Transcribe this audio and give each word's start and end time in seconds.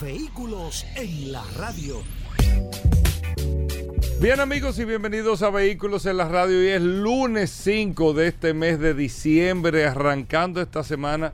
Vehículos 0.00 0.84
en 0.96 1.30
la 1.30 1.44
radio. 1.56 2.02
Bien 4.20 4.40
amigos 4.40 4.78
y 4.80 4.84
bienvenidos 4.84 5.42
a 5.42 5.50
Vehículos 5.50 6.06
en 6.06 6.16
la 6.16 6.26
Radio. 6.26 6.58
Hoy 6.58 6.68
es 6.68 6.82
lunes 6.82 7.50
5 7.50 8.12
de 8.12 8.28
este 8.28 8.54
mes 8.54 8.80
de 8.80 8.94
diciembre, 8.94 9.86
arrancando 9.86 10.60
esta 10.60 10.82
semana. 10.82 11.32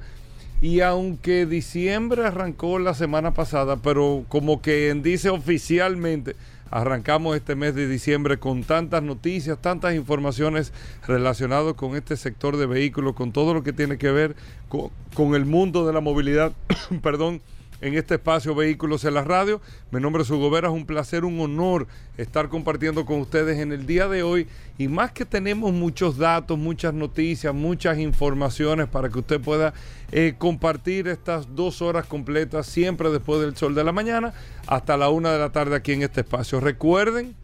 Y 0.60 0.80
aunque 0.80 1.46
diciembre 1.46 2.26
arrancó 2.26 2.78
la 2.78 2.92
semana 2.92 3.32
pasada, 3.32 3.76
pero 3.76 4.24
como 4.28 4.60
que 4.60 4.92
dice 4.94 5.30
oficialmente, 5.30 6.36
arrancamos 6.70 7.36
este 7.36 7.54
mes 7.54 7.74
de 7.74 7.88
diciembre 7.88 8.38
con 8.38 8.64
tantas 8.64 9.02
noticias, 9.02 9.58
tantas 9.60 9.94
informaciones 9.94 10.74
relacionadas 11.06 11.74
con 11.74 11.96
este 11.96 12.16
sector 12.18 12.58
de 12.58 12.66
vehículos, 12.66 13.14
con 13.14 13.32
todo 13.32 13.54
lo 13.54 13.62
que 13.62 13.72
tiene 13.72 13.96
que 13.96 14.10
ver 14.10 14.36
con, 14.68 14.90
con 15.14 15.34
el 15.34 15.46
mundo 15.46 15.86
de 15.86 15.94
la 15.94 16.00
movilidad, 16.00 16.52
perdón 17.02 17.40
en 17.80 17.94
este 17.94 18.14
espacio 18.14 18.54
Vehículos 18.54 19.04
en 19.04 19.14
la 19.14 19.24
Radio. 19.24 19.60
Mi 19.90 20.00
nombre 20.00 20.22
es 20.22 20.30
Hugo 20.30 20.50
Vera, 20.50 20.68
es 20.68 20.74
un 20.74 20.86
placer, 20.86 21.24
un 21.24 21.40
honor 21.40 21.86
estar 22.16 22.48
compartiendo 22.48 23.04
con 23.06 23.20
ustedes 23.20 23.58
en 23.58 23.72
el 23.72 23.86
día 23.86 24.08
de 24.08 24.22
hoy. 24.22 24.46
Y 24.78 24.88
más 24.88 25.12
que 25.12 25.24
tenemos 25.24 25.72
muchos 25.72 26.18
datos, 26.18 26.58
muchas 26.58 26.94
noticias, 26.94 27.54
muchas 27.54 27.98
informaciones 27.98 28.88
para 28.88 29.08
que 29.08 29.18
usted 29.18 29.40
pueda 29.40 29.72
eh, 30.12 30.34
compartir 30.38 31.08
estas 31.08 31.54
dos 31.54 31.82
horas 31.82 32.06
completas, 32.06 32.66
siempre 32.66 33.10
después 33.10 33.40
del 33.40 33.56
sol 33.56 33.74
de 33.74 33.84
la 33.84 33.92
mañana, 33.92 34.32
hasta 34.66 34.96
la 34.96 35.08
una 35.08 35.32
de 35.32 35.38
la 35.38 35.50
tarde 35.50 35.76
aquí 35.76 35.92
en 35.92 36.02
este 36.02 36.20
espacio. 36.20 36.60
Recuerden 36.60 37.34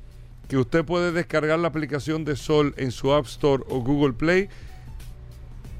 que 0.48 0.56
usted 0.56 0.84
puede 0.84 1.12
descargar 1.12 1.58
la 1.58 1.68
aplicación 1.68 2.24
de 2.24 2.36
Sol 2.36 2.74
en 2.76 2.92
su 2.92 3.12
App 3.12 3.26
Store 3.26 3.64
o 3.68 3.80
Google 3.80 4.12
Play 4.12 4.48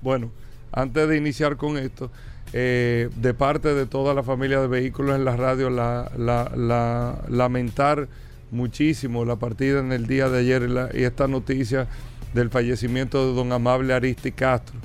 Bueno, 0.00 0.30
antes 0.72 1.08
de 1.08 1.16
iniciar 1.16 1.56
con 1.56 1.76
esto, 1.76 2.10
eh, 2.52 3.10
de 3.16 3.34
parte 3.34 3.74
de 3.74 3.84
toda 3.84 4.14
la 4.14 4.22
familia 4.22 4.60
de 4.60 4.68
vehículos 4.68 5.16
en 5.16 5.24
la 5.24 5.36
radio, 5.36 5.70
la, 5.70 7.20
lamentar 7.28 8.08
muchísimo 8.52 9.24
la 9.24 9.36
partida 9.36 9.80
en 9.80 9.90
el 9.90 10.06
día 10.06 10.28
de 10.28 10.38
ayer 10.38 10.70
y, 10.94 11.02
esta 11.02 11.26
noticia 11.26 11.88
del 12.32 12.48
fallecimiento 12.48 13.26
de 13.26 13.34
don 13.34 13.50
Amable 13.50 13.92
Aristi 13.92 14.30
Castro. 14.30 14.78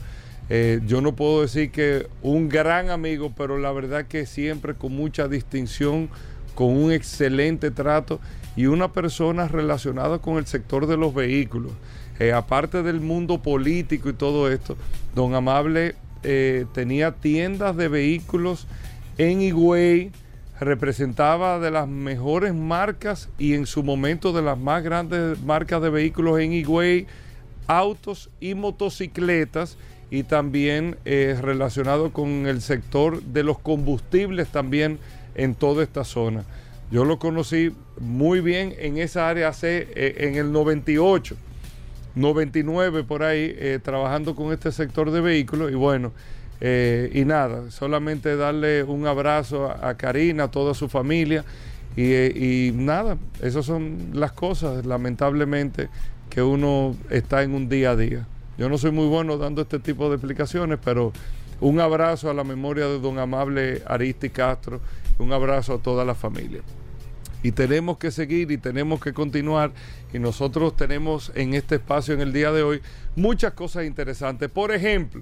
Eh, 0.50 0.80
yo 0.88 1.00
no 1.00 1.16
puedo 1.16 1.44
decir 1.44 1.70
que 1.70 2.08
un 2.24 2.50
gran 2.50 2.90
amigo, 2.90 3.32
pero 3.38 3.59
la 3.59 3.72
verdad 3.72 4.08
que 4.08 4.26
siempre 4.26 4.74
con 4.74 4.94
mucha 4.94 5.28
distinción, 5.28 6.09
con 6.56 6.76
un 6.76 6.92
excelente 6.92 7.70
trato 7.70 8.20
y 8.56 8.66
una 8.66 8.92
persona 8.92 9.48
relacionada 9.48 10.20
con 10.20 10.38
el 10.38 10.46
sector 10.46 10.88
de 10.88 10.98
los 10.98 11.14
vehículos. 11.14 11.72
Eh, 12.20 12.34
aparte 12.34 12.84
del 12.84 13.00
mundo 13.00 13.42
político 13.42 14.10
y 14.10 14.14
todo 14.14 14.52
esto, 14.52 14.76
don 15.16 15.36
Amable 15.36 15.96
eh, 16.24 16.66
tenía 16.74 17.14
tiendas 17.14 17.78
de 17.78 17.88
vehículos 17.88 18.68
en 19.18 19.42
Higüey, 19.42 20.12
representaba 20.59 21.59
de 21.59 21.72
las 21.72 21.88
mejores 21.88 22.54
marcas 22.54 23.30
y 23.38 23.54
en 23.54 23.66
su 23.66 23.84
momento 23.84 24.34
de 24.34 24.42
las 24.42 24.58
más 24.58 24.84
grandes 24.84 25.42
marcas 25.42 25.82
de 25.82 25.90
vehículos 25.90 26.40
en 26.40 26.52
Higüey, 26.52 27.08
autos 27.68 28.30
y 28.42 28.56
motocicletas 28.56 29.78
y 30.12 30.24
también 30.24 30.98
eh, 31.06 31.38
relacionado 31.40 32.12
con 32.12 32.48
el 32.48 32.62
sector 32.62 33.22
de 33.22 33.44
los 33.44 33.59
combustibles 33.59 34.50
también 34.50 35.00
en 35.36 35.56
toda 35.56 35.84
esta 35.84 36.04
zona. 36.04 36.44
Yo 36.92 37.06
lo 37.06 37.20
conocí 37.20 37.72
muy 38.00 38.42
bien 38.42 38.74
en 38.80 38.98
esa 38.98 39.30
área 39.30 39.50
hace, 39.50 39.88
eh, 39.94 40.16
en 40.28 40.36
el 40.36 40.52
98, 40.52 41.36
99 42.16 43.04
por 43.04 43.22
ahí, 43.22 43.54
eh, 43.58 43.80
trabajando 43.82 44.36
con 44.36 44.52
este 44.52 44.72
sector 44.72 45.12
de 45.12 45.22
vehículos. 45.22 45.72
Y 45.72 45.76
bueno, 45.76 46.12
eh, 46.62 47.12
y 47.14 47.26
nada, 47.26 47.70
solamente 47.70 48.36
darle 48.36 48.84
un 48.84 49.06
abrazo 49.06 49.70
a, 49.70 49.94
Karina, 49.96 50.46
a 50.46 50.52
toda 50.52 50.74
su 50.74 50.90
familia. 50.90 51.46
Y, 51.96 52.12
y, 52.12 52.72
nada, 52.72 53.18
esas 53.42 53.66
son 53.66 54.10
las 54.14 54.32
cosas, 54.32 54.86
lamentablemente, 54.86 55.90
que 56.30 56.42
uno 56.42 56.96
está 57.12 57.44
en 57.44 57.54
un 57.54 57.70
día 57.70 57.92
a 57.92 57.96
día. 57.96 58.26
Yo 58.58 58.68
no 58.68 58.80
soy 58.80 58.92
muy 58.92 59.08
bueno 59.08 59.38
dando 59.38 59.62
este 59.62 59.78
tipo 59.78 60.10
de 60.10 60.16
explicaciones, 60.16 60.80
pero 60.84 61.14
un 61.62 61.80
abrazo 61.80 62.30
a 62.32 62.34
la 62.34 62.44
memoria 62.44 62.88
de 62.88 63.00
don 63.00 63.20
Amable 63.20 63.84
Aristi 63.86 64.30
Castro, 64.30 64.82
un 65.19 65.31
abrazo 65.31 65.75
a 65.75 65.78
toda 65.80 66.03
la 66.06 66.16
familia 66.16 66.62
y 67.41 67.52
tenemos 67.52 67.97
que 67.97 68.12
seguir 68.12 68.52
y 68.52 68.57
tenemos 68.57 69.00
que 69.00 69.13
continuar 69.13 69.72
y 70.13 70.19
nosotros 70.19 70.75
tenemos 70.75 71.31
en 71.35 71.53
este 71.53 71.75
espacio 71.75 72.13
en 72.13 72.22
el 72.22 72.34
día 72.34 72.52
de 72.52 72.63
hoy 72.63 72.81
muchas 73.16 73.53
cosas 73.53 73.85
interesantes. 73.85 74.50
Por 74.50 74.74
ejemplo, 74.74 75.22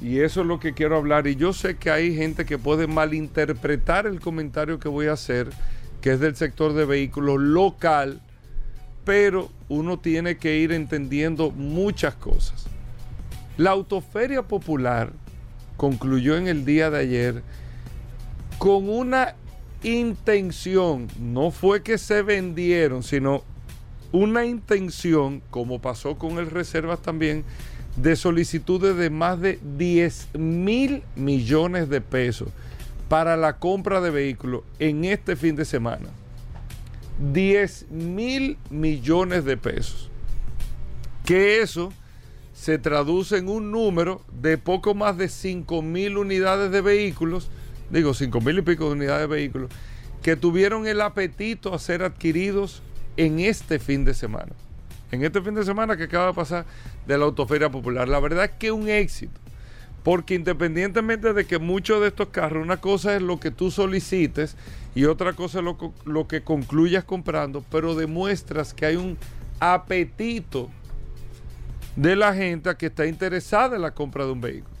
y 0.00 0.20
eso 0.20 0.42
es 0.42 0.46
lo 0.46 0.60
que 0.60 0.74
quiero 0.74 0.96
hablar 0.96 1.26
y 1.26 1.36
yo 1.36 1.52
sé 1.52 1.76
que 1.76 1.90
hay 1.90 2.14
gente 2.14 2.44
que 2.44 2.58
puede 2.58 2.86
malinterpretar 2.86 4.06
el 4.06 4.20
comentario 4.20 4.78
que 4.78 4.88
voy 4.88 5.06
a 5.06 5.12
hacer, 5.12 5.50
que 6.00 6.12
es 6.12 6.20
del 6.20 6.36
sector 6.36 6.74
de 6.74 6.84
vehículos 6.84 7.40
local, 7.40 8.20
pero 9.04 9.50
uno 9.68 9.98
tiene 9.98 10.36
que 10.36 10.58
ir 10.58 10.72
entendiendo 10.72 11.50
muchas 11.50 12.14
cosas. 12.14 12.66
La 13.56 13.70
autoferia 13.70 14.42
popular 14.42 15.12
concluyó 15.76 16.36
en 16.36 16.46
el 16.46 16.64
día 16.64 16.90
de 16.90 16.98
ayer 16.98 17.42
con 18.58 18.88
una 18.88 19.34
intención, 19.82 21.08
no 21.18 21.50
fue 21.50 21.82
que 21.82 21.98
se 21.98 22.22
vendieron, 22.22 23.02
sino 23.02 23.42
una 24.12 24.44
intención, 24.44 25.42
como 25.50 25.80
pasó 25.80 26.16
con 26.16 26.38
el 26.38 26.50
Reservas 26.50 27.02
también, 27.02 27.44
de 27.96 28.16
solicitudes 28.16 28.96
de 28.96 29.10
más 29.10 29.40
de 29.40 29.58
10 29.76 30.28
mil 30.34 31.02
millones 31.16 31.88
de 31.88 32.00
pesos 32.00 32.48
para 33.08 33.36
la 33.36 33.58
compra 33.58 34.00
de 34.00 34.10
vehículos 34.10 34.62
en 34.78 35.04
este 35.04 35.36
fin 35.36 35.56
de 35.56 35.64
semana. 35.64 36.08
10 37.32 37.90
mil 37.90 38.58
millones 38.70 39.44
de 39.44 39.56
pesos. 39.56 40.10
Que 41.24 41.60
eso 41.60 41.92
se 42.52 42.78
traduce 42.78 43.38
en 43.38 43.48
un 43.48 43.70
número 43.70 44.22
de 44.40 44.58
poco 44.58 44.94
más 44.94 45.16
de 45.16 45.28
5 45.28 45.82
mil 45.82 46.18
unidades 46.18 46.70
de 46.70 46.80
vehículos 46.80 47.50
digo, 47.90 48.14
cinco 48.14 48.40
mil 48.40 48.58
y 48.58 48.62
pico 48.62 48.86
de 48.86 48.92
unidades 48.92 49.28
de 49.28 49.34
vehículos, 49.34 49.70
que 50.22 50.36
tuvieron 50.36 50.86
el 50.86 51.00
apetito 51.00 51.74
a 51.74 51.78
ser 51.78 52.02
adquiridos 52.02 52.82
en 53.16 53.40
este 53.40 53.78
fin 53.78 54.04
de 54.04 54.14
semana. 54.14 54.52
En 55.10 55.22
este 55.24 55.40
fin 55.42 55.54
de 55.54 55.64
semana 55.64 55.96
que 55.96 56.04
acaba 56.04 56.28
de 56.28 56.34
pasar 56.34 56.64
de 57.06 57.18
la 57.18 57.24
Autoferia 57.24 57.70
Popular. 57.70 58.08
La 58.08 58.20
verdad 58.20 58.46
es 58.46 58.50
que 58.52 58.72
un 58.72 58.88
éxito. 58.88 59.38
Porque 60.02 60.34
independientemente 60.34 61.32
de 61.32 61.46
que 61.46 61.58
muchos 61.58 62.00
de 62.00 62.08
estos 62.08 62.28
carros, 62.28 62.62
una 62.62 62.78
cosa 62.78 63.16
es 63.16 63.22
lo 63.22 63.40
que 63.40 63.50
tú 63.50 63.70
solicites 63.70 64.56
y 64.94 65.04
otra 65.04 65.32
cosa 65.32 65.58
es 65.58 65.64
lo, 65.64 65.92
lo 66.04 66.28
que 66.28 66.42
concluyas 66.42 67.04
comprando, 67.04 67.64
pero 67.70 67.94
demuestras 67.94 68.74
que 68.74 68.86
hay 68.86 68.96
un 68.96 69.16
apetito 69.60 70.68
de 71.96 72.16
la 72.16 72.34
gente 72.34 72.74
que 72.76 72.86
está 72.86 73.06
interesada 73.06 73.76
en 73.76 73.82
la 73.82 73.92
compra 73.92 74.26
de 74.26 74.32
un 74.32 74.40
vehículo. 74.40 74.74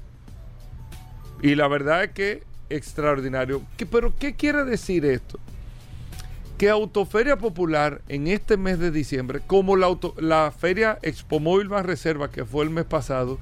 Y 1.40 1.54
la 1.54 1.68
verdad 1.68 2.04
es 2.04 2.10
que 2.10 2.42
extraordinario. 2.74 3.62
¿Pero 3.90 4.14
qué 4.16 4.34
quiere 4.34 4.64
decir 4.64 5.04
esto? 5.04 5.38
Que 6.58 6.70
Autoferia 6.70 7.36
Popular 7.36 8.00
en 8.08 8.28
este 8.28 8.56
mes 8.56 8.78
de 8.78 8.90
diciembre, 8.90 9.40
como 9.46 9.76
la, 9.76 9.88
la 10.18 10.52
Feria 10.52 10.98
Expo 11.02 11.40
Móvil 11.40 11.68
Más 11.68 11.84
Reserva 11.84 12.30
que 12.30 12.44
fue 12.44 12.64
el 12.64 12.70
mes 12.70 12.84
pasado, 12.84 13.38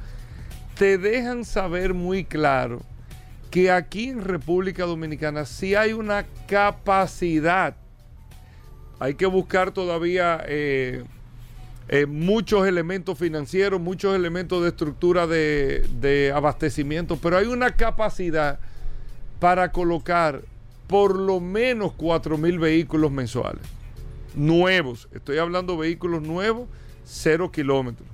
te 0.78 0.98
dejan 0.98 1.44
saber 1.44 1.94
muy 1.94 2.24
claro 2.24 2.80
que 3.50 3.70
aquí 3.70 4.08
en 4.08 4.24
República 4.24 4.86
Dominicana 4.86 5.44
sí 5.44 5.74
hay 5.74 5.92
una 5.92 6.24
capacidad. 6.48 7.76
Hay 8.98 9.14
que 9.14 9.26
buscar 9.26 9.72
todavía 9.72 10.42
eh, 10.46 11.04
eh, 11.88 12.06
muchos 12.06 12.66
elementos 12.66 13.18
financieros, 13.18 13.78
muchos 13.78 14.16
elementos 14.16 14.62
de 14.62 14.70
estructura 14.70 15.26
de 15.26 16.32
abastecimiento, 16.34 17.18
pero 17.18 17.36
hay 17.36 17.46
una 17.46 17.76
capacidad 17.76 18.58
para 19.42 19.72
colocar 19.72 20.42
por 20.86 21.18
lo 21.18 21.40
menos 21.40 21.94
4 21.96 22.38
mil 22.38 22.60
vehículos 22.60 23.10
mensuales. 23.10 23.64
Nuevos. 24.36 25.08
Estoy 25.12 25.38
hablando 25.38 25.72
de 25.72 25.80
vehículos 25.80 26.22
nuevos, 26.22 26.68
cero 27.04 27.50
kilómetros. 27.50 28.08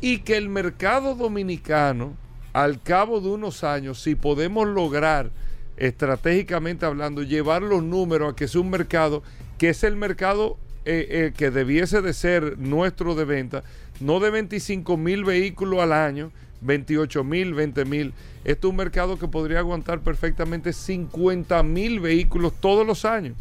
Y 0.00 0.18
que 0.18 0.36
el 0.36 0.48
mercado 0.48 1.16
dominicano 1.16 2.12
al 2.52 2.80
cabo 2.80 3.20
de 3.20 3.30
unos 3.30 3.64
años, 3.64 4.00
si 4.00 4.14
podemos 4.14 4.68
lograr 4.68 5.32
estratégicamente 5.76 6.86
hablando, 6.86 7.24
llevar 7.24 7.62
los 7.62 7.82
números 7.82 8.32
a 8.32 8.36
que 8.36 8.46
sea 8.46 8.60
un 8.60 8.70
mercado 8.70 9.24
que 9.58 9.70
es 9.70 9.82
el 9.82 9.96
mercado 9.96 10.56
eh, 10.84 11.08
eh, 11.10 11.32
que 11.36 11.50
debiese 11.50 12.00
de 12.00 12.12
ser 12.12 12.58
nuestro 12.58 13.16
de 13.16 13.24
venta, 13.24 13.64
no 13.98 14.20
de 14.20 14.30
25 14.30 14.96
mil 14.96 15.24
vehículos 15.24 15.80
al 15.80 15.92
año, 15.92 16.30
28 16.62 17.24
mil, 17.24 17.54
20 17.54 17.84
mil. 17.84 18.14
Este 18.44 18.66
es 18.66 18.70
un 18.70 18.76
mercado 18.76 19.18
que 19.18 19.28
podría 19.28 19.58
aguantar 19.58 20.00
perfectamente 20.00 20.72
50 20.72 21.62
mil 21.62 22.00
vehículos 22.00 22.52
todos 22.60 22.86
los 22.86 23.04
años. 23.04 23.36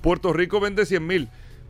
Puerto 0.00 0.32
Rico 0.32 0.60
vende 0.60 0.86
100 0.86 1.06
mil. 1.06 1.28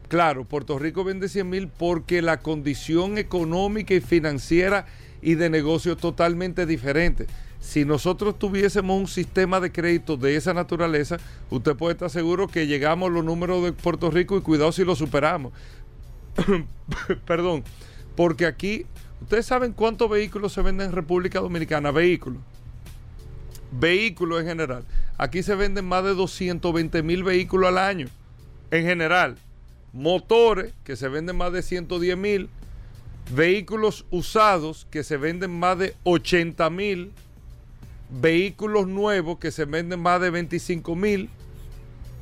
Claro, 0.09 0.45
Puerto 0.45 0.79
Rico 0.79 1.05
vende 1.05 1.29
100 1.29 1.49
mil 1.49 1.69
porque 1.69 2.23
la 2.23 2.41
condición 2.41 3.19
económica 3.19 3.95
y 3.95 4.01
financiera 4.01 4.87
y 5.23 5.35
de 5.35 5.49
negocio 5.51 5.97
totalmente 5.97 6.67
diferente. 6.67 7.27
Si 7.61 7.87
nosotros 7.87 8.39
tuviésemos 8.39 9.01
un 9.01 9.09
sistema 9.09 9.59
de 9.59 9.73
crédito 9.73 10.19
de 10.19 10.37
esa 10.37 10.53
naturaleza, 10.53 11.17
usted 11.49 11.75
puede 11.75 11.95
estar 11.95 12.11
seguro 12.11 12.47
que 12.47 12.67
llegamos 12.67 13.09
a 13.09 13.13
los 13.13 13.25
números 13.25 13.65
de 13.65 13.73
Puerto 13.73 14.11
Rico 14.11 14.37
y 14.37 14.43
cuidado 14.43 14.71
si 14.71 14.85
lo 14.85 14.95
superamos. 14.95 15.55
Perdón, 17.27 17.65
porque 18.17 18.45
aquí, 18.45 18.85
ustedes 19.25 19.47
saben 19.47 19.73
cuántos 19.73 20.09
vehículos 20.09 20.53
se 20.53 20.63
venden 20.63 20.89
en 20.89 20.93
República 20.93 21.41
Dominicana, 21.41 21.91
vehículos. 21.91 22.41
Vehículos 23.73 24.41
en 24.41 24.47
general. 24.47 24.85
Aquí 25.19 25.43
se 25.43 25.55
venden 25.55 25.85
más 25.85 26.05
de 26.05 26.15
220 26.15 27.03
mil 27.03 27.25
vehículos 27.25 27.69
al 27.69 27.79
año, 27.79 28.07
en 28.71 28.85
general. 28.85 29.37
Motores, 29.93 30.73
que 30.85 30.97
se 30.97 31.09
venden 31.09 31.37
más 31.37 31.53
de 31.53 31.63
110 31.63 32.17
mil 32.17 32.49
vehículos 33.33 34.05
usados 34.11 34.87
que 34.91 35.03
se 35.03 35.17
venden 35.17 35.51
más 35.51 35.79
de 35.79 35.95
80 36.05 36.69
mil, 36.71 37.13
vehículos 38.11 38.87
nuevos 38.87 39.39
que 39.39 39.51
se 39.51 39.65
venden 39.65 40.01
más 40.01 40.21
de 40.21 40.31
25 40.31 40.95
mil 40.95 41.31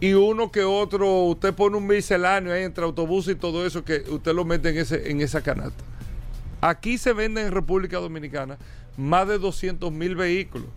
y 0.00 0.14
uno 0.14 0.50
que 0.50 0.64
otro, 0.64 1.24
usted 1.24 1.54
pone 1.54 1.76
un 1.76 1.86
misceláneo 1.86 2.52
ahí 2.52 2.62
entre 2.62 2.84
autobús 2.84 3.28
y 3.28 3.34
todo 3.34 3.66
eso 3.66 3.84
que 3.84 4.04
usted 4.08 4.34
lo 4.34 4.44
mete 4.44 4.70
en, 4.70 4.78
ese, 4.78 5.10
en 5.10 5.20
esa 5.20 5.42
canasta. 5.42 5.84
Aquí 6.62 6.96
se 6.96 7.12
venden 7.12 7.46
en 7.46 7.52
República 7.52 7.98
Dominicana 7.98 8.56
más 8.96 9.26
de 9.26 9.36
200 9.36 9.90
mil 9.90 10.14
vehículos. 10.14 10.68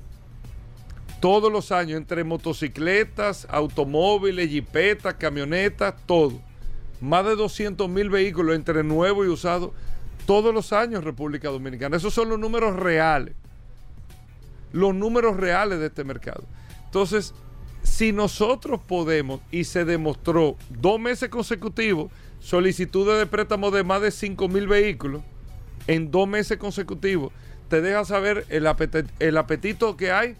Todos 1.20 1.52
los 1.52 1.72
años, 1.72 1.98
entre 1.98 2.24
motocicletas, 2.24 3.46
automóviles, 3.52 4.50
jipetas, 4.50 5.14
camionetas, 5.14 5.94
todo. 6.08 6.42
Más 7.00 7.24
de 7.26 7.36
200 7.36 7.88
mil 7.88 8.10
vehículos 8.10 8.56
entre 8.56 8.84
nuevo 8.84 9.26
y 9.26 9.28
usado 9.28 9.74
todos 10.26 10.52
los 10.52 10.74
años 10.74 11.04
República 11.04 11.50
Dominicana. 11.50 11.98
Esos 11.98 12.16
son 12.16 12.30
los 12.30 12.40
números 12.40 12.76
reales. 12.76 13.36
Los 14.72 14.96
números 14.96 15.38
reales 15.38 15.80
de 15.80 15.86
este 15.86 16.04
mercado. 16.04 16.46
Entonces, 16.86 17.36
si 17.84 18.12
nosotros 18.12 18.82
podemos, 18.82 19.40
y 19.52 19.66
se 19.66 19.86
demostró 19.86 20.58
dos 20.70 21.00
meses 21.00 21.30
consecutivos, 21.30 22.12
solicitudes 22.40 23.20
de 23.20 23.28
préstamo 23.28 23.70
de 23.70 23.84
más 23.84 24.02
de 24.02 24.10
5 24.10 24.48
mil 24.48 24.68
vehículos, 24.68 25.22
en 25.88 26.12
dos 26.12 26.28
meses 26.28 26.58
consecutivos, 26.58 27.32
te 27.70 27.82
deja 27.82 28.06
saber 28.06 28.46
el, 28.50 28.68
apetito 29.38 29.98
que 29.98 30.12
hay 30.12 30.36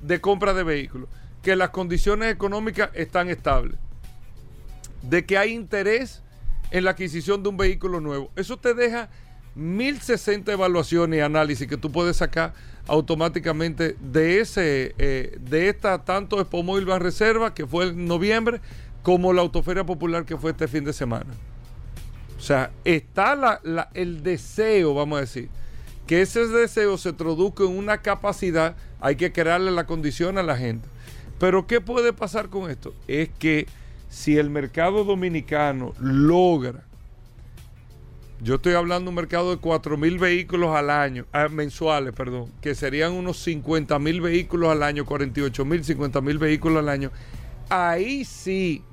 de 0.00 0.20
compra 0.20 0.54
de 0.54 0.62
vehículos, 0.62 1.08
que 1.42 1.56
las 1.56 1.70
condiciones 1.70 2.32
económicas 2.32 2.90
están 2.94 3.28
estables, 3.28 3.78
de 5.02 5.24
que 5.26 5.38
hay 5.38 5.52
interés 5.52 6.22
en 6.70 6.84
la 6.84 6.90
adquisición 6.90 7.42
de 7.42 7.48
un 7.48 7.56
vehículo 7.56 8.00
nuevo. 8.00 8.30
Eso 8.36 8.56
te 8.58 8.74
deja 8.74 9.08
1060 9.54 10.52
evaluaciones 10.52 11.18
y 11.18 11.20
análisis 11.20 11.66
que 11.66 11.76
tú 11.76 11.90
puedes 11.90 12.16
sacar 12.18 12.54
automáticamente 12.86 13.96
de 14.00 14.40
ese 14.40 14.94
eh, 14.98 15.36
de 15.40 15.68
esta 15.68 16.04
tanto 16.04 16.40
Expo 16.40 16.62
Móvil 16.62 16.86
Reserva 17.00 17.52
que 17.52 17.66
fue 17.66 17.88
en 17.88 18.06
noviembre 18.06 18.60
como 19.02 19.32
la 19.32 19.42
Autoferia 19.42 19.84
Popular 19.84 20.24
que 20.24 20.36
fue 20.36 20.52
este 20.52 20.68
fin 20.68 20.84
de 20.84 20.92
semana. 20.92 21.34
O 22.38 22.40
sea, 22.40 22.70
está 22.84 23.60
el 23.94 24.22
deseo, 24.22 24.94
vamos 24.94 25.18
a 25.18 25.20
decir, 25.22 25.48
que 26.06 26.22
ese 26.22 26.46
deseo 26.46 26.96
se 26.96 27.12
traduzca 27.12 27.64
en 27.64 27.76
una 27.76 27.98
capacidad, 27.98 28.76
hay 29.00 29.16
que 29.16 29.32
crearle 29.32 29.70
la 29.70 29.86
condición 29.86 30.38
a 30.38 30.42
la 30.42 30.56
gente. 30.56 30.88
Pero 31.38 31.66
¿qué 31.66 31.80
puede 31.80 32.12
pasar 32.12 32.48
con 32.48 32.70
esto? 32.70 32.94
Es 33.06 33.28
que 33.38 33.66
si 34.08 34.38
el 34.38 34.50
mercado 34.50 35.04
dominicano 35.04 35.94
logra 36.00 36.88
yo 38.40 38.54
estoy 38.54 38.74
hablando 38.74 39.06
de 39.06 39.08
un 39.10 39.14
mercado 39.16 39.50
de 39.50 39.56
4 39.56 39.96
mil 39.96 40.18
vehículos 40.18 40.74
al 40.74 40.90
año, 40.90 41.26
ah, 41.32 41.48
mensuales, 41.48 42.12
perdón, 42.12 42.52
que 42.60 42.76
serían 42.76 43.12
unos 43.12 43.38
50 43.38 43.98
mil 43.98 44.20
vehículos 44.20 44.70
al 44.70 44.84
año, 44.84 45.04
48 45.04 45.64
mil, 45.64 45.84
50 45.84 46.20
mil 46.20 46.38
vehículos 46.38 46.78
al 46.78 46.88
año. 46.88 47.10
Ahí 47.68 48.24
sí, 48.24 48.84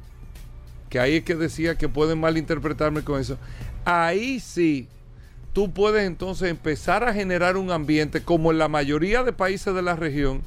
que 0.95 1.01
ahí 1.01 1.17
es 1.17 1.23
que 1.25 1.35
decía 1.35 1.75
que 1.75 1.89
pueden 1.89 2.21
malinterpretarme 2.21 3.03
con 3.03 3.19
eso. 3.19 3.37
Ahí 3.83 4.39
sí, 4.39 4.87
tú 5.51 5.73
puedes 5.73 6.07
entonces 6.07 6.49
empezar 6.49 7.03
a 7.03 7.13
generar 7.13 7.57
un 7.57 7.69
ambiente, 7.69 8.23
como 8.23 8.49
en 8.49 8.59
la 8.59 8.69
mayoría 8.69 9.21
de 9.21 9.33
países 9.33 9.75
de 9.75 9.81
la 9.81 9.97
región, 9.97 10.41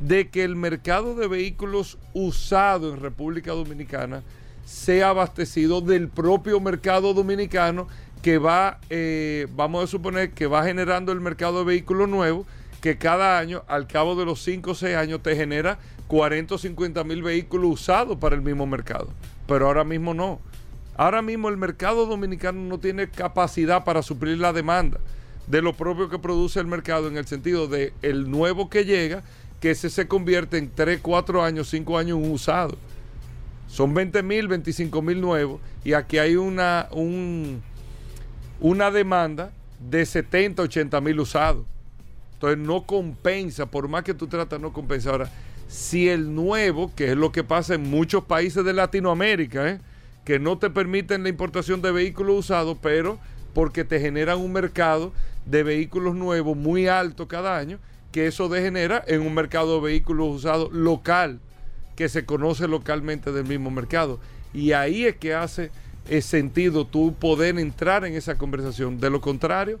de 0.00 0.30
que 0.30 0.42
el 0.42 0.56
mercado 0.56 1.14
de 1.14 1.28
vehículos 1.28 1.96
usados 2.12 2.92
en 2.92 3.02
República 3.02 3.52
Dominicana 3.52 4.24
sea 4.64 5.10
abastecido 5.10 5.80
del 5.80 6.08
propio 6.08 6.58
mercado 6.58 7.14
dominicano 7.14 7.86
que 8.20 8.38
va, 8.38 8.80
eh, 8.90 9.46
vamos 9.54 9.84
a 9.84 9.86
suponer 9.86 10.32
que 10.32 10.48
va 10.48 10.64
generando 10.64 11.12
el 11.12 11.20
mercado 11.20 11.60
de 11.60 11.66
vehículos 11.66 12.08
nuevos, 12.08 12.48
que 12.80 12.98
cada 12.98 13.38
año, 13.38 13.62
al 13.68 13.86
cabo 13.86 14.16
de 14.16 14.24
los 14.24 14.42
5 14.42 14.72
o 14.72 14.74
6 14.74 14.96
años, 14.96 15.22
te 15.22 15.36
genera 15.36 15.78
40 16.08 16.56
o 16.56 16.58
50 16.58 17.04
mil 17.04 17.22
vehículos 17.22 17.74
usados 17.74 18.18
para 18.18 18.34
el 18.34 18.42
mismo 18.42 18.66
mercado. 18.66 19.10
Pero 19.46 19.66
ahora 19.66 19.84
mismo 19.84 20.14
no. 20.14 20.40
Ahora 20.96 21.22
mismo 21.22 21.48
el 21.48 21.56
mercado 21.56 22.06
dominicano 22.06 22.60
no 22.60 22.78
tiene 22.78 23.08
capacidad 23.08 23.84
para 23.84 24.02
suplir 24.02 24.38
la 24.38 24.52
demanda 24.52 25.00
de 25.46 25.60
lo 25.60 25.74
propio 25.74 26.08
que 26.08 26.18
produce 26.18 26.60
el 26.60 26.66
mercado 26.66 27.08
en 27.08 27.16
el 27.16 27.26
sentido 27.26 27.66
de 27.66 27.92
el 28.02 28.30
nuevo 28.30 28.70
que 28.70 28.84
llega, 28.84 29.22
que 29.60 29.72
ese 29.72 29.90
se 29.90 30.08
convierte 30.08 30.58
en 30.58 30.70
3, 30.70 31.00
4 31.02 31.42
años, 31.42 31.68
5 31.68 31.98
años 31.98 32.18
usado. 32.22 32.76
Son 33.68 33.92
20 33.92 34.22
mil, 34.22 34.48
25 34.48 35.02
mil 35.02 35.20
nuevos 35.20 35.60
y 35.84 35.94
aquí 35.94 36.18
hay 36.18 36.36
una, 36.36 36.88
un, 36.92 37.62
una 38.60 38.90
demanda 38.90 39.50
de 39.80 40.06
70, 40.06 40.62
80 40.62 41.00
mil 41.00 41.20
usados. 41.20 41.66
Entonces 42.34 42.58
no 42.58 42.82
compensa, 42.82 43.66
por 43.66 43.88
más 43.88 44.04
que 44.04 44.14
tú 44.14 44.26
tratas, 44.26 44.60
no 44.60 44.72
compensa. 44.72 45.10
Ahora, 45.10 45.30
si 45.66 46.08
el 46.08 46.34
nuevo, 46.34 46.92
que 46.94 47.12
es 47.12 47.16
lo 47.16 47.32
que 47.32 47.44
pasa 47.44 47.74
en 47.74 47.88
muchos 47.88 48.24
países 48.24 48.64
de 48.64 48.72
Latinoamérica, 48.72 49.68
¿eh? 49.68 49.80
que 50.24 50.38
no 50.38 50.58
te 50.58 50.70
permiten 50.70 51.22
la 51.22 51.28
importación 51.28 51.82
de 51.82 51.92
vehículos 51.92 52.40
usados, 52.40 52.78
pero 52.80 53.18
porque 53.52 53.84
te 53.84 54.00
generan 54.00 54.38
un 54.38 54.52
mercado 54.52 55.12
de 55.46 55.62
vehículos 55.62 56.14
nuevos 56.14 56.56
muy 56.56 56.88
alto 56.88 57.28
cada 57.28 57.56
año, 57.56 57.78
que 58.12 58.26
eso 58.26 58.48
degenera 58.48 59.02
en 59.06 59.22
un 59.22 59.34
mercado 59.34 59.76
de 59.76 59.86
vehículos 59.86 60.36
usados 60.36 60.72
local, 60.72 61.40
que 61.96 62.08
se 62.08 62.24
conoce 62.24 62.68
localmente 62.68 63.32
del 63.32 63.44
mismo 63.44 63.70
mercado. 63.70 64.18
Y 64.52 64.72
ahí 64.72 65.04
es 65.04 65.16
que 65.16 65.34
hace 65.34 65.70
es 66.08 66.26
sentido 66.26 66.86
tú 66.86 67.14
poder 67.14 67.58
entrar 67.58 68.04
en 68.04 68.14
esa 68.14 68.36
conversación. 68.36 69.00
De 69.00 69.10
lo 69.10 69.20
contrario, 69.20 69.80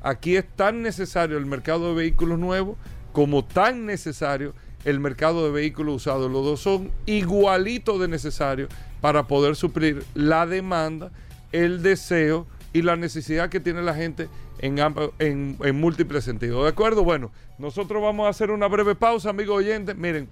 aquí 0.00 0.36
es 0.36 0.46
tan 0.56 0.82
necesario 0.82 1.38
el 1.38 1.46
mercado 1.46 1.90
de 1.90 1.94
vehículos 1.94 2.38
nuevos 2.38 2.76
como 3.12 3.44
tan 3.44 3.86
necesario 3.86 4.54
el 4.84 5.00
mercado 5.00 5.44
de 5.44 5.50
vehículos 5.50 5.96
usados. 5.96 6.30
Los 6.30 6.44
dos 6.44 6.60
son 6.60 6.90
igualitos 7.06 8.00
de 8.00 8.08
necesarios 8.08 8.68
para 9.00 9.26
poder 9.26 9.56
suplir 9.56 10.04
la 10.14 10.46
demanda, 10.46 11.10
el 11.52 11.82
deseo 11.82 12.46
y 12.72 12.82
la 12.82 12.96
necesidad 12.96 13.48
que 13.48 13.60
tiene 13.60 13.82
la 13.82 13.94
gente 13.94 14.28
en, 14.58 14.78
en, 15.18 15.56
en 15.62 15.80
múltiples 15.80 16.24
sentidos. 16.24 16.64
¿De 16.64 16.70
acuerdo? 16.70 17.04
Bueno, 17.04 17.30
nosotros 17.58 18.02
vamos 18.02 18.26
a 18.26 18.30
hacer 18.30 18.50
una 18.50 18.68
breve 18.68 18.94
pausa, 18.94 19.30
amigos 19.30 19.58
oyentes. 19.58 19.96
Miren, 19.96 20.28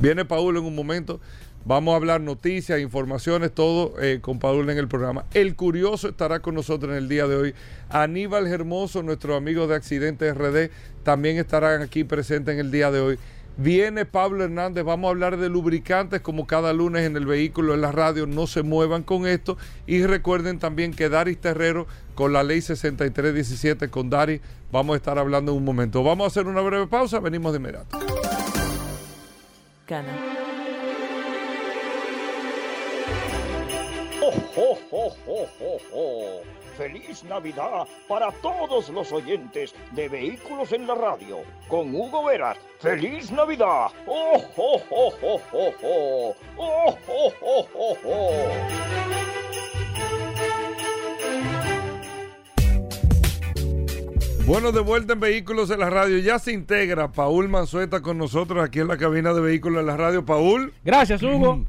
viene 0.00 0.24
Paul 0.24 0.56
en 0.56 0.64
un 0.64 0.74
momento 0.74 1.20
Vamos 1.68 1.94
a 1.94 1.96
hablar 1.96 2.20
noticias, 2.20 2.78
informaciones, 2.80 3.50
todo 3.50 4.00
eh, 4.00 4.20
con 4.20 4.38
Paul 4.38 4.70
en 4.70 4.78
el 4.78 4.86
programa. 4.86 5.24
El 5.34 5.56
Curioso 5.56 6.08
estará 6.08 6.38
con 6.38 6.54
nosotros 6.54 6.92
en 6.92 6.98
el 6.98 7.08
día 7.08 7.26
de 7.26 7.34
hoy. 7.34 7.54
Aníbal 7.88 8.46
Hermoso, 8.46 9.02
nuestro 9.02 9.34
amigo 9.34 9.66
de 9.66 9.74
Accidentes 9.74 10.32
RD, 10.32 10.70
también 11.02 11.38
estarán 11.38 11.82
aquí 11.82 12.04
presentes 12.04 12.54
en 12.54 12.60
el 12.60 12.70
día 12.70 12.92
de 12.92 13.00
hoy. 13.00 13.18
Viene 13.58 14.04
Pablo 14.04 14.44
Hernández, 14.44 14.84
vamos 14.84 15.08
a 15.08 15.10
hablar 15.10 15.38
de 15.38 15.48
lubricantes 15.48 16.20
como 16.20 16.46
cada 16.46 16.74
lunes 16.74 17.06
en 17.06 17.16
el 17.16 17.24
vehículo, 17.24 17.72
en 17.72 17.80
la 17.80 17.90
radio, 17.90 18.26
no 18.26 18.46
se 18.46 18.62
muevan 18.62 19.02
con 19.02 19.26
esto. 19.26 19.56
Y 19.86 20.04
recuerden 20.04 20.58
también 20.58 20.92
que 20.92 21.08
Daris 21.08 21.38
Terrero 21.38 21.86
con 22.14 22.34
la 22.34 22.42
ley 22.42 22.60
6317 22.60 23.88
con 23.88 24.10
Dari, 24.10 24.42
vamos 24.70 24.94
a 24.94 24.96
estar 24.98 25.18
hablando 25.18 25.52
en 25.52 25.58
un 25.58 25.64
momento. 25.64 26.02
Vamos 26.02 26.24
a 26.24 26.28
hacer 26.28 26.46
una 26.46 26.60
breve 26.60 26.86
pausa, 26.86 27.18
venimos 27.18 27.52
de 27.52 27.58
inmediato. 27.58 27.98
¡Feliz 36.76 37.24
Navidad 37.24 37.86
para 38.06 38.30
todos 38.30 38.90
los 38.90 39.10
oyentes 39.10 39.74
de 39.92 40.08
Vehículos 40.10 40.72
en 40.72 40.86
la 40.86 40.94
Radio! 40.94 41.38
Con 41.68 41.94
Hugo 41.94 42.24
Veras. 42.24 42.58
¡Feliz 42.80 43.30
Navidad! 43.30 43.86
¡Oh, 44.06 44.42
oh, 44.56 44.82
oh, 44.90 45.12
oh, 45.22 45.40
oh, 45.52 45.72
oh! 45.82 46.36
¡Oh, 46.58 46.98
oh, 47.08 47.32
oh, 47.40 47.68
oh, 47.74 47.96
oh! 48.04 48.86
Bueno, 54.46 54.70
de 54.70 54.80
vuelta 54.80 55.14
en 55.14 55.20
Vehículos 55.20 55.70
en 55.70 55.80
la 55.80 55.88
Radio. 55.88 56.18
Ya 56.18 56.38
se 56.38 56.52
integra 56.52 57.10
Paul 57.10 57.48
Manzueta 57.48 58.02
con 58.02 58.18
nosotros 58.18 58.62
aquí 58.62 58.80
en 58.80 58.88
la 58.88 58.98
cabina 58.98 59.32
de 59.32 59.40
Vehículos 59.40 59.80
en 59.80 59.86
la 59.86 59.96
Radio. 59.96 60.24
Paul. 60.24 60.72
Gracias, 60.84 61.22
Hugo. 61.22 61.64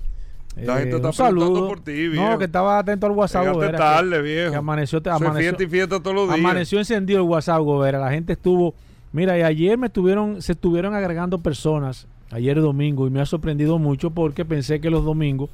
La 0.65 0.77
gente 0.79 0.95
Eh, 0.95 0.99
está 0.99 1.11
preguntando 1.25 1.67
por 1.67 1.79
ti, 1.81 2.07
viejo. 2.07 2.29
No, 2.31 2.37
que 2.37 2.45
estaba 2.45 2.79
atento 2.79 3.05
al 3.05 3.11
WhatsApp. 3.13 3.41
Llegaste 3.43 3.57
Gobera, 3.65 3.77
tarde, 3.77 4.15
que- 4.17 4.21
viejo. 4.21 4.51
que 4.51 4.57
amaneció, 4.57 5.01
amaneció, 5.05 5.39
fiesta 5.39 5.63
y 5.63 5.67
fiesta 5.67 5.99
todos 5.99 6.15
los 6.15 6.27
días. 6.27 6.39
amaneció 6.39 6.79
encendido 6.79 7.19
el 7.19 7.25
WhatsApp, 7.27 7.61
Gobera. 7.61 7.99
La 7.99 8.11
gente 8.11 8.33
estuvo. 8.33 8.73
Mira, 9.13 9.37
y 9.37 9.41
ayer 9.41 9.77
me 9.77 9.87
estuvieron, 9.87 10.41
se 10.41 10.51
estuvieron 10.53 10.93
agregando 10.93 11.39
personas, 11.39 12.07
ayer 12.31 12.59
domingo, 12.59 13.07
y 13.07 13.09
me 13.09 13.21
ha 13.21 13.25
sorprendido 13.25 13.77
mucho 13.79 14.11
porque 14.11 14.43
pensé 14.45 14.81
que 14.81 14.89
los 14.89 15.05
domingos. 15.05 15.49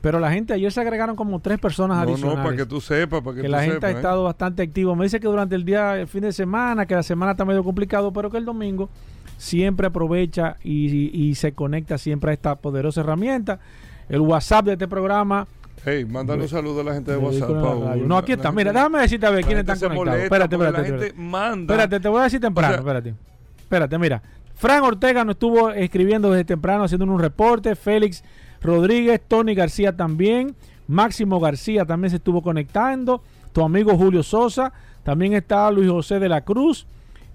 Pero 0.00 0.20
la 0.20 0.30
gente 0.30 0.52
ayer 0.52 0.70
se 0.70 0.80
agregaron 0.80 1.16
como 1.16 1.40
tres 1.40 1.58
personas 1.58 1.96
No, 1.98 2.04
no, 2.04 2.10
adicionales. 2.12 2.44
para 2.44 2.56
que 2.56 2.66
tú 2.66 2.80
sepas, 2.80 3.20
para 3.20 3.34
que, 3.36 3.42
que 3.42 3.48
tú 3.48 3.52
la 3.52 3.58
gente 3.62 3.74
sepas, 3.74 3.88
ha 3.90 3.92
¿eh? 3.92 3.96
estado 3.96 4.24
bastante 4.24 4.62
activo. 4.62 4.94
Me 4.94 5.04
dice 5.04 5.18
que 5.18 5.26
durante 5.26 5.56
el 5.56 5.64
día, 5.64 5.98
el 6.00 6.06
fin 6.06 6.20
de 6.22 6.32
semana, 6.32 6.86
que 6.86 6.94
la 6.94 7.02
semana 7.02 7.32
está 7.32 7.44
medio 7.44 7.64
complicado, 7.64 8.12
pero 8.12 8.30
que 8.30 8.38
el 8.38 8.44
domingo 8.44 8.88
siempre 9.36 9.86
aprovecha 9.88 10.56
y, 10.62 11.10
y 11.12 11.34
se 11.34 11.52
conecta 11.52 11.98
siempre 11.98 12.30
a 12.30 12.34
esta 12.34 12.54
poderosa 12.56 13.00
herramienta. 13.00 13.58
El 14.08 14.20
WhatsApp 14.20 14.64
de 14.66 14.72
este 14.72 14.88
programa. 14.88 15.46
Hey, 15.84 16.04
mándale 16.04 16.42
un 16.42 16.48
saludo 16.48 16.80
a 16.80 16.84
la 16.84 16.94
gente 16.94 17.12
de 17.12 17.16
WhatsApp, 17.18 17.48
Paul. 17.50 18.06
No, 18.08 18.16
aquí 18.16 18.32
está. 18.32 18.50
Mira, 18.52 18.72
déjame 18.72 19.00
decirte 19.00 19.26
a 19.26 19.30
ver 19.30 19.44
quiénes 19.44 19.60
están 19.68 19.78
conectados. 19.78 20.22
Espérate, 20.22 20.56
porque 20.56 20.68
espérate, 20.68 20.72
La 20.78 20.84
espérate. 20.96 21.06
gente 21.16 21.22
manda. 21.22 21.74
Espérate, 21.74 22.00
te 22.00 22.08
voy 22.08 22.20
a 22.20 22.24
decir 22.24 22.40
temprano, 22.40 22.68
O 22.68 22.72
sea- 22.72 22.80
espérate. 22.80 23.14
Espérate, 23.60 23.98
mira. 23.98 24.22
Fran 24.54 24.82
Ortega 24.82 25.24
nos 25.24 25.34
estuvo 25.34 25.70
escribiendo 25.70 26.30
desde 26.32 26.44
temprano, 26.44 26.84
haciendo 26.84 27.04
un 27.06 27.20
reporte. 27.20 27.76
Félix 27.76 28.24
Rodríguez, 28.60 29.20
Tony 29.28 29.54
García 29.54 29.96
también. 29.96 30.56
Máximo 30.88 31.38
García 31.38 31.84
también 31.84 32.10
se 32.10 32.16
estuvo 32.16 32.42
conectando. 32.42 33.22
Tu 33.52 33.62
amigo 33.62 33.96
Julio 33.96 34.22
Sosa. 34.24 34.72
También 35.04 35.34
está 35.34 35.70
Luis 35.70 35.88
José 35.88 36.18
de 36.18 36.28
la 36.28 36.40
Cruz. 36.40 36.86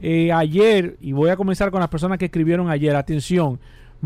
Eh, 0.02 0.34
ayer, 0.34 0.98
y 1.00 1.14
voy 1.14 1.30
a 1.30 1.38
comenzar 1.38 1.72
con 1.72 1.80
las 1.80 1.88
personas 1.90 2.18
que 2.18 2.26
escribieron 2.26 2.70
ayer. 2.70 2.94
Atención. 2.96 3.58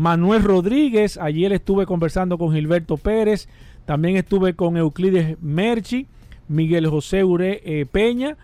Manuel 0.02 0.44
Rodríguez, 0.44 1.18
ayer 1.18 1.52
estuve 1.52 1.84
conversando 1.84 2.38
con 2.38 2.54
Gilberto 2.54 2.96
Pérez. 2.96 3.48
También 3.84 4.16
estuve 4.16 4.54
con 4.54 4.76
Euclides 4.76 5.36
Merchi, 5.42 6.06
Miguel 6.46 6.86
José 6.86 7.24
Ure 7.24 7.60
eh, 7.64 7.84
Peña, 7.84 8.36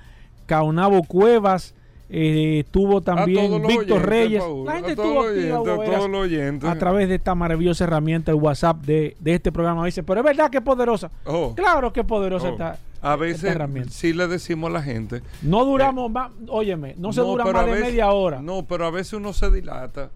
Caonabo 0.46 1.04
Cuevas, 1.04 1.76
eh, 2.10 2.62
estuvo 2.66 3.02
también 3.02 3.52
Víctor 3.62 3.98
oyentes, 3.98 4.02
Reyes. 4.02 4.42
Paul, 4.42 4.66
La 4.66 4.72
gente 4.72 4.90
estuvo 4.90 5.20
activa, 5.22 5.30
oyentes, 5.30 5.52
a 5.52 5.58
Boveras, 5.76 5.96
todos 5.96 6.10
los 6.10 6.20
oyentes. 6.22 6.68
a 6.70 6.78
través 6.78 7.08
de 7.08 7.14
esta 7.14 7.34
maravillosa 7.36 7.84
herramienta, 7.84 8.32
el 8.32 8.36
WhatsApp 8.38 8.78
de, 8.84 9.16
de 9.20 9.34
este 9.34 9.52
programa. 9.52 9.86
Dice, 9.86 10.02
pero 10.02 10.20
es 10.20 10.24
verdad 10.26 10.50
que 10.50 10.58
es 10.58 10.64
poderosa. 10.64 11.08
Oh. 11.24 11.54
Claro 11.54 11.92
que 11.92 12.00
es 12.00 12.06
poderosa 12.06 12.48
Oh. 12.48 12.52
esta, 12.52 12.70
A 12.70 12.74
esta 13.12 13.16
veces 13.16 13.44
herramienta. 13.44 13.90
sí 13.92 14.12
le 14.12 14.26
decimos 14.26 14.70
a 14.70 14.72
la 14.72 14.82
gente. 14.82 15.22
No 15.42 15.64
duramos 15.64 16.10
más, 16.10 16.32
óyeme, 16.48 16.96
no 16.98 17.12
se 17.12 17.20
dura 17.20 17.44
pero 17.44 17.58
más 17.58 17.66
de 17.66 17.72
veces- 17.74 17.86
media 17.90 18.10
hora. 18.10 18.42
No, 18.42 18.64
pero 18.66 18.86
a 18.86 18.90
veces 18.90 19.12
uno 19.12 19.32
se 19.32 19.52
dilata. 19.52 20.10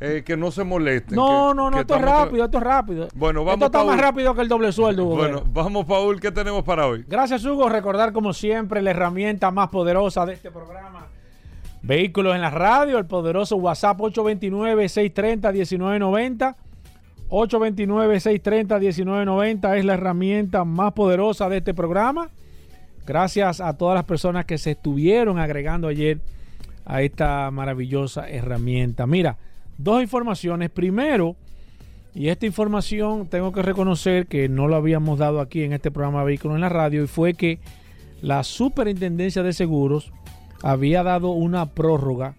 Eh, 0.00 0.22
que 0.26 0.36
no 0.36 0.50
se 0.50 0.64
molesten. 0.64 1.14
No, 1.16 1.50
que- 1.50 1.54
no, 1.56 1.70
no, 1.70 1.76
que 1.76 1.80
esto 1.82 1.94
es 1.96 2.02
rápido, 2.02 2.44
esto 2.44 2.58
es 2.58 2.64
rápido. 2.64 3.08
Bueno, 3.14 3.44
vamos, 3.44 3.66
Esto 3.66 3.78
está 3.78 3.84
más 3.90 4.00
rápido 4.00 4.34
que 4.34 4.40
el 4.42 4.48
doble 4.48 4.72
sueldo. 4.72 5.04
Bueno, 5.06 5.38
Gobera. 5.40 5.50
vamos, 5.52 5.86
Paul, 5.86 6.20
¿qué 6.20 6.30
tenemos 6.32 6.62
para 6.64 6.86
hoy? 6.86 7.04
Gracias, 7.08 7.44
Hugo. 7.44 7.68
Recordar, 7.68 8.12
como 8.12 8.32
siempre, 8.32 8.82
la 8.82 8.90
herramienta 8.90 9.50
más 9.50 9.68
poderosa 9.68 10.26
de 10.26 10.34
este 10.34 10.50
programa. 10.50 11.06
Vehículos 11.82 12.34
en 12.34 12.40
la 12.40 12.50
radio, 12.50 12.98
el 12.98 13.06
poderoso 13.06 13.56
WhatsApp 13.56 13.98
829-630-1990. 14.00 16.56
829-630-1990 17.30 19.76
es 19.78 19.84
la 19.84 19.94
herramienta 19.94 20.64
más 20.64 20.92
poderosa 20.92 21.48
de 21.48 21.58
este 21.58 21.74
programa. 21.74 22.30
Gracias 23.06 23.60
a 23.60 23.76
todas 23.76 23.94
las 23.94 24.04
personas 24.04 24.44
que 24.46 24.56
se 24.58 24.72
estuvieron 24.72 25.38
agregando 25.38 25.88
ayer 25.88 26.20
a 26.86 27.02
esta 27.02 27.50
maravillosa 27.50 28.28
herramienta. 28.28 29.06
Mira, 29.06 29.36
dos 29.78 30.02
informaciones. 30.02 30.70
Primero, 30.70 31.36
y 32.14 32.28
esta 32.28 32.46
información 32.46 33.26
tengo 33.26 33.52
que 33.52 33.62
reconocer 33.62 34.26
que 34.26 34.48
no 34.48 34.68
lo 34.68 34.76
habíamos 34.76 35.18
dado 35.18 35.40
aquí 35.40 35.62
en 35.62 35.72
este 35.72 35.90
programa 35.90 36.22
Vehículos 36.24 36.54
en 36.56 36.60
la 36.60 36.68
Radio 36.68 37.02
y 37.04 37.06
fue 37.06 37.34
que 37.34 37.58
la 38.22 38.44
Superintendencia 38.44 39.42
de 39.42 39.52
Seguros 39.52 40.12
había 40.62 41.02
dado 41.02 41.30
una 41.30 41.66
prórroga 41.66 42.36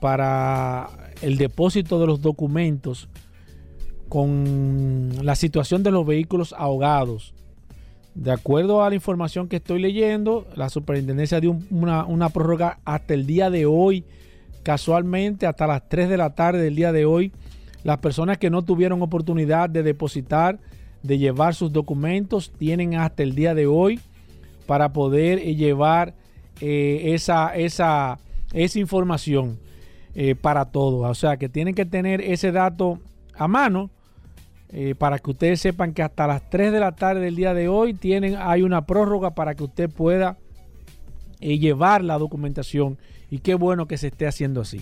para 0.00 0.90
el 1.22 1.38
depósito 1.38 1.98
de 2.00 2.06
los 2.06 2.20
documentos 2.20 3.08
con 4.08 5.10
la 5.22 5.34
situación 5.34 5.82
de 5.82 5.90
los 5.90 6.06
vehículos 6.06 6.54
ahogados. 6.56 7.34
De 8.14 8.30
acuerdo 8.30 8.84
a 8.84 8.88
la 8.90 8.94
información 8.94 9.48
que 9.48 9.56
estoy 9.56 9.80
leyendo, 9.80 10.46
la 10.54 10.68
superintendencia 10.68 11.40
dio 11.40 11.50
un- 11.52 11.66
una, 11.70 12.04
una 12.04 12.28
prórroga 12.28 12.78
hasta 12.84 13.14
el 13.14 13.26
día 13.26 13.50
de 13.50 13.66
hoy, 13.66 14.04
casualmente 14.64 15.46
hasta 15.46 15.68
las 15.68 15.88
3 15.88 16.08
de 16.08 16.16
la 16.16 16.34
tarde 16.34 16.62
del 16.62 16.74
día 16.74 16.90
de 16.90 17.04
hoy. 17.04 17.30
Las 17.84 17.98
personas 17.98 18.38
que 18.38 18.50
no 18.50 18.62
tuvieron 18.62 19.02
oportunidad 19.02 19.70
de 19.70 19.84
depositar, 19.84 20.58
de 21.02 21.18
llevar 21.18 21.54
sus 21.54 21.70
documentos, 21.70 22.50
tienen 22.58 22.96
hasta 22.96 23.22
el 23.22 23.34
día 23.36 23.54
de 23.54 23.66
hoy 23.66 24.00
para 24.66 24.92
poder 24.92 25.38
eh, 25.38 25.54
llevar 25.54 26.14
eh, 26.60 27.12
esa, 27.14 27.54
esa, 27.54 28.18
esa 28.52 28.78
información 28.78 29.58
eh, 30.14 30.34
para 30.34 30.64
todos. 30.64 31.08
O 31.08 31.14
sea 31.14 31.36
que 31.36 31.50
tienen 31.50 31.74
que 31.74 31.84
tener 31.84 32.22
ese 32.22 32.50
dato 32.50 32.98
a 33.36 33.46
mano 33.46 33.90
para 34.98 35.20
que 35.20 35.30
ustedes 35.30 35.60
sepan 35.60 35.92
que 35.94 36.02
hasta 36.02 36.26
las 36.26 36.50
3 36.50 36.72
de 36.72 36.80
la 36.80 36.96
tarde 36.96 37.20
del 37.20 37.36
día 37.36 37.54
de 37.54 37.68
hoy 37.68 37.94
tienen, 37.94 38.34
hay 38.36 38.62
una 38.62 38.84
prórroga 38.86 39.30
para 39.30 39.54
que 39.54 39.62
usted 39.62 39.88
pueda 39.88 40.36
llevar 41.38 42.02
la 42.02 42.18
documentación 42.18 42.98
y 43.30 43.38
qué 43.38 43.54
bueno 43.54 43.86
que 43.86 43.98
se 43.98 44.08
esté 44.08 44.26
haciendo 44.26 44.60
así. 44.60 44.80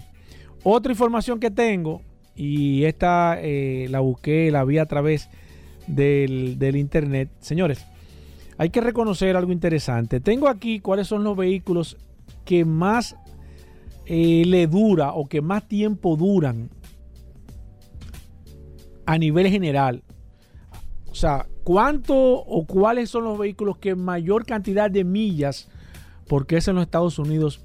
Otra 0.64 0.92
información 0.92 1.40
que 1.40 1.50
tengo, 1.50 2.02
y 2.34 2.84
esta 2.84 3.36
eh, 3.40 3.86
la 3.90 4.00
busqué, 4.00 4.50
la 4.50 4.64
vi 4.64 4.78
a 4.78 4.86
través 4.86 5.28
del, 5.86 6.76
internet. 6.76 7.30
Señores, 7.40 7.84
hay 8.58 8.70
que 8.70 8.80
reconocer 8.80 9.36
algo 9.36 9.52
interesante. 9.52 10.20
Tengo 10.20 10.48
aquí 10.48 10.80
cuáles 10.80 11.08
son 11.08 11.24
los 11.24 11.36
vehículos 11.36 11.96
que 12.44 12.64
más 12.64 13.16
eh, 14.06 14.44
le 14.46 14.66
dura 14.66 15.12
o 15.12 15.26
que 15.26 15.40
más 15.40 15.66
tiempo 15.66 16.16
duran 16.16 16.70
a 19.06 19.18
nivel 19.18 19.48
general. 19.48 20.02
O 21.10 21.14
sea, 21.14 21.46
¿cuánto 21.64 22.14
o 22.16 22.66
cuáles 22.66 23.10
son 23.10 23.24
los 23.24 23.38
vehículos 23.38 23.78
que 23.78 23.94
mayor 23.94 24.46
cantidad 24.46 24.90
de 24.90 25.04
millas, 25.04 25.68
porque 26.26 26.56
es 26.56 26.68
en 26.68 26.76
los 26.76 26.84
Estados 26.84 27.18
Unidos, 27.18 27.60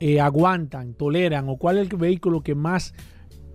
eh, 0.00 0.20
aguantan, 0.20 0.94
toleran? 0.94 1.48
¿O 1.48 1.56
cuál 1.56 1.78
es 1.78 1.90
el 1.90 1.96
vehículo 1.96 2.42
que 2.42 2.54
más 2.54 2.94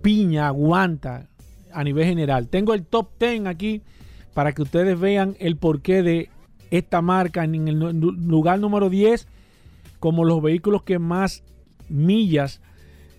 piña 0.02 0.48
aguanta 0.48 1.28
a 1.72 1.84
nivel 1.84 2.04
general? 2.06 2.48
Tengo 2.48 2.74
el 2.74 2.84
top 2.84 3.08
10 3.18 3.46
aquí 3.46 3.82
para 4.34 4.52
que 4.52 4.62
ustedes 4.62 4.98
vean 4.98 5.36
el 5.40 5.56
porqué 5.56 6.02
de 6.02 6.28
esta 6.70 7.02
marca 7.02 7.44
en 7.44 7.68
el 7.68 7.78
lugar 7.78 8.58
número 8.58 8.88
10 8.88 9.28
como 10.00 10.24
los 10.24 10.40
vehículos 10.42 10.82
que 10.82 10.98
más 10.98 11.44
millas 11.88 12.60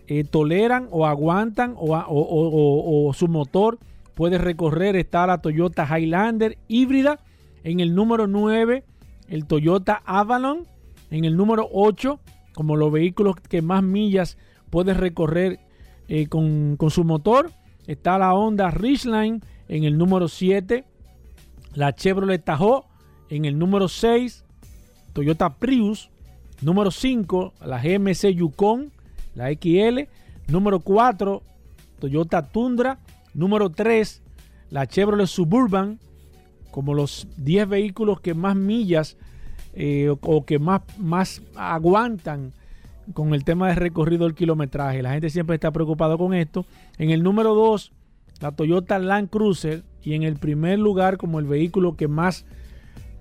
eh, 0.08 0.24
toleran 0.24 0.88
o 0.92 1.06
aguantan 1.06 1.76
o- 1.78 3.06
o 3.08 3.14
su 3.14 3.28
motor 3.28 3.78
puede 4.16 4.38
recorrer. 4.38 4.96
Está 4.96 5.26
la 5.28 5.38
Toyota 5.40 5.88
Highlander 5.88 6.58
híbrida. 6.68 7.20
En 7.64 7.80
el 7.80 7.96
número 7.96 8.28
9, 8.28 8.84
el 9.30 9.46
Toyota 9.46 10.02
Avalon. 10.06 10.68
En 11.10 11.24
el 11.26 11.38
número 11.38 11.70
8, 11.72 12.20
como 12.54 12.76
los 12.76 12.92
vehículos 12.92 13.36
que 13.36 13.62
más 13.62 13.84
millas 13.84 14.38
puede 14.70 14.94
recorrer 14.94 15.60
eh, 16.08 16.28
con, 16.28 16.78
con 16.78 16.90
su 16.92 17.04
motor. 17.04 17.52
Está 17.88 18.18
la 18.18 18.34
Honda 18.34 18.72
Ridgeline 18.72 19.42
En 19.68 19.84
el 19.84 19.98
número 19.98 20.28
7, 20.28 20.84
la 21.74 21.94
Chevrolet 21.94 22.44
Tahoe. 22.44 22.84
En 23.30 23.46
el 23.46 23.58
número 23.58 23.88
6, 23.88 24.44
Toyota 25.14 25.56
Prius. 25.56 26.10
Número 26.62 26.92
5, 26.92 27.54
la 27.66 27.82
GMC 27.82 28.30
Yukon, 28.30 28.92
la 29.36 29.52
XL. 29.52 30.08
Número 30.48 30.80
4, 30.80 31.42
Toyota 32.00 32.48
Tundra. 32.48 33.00
Número 33.34 33.70
3, 33.70 34.22
la 34.70 34.88
Chevrolet 34.88 35.28
Suburban. 35.28 36.00
Como 36.72 36.94
los 36.94 37.28
10 37.38 37.68
vehículos 37.70 38.22
que 38.22 38.34
más 38.34 38.56
millas 38.56 39.18
eh, 39.76 40.14
o, 40.22 40.46
que 40.46 40.60
más, 40.60 40.82
más 40.98 41.42
aguantan 41.56 42.54
con 43.14 43.34
el 43.34 43.44
tema 43.44 43.70
de 43.70 43.76
recorrido 43.76 44.26
del 44.26 44.36
kilometraje. 44.36 45.02
La 45.02 45.12
gente 45.12 45.30
siempre 45.30 45.56
está 45.56 45.72
preocupada 45.72 46.18
con 46.18 46.34
esto. 46.34 46.66
En 46.98 47.10
el 47.10 47.24
número 47.24 47.54
2, 47.56 47.92
la 48.40 48.52
Toyota 48.52 49.00
Land 49.00 49.30
Cruiser. 49.30 49.84
Y 50.04 50.14
en 50.14 50.24
el 50.24 50.36
primer 50.36 50.80
lugar, 50.80 51.18
como 51.18 51.40
el 51.40 51.46
vehículo 51.46 51.96
que 51.96 52.08
más 52.08 52.46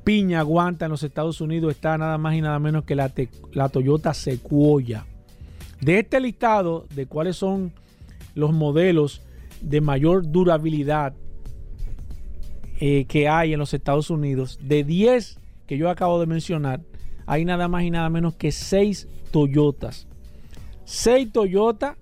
piña 0.04 0.40
aguanta 0.40 0.86
en 0.86 0.90
los 0.90 1.02
Estados 1.02 1.40
Unidos, 1.40 1.72
está 1.72 1.96
nada 1.96 2.18
más 2.18 2.34
y 2.34 2.40
nada 2.40 2.58
menos 2.58 2.84
que 2.84 2.96
la, 2.96 3.12
la 3.52 3.68
Toyota 3.68 4.14
Sequoia. 4.14 5.06
De 5.80 5.98
este 5.98 6.20
listado 6.20 6.86
de 6.94 7.06
cuáles 7.06 7.36
son 7.36 7.72
los 8.34 8.52
modelos 8.52 9.22
de 9.60 9.80
mayor 9.80 10.30
durabilidad 10.30 11.14
eh, 12.80 13.04
que 13.06 13.28
hay 13.28 13.52
en 13.52 13.60
los 13.60 13.74
Estados 13.74 14.10
Unidos, 14.10 14.58
de 14.60 14.82
10 14.82 15.38
que 15.66 15.78
yo 15.78 15.90
acabo 15.90 16.20
de 16.20 16.26
mencionar, 16.26 16.80
hay 17.26 17.44
nada 17.44 17.68
más 17.68 17.84
y 17.84 17.90
nada 17.90 18.08
menos 18.10 18.34
que 18.34 18.52
6 18.52 19.08
Toyotas. 19.30 20.06
6 20.84 21.32
Toyota 21.32 21.96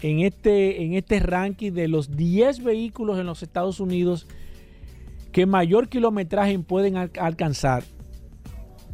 en 0.00 0.20
este, 0.20 0.82
en 0.82 0.94
este 0.94 1.20
ranking 1.20 1.72
de 1.72 1.88
los 1.88 2.16
10 2.16 2.64
vehículos 2.64 3.18
en 3.18 3.26
los 3.26 3.42
Estados 3.42 3.80
Unidos 3.80 4.26
que 5.32 5.46
mayor 5.46 5.88
kilometraje 5.88 6.58
pueden 6.58 6.96
al 6.96 7.10
alcanzar. 7.18 7.84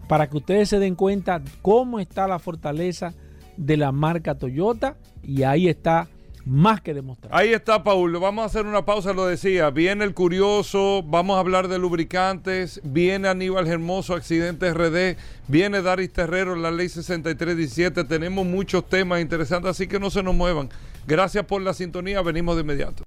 Para 0.09 0.29
que 0.29 0.37
ustedes 0.37 0.69
se 0.69 0.79
den 0.79 0.95
cuenta 0.95 1.43
cómo 1.63 1.99
está 1.99 2.29
la 2.29 2.39
fortaleza 2.39 3.15
de 3.57 3.77
la 3.77 3.93
marca 3.93 4.37
Toyota. 4.37 4.97
Y 5.23 5.43
ahí 5.43 5.69
está 5.69 6.09
más 6.47 6.81
que 6.81 6.95
demostrar. 6.95 7.35
Ahí 7.35 7.53
está, 7.53 7.83
Paul. 7.83 8.19
Vamos 8.19 8.45
a 8.45 8.47
hacer 8.47 8.67
una 8.67 8.87
pausa, 8.87 9.12
lo 9.12 9.26
decía. 9.26 9.69
Viene 9.71 10.05
el 10.05 10.15
curioso, 10.15 11.03
vamos 11.03 11.37
a 11.37 11.41
hablar 11.41 11.67
de 11.67 11.79
lubricantes. 11.79 12.81
Viene 12.85 13.29
Aníbal 13.29 13.67
Hermoso, 13.67 14.15
Accidente 14.15 14.73
RD. 14.73 15.19
Viene 15.49 15.83
Daris 15.83 16.12
Terrero, 16.12 16.55
la 16.55 16.71
ley 16.71 16.88
6317. 16.88 18.05
Tenemos 18.05 18.47
muchos 18.47 18.88
temas 18.88 19.21
interesantes, 19.21 19.73
así 19.73 19.88
que 19.88 19.99
no 19.99 20.09
se 20.09 20.23
nos 20.23 20.37
muevan. 20.37 20.71
Gracias 21.07 21.45
por 21.45 21.61
la 21.62 21.75
sintonía. 21.75 22.23
Venimos 22.23 22.55
de 22.55 22.62
inmediato. 22.62 23.03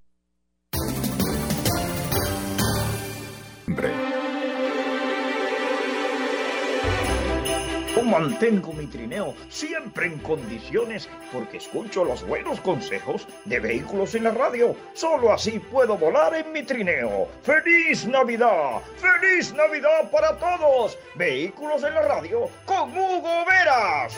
Mantengo 8.09 8.73
mi 8.73 8.87
trineo 8.87 9.35
siempre 9.49 10.07
en 10.07 10.17
condiciones 10.19 11.09
porque 11.31 11.57
escucho 11.57 12.03
los 12.03 12.25
buenos 12.25 12.59
consejos 12.61 13.27
de 13.45 13.59
vehículos 13.59 14.15
en 14.15 14.23
la 14.23 14.31
radio. 14.31 14.75
Solo 14.93 15.31
así 15.31 15.59
puedo 15.59 15.97
volar 15.97 16.35
en 16.35 16.51
mi 16.51 16.63
trineo. 16.63 17.27
¡Feliz 17.43 18.07
Navidad! 18.07 18.81
¡Feliz 18.97 19.53
Navidad 19.53 20.09
para 20.11 20.37
todos! 20.37 20.97
Vehículos 21.15 21.83
en 21.83 21.93
la 21.93 22.01
radio 22.01 22.49
con 22.65 22.91
Hugo 22.91 23.45
Veras. 23.45 24.17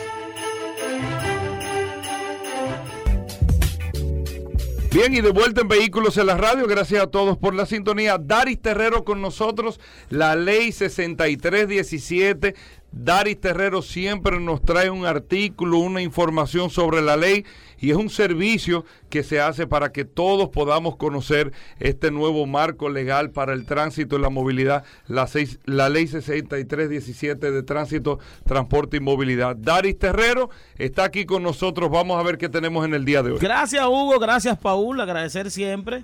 Bien, 4.93 5.13
y 5.13 5.21
de 5.21 5.31
vuelta 5.31 5.61
en 5.61 5.69
Vehículos 5.69 6.17
en 6.17 6.25
la 6.25 6.35
Radio, 6.35 6.67
gracias 6.67 7.01
a 7.01 7.07
todos 7.07 7.37
por 7.37 7.55
la 7.55 7.65
sintonía. 7.65 8.17
Daris 8.17 8.61
Terrero 8.61 9.05
con 9.05 9.21
nosotros, 9.21 9.79
la 10.09 10.35
ley 10.35 10.73
6317 10.73 12.55
Daris 12.91 13.39
Terrero 13.39 13.81
siempre 13.81 14.39
nos 14.39 14.61
trae 14.61 14.89
un 14.89 15.05
artículo, 15.05 15.77
una 15.77 16.01
información 16.01 16.69
sobre 16.69 17.01
la 17.01 17.15
ley 17.15 17.45
y 17.79 17.91
es 17.91 17.95
un 17.95 18.09
servicio 18.09 18.85
que 19.09 19.23
se 19.23 19.39
hace 19.39 19.65
para 19.65 19.91
que 19.91 20.03
todos 20.03 20.49
podamos 20.49 20.97
conocer 20.97 21.53
este 21.79 22.11
nuevo 22.11 22.45
marco 22.45 22.89
legal 22.89 23.31
para 23.31 23.53
el 23.53 23.65
tránsito 23.65 24.17
y 24.17 24.21
la 24.21 24.29
movilidad, 24.29 24.83
la, 25.07 25.89
ley 25.89 26.07
6317 26.07 27.51
de 27.51 27.63
tránsito, 27.63 28.19
transporte 28.45 28.97
y 28.97 28.99
movilidad. 28.99 29.55
Daris 29.55 29.97
Terrero 29.97 30.49
está 30.77 31.05
aquí 31.05 31.25
con 31.25 31.43
nosotros, 31.43 31.89
vamos 31.89 32.19
a 32.19 32.23
ver 32.23 32.37
qué 32.37 32.49
tenemos 32.49 32.85
en 32.85 32.93
el 32.93 33.05
día 33.05 33.23
de 33.23 33.31
hoy. 33.31 33.39
Gracias 33.39 33.85
Hugo, 33.85 34.19
gracias 34.19 34.57
Paul, 34.57 34.99
agradecer 34.99 35.49
siempre 35.49 36.03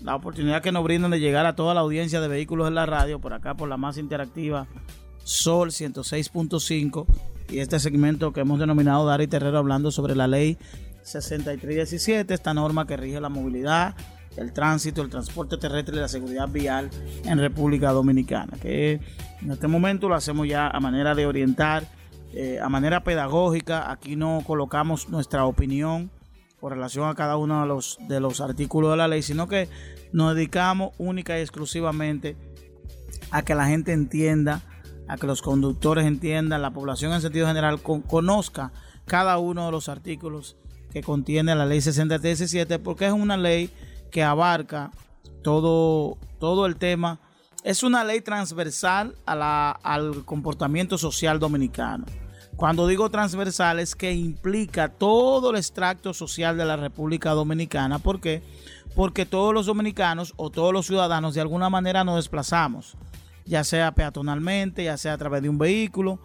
la 0.00 0.14
oportunidad 0.14 0.62
que 0.62 0.70
nos 0.70 0.84
brindan 0.84 1.10
de 1.10 1.18
llegar 1.18 1.46
a 1.46 1.56
toda 1.56 1.74
la 1.74 1.80
audiencia 1.80 2.20
de 2.20 2.28
vehículos 2.28 2.68
en 2.68 2.76
la 2.76 2.86
radio, 2.86 3.18
por 3.18 3.34
acá 3.34 3.54
por 3.54 3.68
la 3.68 3.76
más 3.76 3.98
interactiva 3.98 4.68
Sol 5.28 5.72
106.5 5.72 7.04
y 7.50 7.58
este 7.58 7.78
segmento 7.78 8.32
que 8.32 8.40
hemos 8.40 8.58
denominado 8.58 9.04
Dari 9.04 9.26
Terrero 9.26 9.58
hablando 9.58 9.90
sobre 9.90 10.16
la 10.16 10.26
ley 10.26 10.56
6317, 11.02 12.32
esta 12.32 12.54
norma 12.54 12.86
que 12.86 12.96
rige 12.96 13.20
la 13.20 13.28
movilidad, 13.28 13.94
el 14.38 14.54
tránsito, 14.54 15.02
el 15.02 15.10
transporte 15.10 15.58
terrestre 15.58 15.96
y 15.96 16.00
la 16.00 16.08
seguridad 16.08 16.48
vial 16.48 16.88
en 17.26 17.38
República 17.38 17.92
Dominicana, 17.92 18.56
que 18.58 19.00
en 19.42 19.50
este 19.50 19.68
momento 19.68 20.08
lo 20.08 20.14
hacemos 20.14 20.48
ya 20.48 20.66
a 20.66 20.80
manera 20.80 21.14
de 21.14 21.26
orientar, 21.26 21.84
eh, 22.32 22.58
a 22.62 22.70
manera 22.70 23.04
pedagógica, 23.04 23.92
aquí 23.92 24.16
no 24.16 24.42
colocamos 24.46 25.10
nuestra 25.10 25.44
opinión 25.44 26.10
con 26.58 26.72
relación 26.72 27.06
a 27.06 27.14
cada 27.14 27.36
uno 27.36 27.60
de 27.60 27.68
los, 27.68 27.98
de 28.08 28.18
los 28.18 28.40
artículos 28.40 28.92
de 28.92 28.96
la 28.96 29.08
ley, 29.08 29.20
sino 29.20 29.46
que 29.46 29.68
nos 30.10 30.34
dedicamos 30.34 30.94
única 30.96 31.38
y 31.38 31.42
exclusivamente 31.42 32.34
a 33.30 33.42
que 33.42 33.54
la 33.54 33.66
gente 33.66 33.92
entienda 33.92 34.62
a 35.08 35.16
que 35.16 35.26
los 35.26 35.42
conductores 35.42 36.06
entiendan, 36.06 36.62
la 36.62 36.70
población 36.70 37.12
en 37.12 37.20
sentido 37.20 37.46
general 37.46 37.80
con, 37.80 38.02
conozca 38.02 38.72
cada 39.06 39.38
uno 39.38 39.66
de 39.66 39.72
los 39.72 39.88
artículos 39.88 40.56
que 40.92 41.02
contiene 41.02 41.54
la 41.54 41.66
ley 41.66 41.80
6317 41.80 42.78
porque 42.78 43.06
es 43.06 43.12
una 43.12 43.36
ley 43.36 43.70
que 44.10 44.22
abarca 44.22 44.90
todo, 45.42 46.18
todo 46.38 46.66
el 46.66 46.76
tema. 46.76 47.20
Es 47.64 47.82
una 47.82 48.04
ley 48.04 48.20
transversal 48.20 49.14
a 49.26 49.34
la, 49.34 49.70
al 49.70 50.24
comportamiento 50.24 50.98
social 50.98 51.38
dominicano. 51.38 52.04
Cuando 52.56 52.86
digo 52.86 53.08
transversal 53.10 53.78
es 53.78 53.94
que 53.94 54.12
implica 54.12 54.88
todo 54.88 55.50
el 55.50 55.56
extracto 55.56 56.12
social 56.12 56.56
de 56.56 56.64
la 56.64 56.76
República 56.76 57.30
Dominicana. 57.30 57.98
¿Por 57.98 58.20
qué? 58.20 58.42
Porque 58.94 59.26
todos 59.26 59.54
los 59.54 59.66
dominicanos 59.66 60.34
o 60.36 60.50
todos 60.50 60.72
los 60.72 60.86
ciudadanos 60.86 61.34
de 61.34 61.40
alguna 61.40 61.70
manera 61.70 62.04
nos 62.04 62.16
desplazamos 62.16 62.96
ya 63.48 63.64
sea 63.64 63.92
peatonalmente, 63.92 64.84
ya 64.84 64.96
sea 64.96 65.14
a 65.14 65.18
través 65.18 65.42
de 65.42 65.48
un 65.48 65.58
vehículo, 65.58 66.20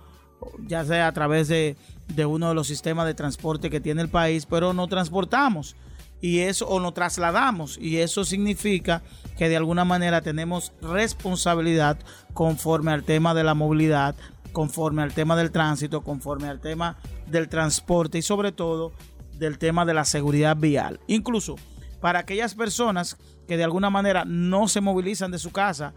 ya 0.67 0.83
sea 0.83 1.07
a 1.07 1.11
través 1.13 1.47
de, 1.47 1.77
uno 2.25 2.49
de 2.49 2.55
los 2.55 2.67
sistemas 2.67 3.05
de 3.05 3.13
transporte 3.13 3.69
que 3.69 3.79
tiene 3.79 4.01
el 4.01 4.09
país, 4.09 4.45
pero 4.45 4.73
no 4.73 4.87
transportamos 4.87 5.75
y 6.21 6.39
eso 6.39 6.67
o 6.67 6.79
no 6.79 6.91
trasladamos 6.93 7.77
y 7.77 7.97
eso 7.97 8.25
significa 8.25 9.01
que 9.37 9.49
de 9.49 9.57
alguna 9.57 9.85
manera 9.85 10.21
tenemos 10.21 10.73
responsabilidad 10.81 11.97
conforme 12.33 12.91
al 12.91 13.03
tema 13.03 13.33
de 13.33 13.43
la 13.43 13.53
movilidad, 13.53 14.15
conforme 14.51 15.01
al 15.01 15.13
tema 15.13 15.35
del 15.35 15.51
tránsito, 15.51 16.01
conforme 16.01 16.47
al 16.49 16.59
tema 16.59 16.97
del 17.27 17.49
transporte 17.49 18.17
y 18.17 18.21
sobre 18.21 18.51
todo 18.51 18.91
del 19.37 19.57
tema 19.57 19.85
de 19.85 19.93
la 19.93 20.05
seguridad 20.05 20.57
vial. 20.57 20.99
Incluso 21.07 21.55
para 21.99 22.19
aquellas 22.19 22.53
personas 22.53 23.17
que 23.47 23.57
de 23.57 23.63
alguna 23.63 23.89
manera 23.89 24.23
no 24.25 24.67
se 24.67 24.81
movilizan 24.81 25.31
de 25.31 25.39
su 25.39 25.51
casa, 25.51 25.93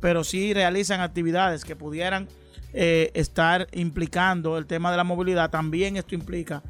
pero 0.00 0.24
sí 0.24 0.54
realizan 0.54 1.00
actividades 1.00 1.64
que 1.64 1.76
pudieran 1.76 2.28
eh, 2.72 3.10
estar 3.14 3.66
implicando 3.72 4.56
el 4.56 4.66
tema 4.66 4.90
de 4.90 4.96
la 4.96 5.04
movilidad. 5.04 5.50
También 5.50 5.96
esto 5.96 6.14
implica, 6.14 6.62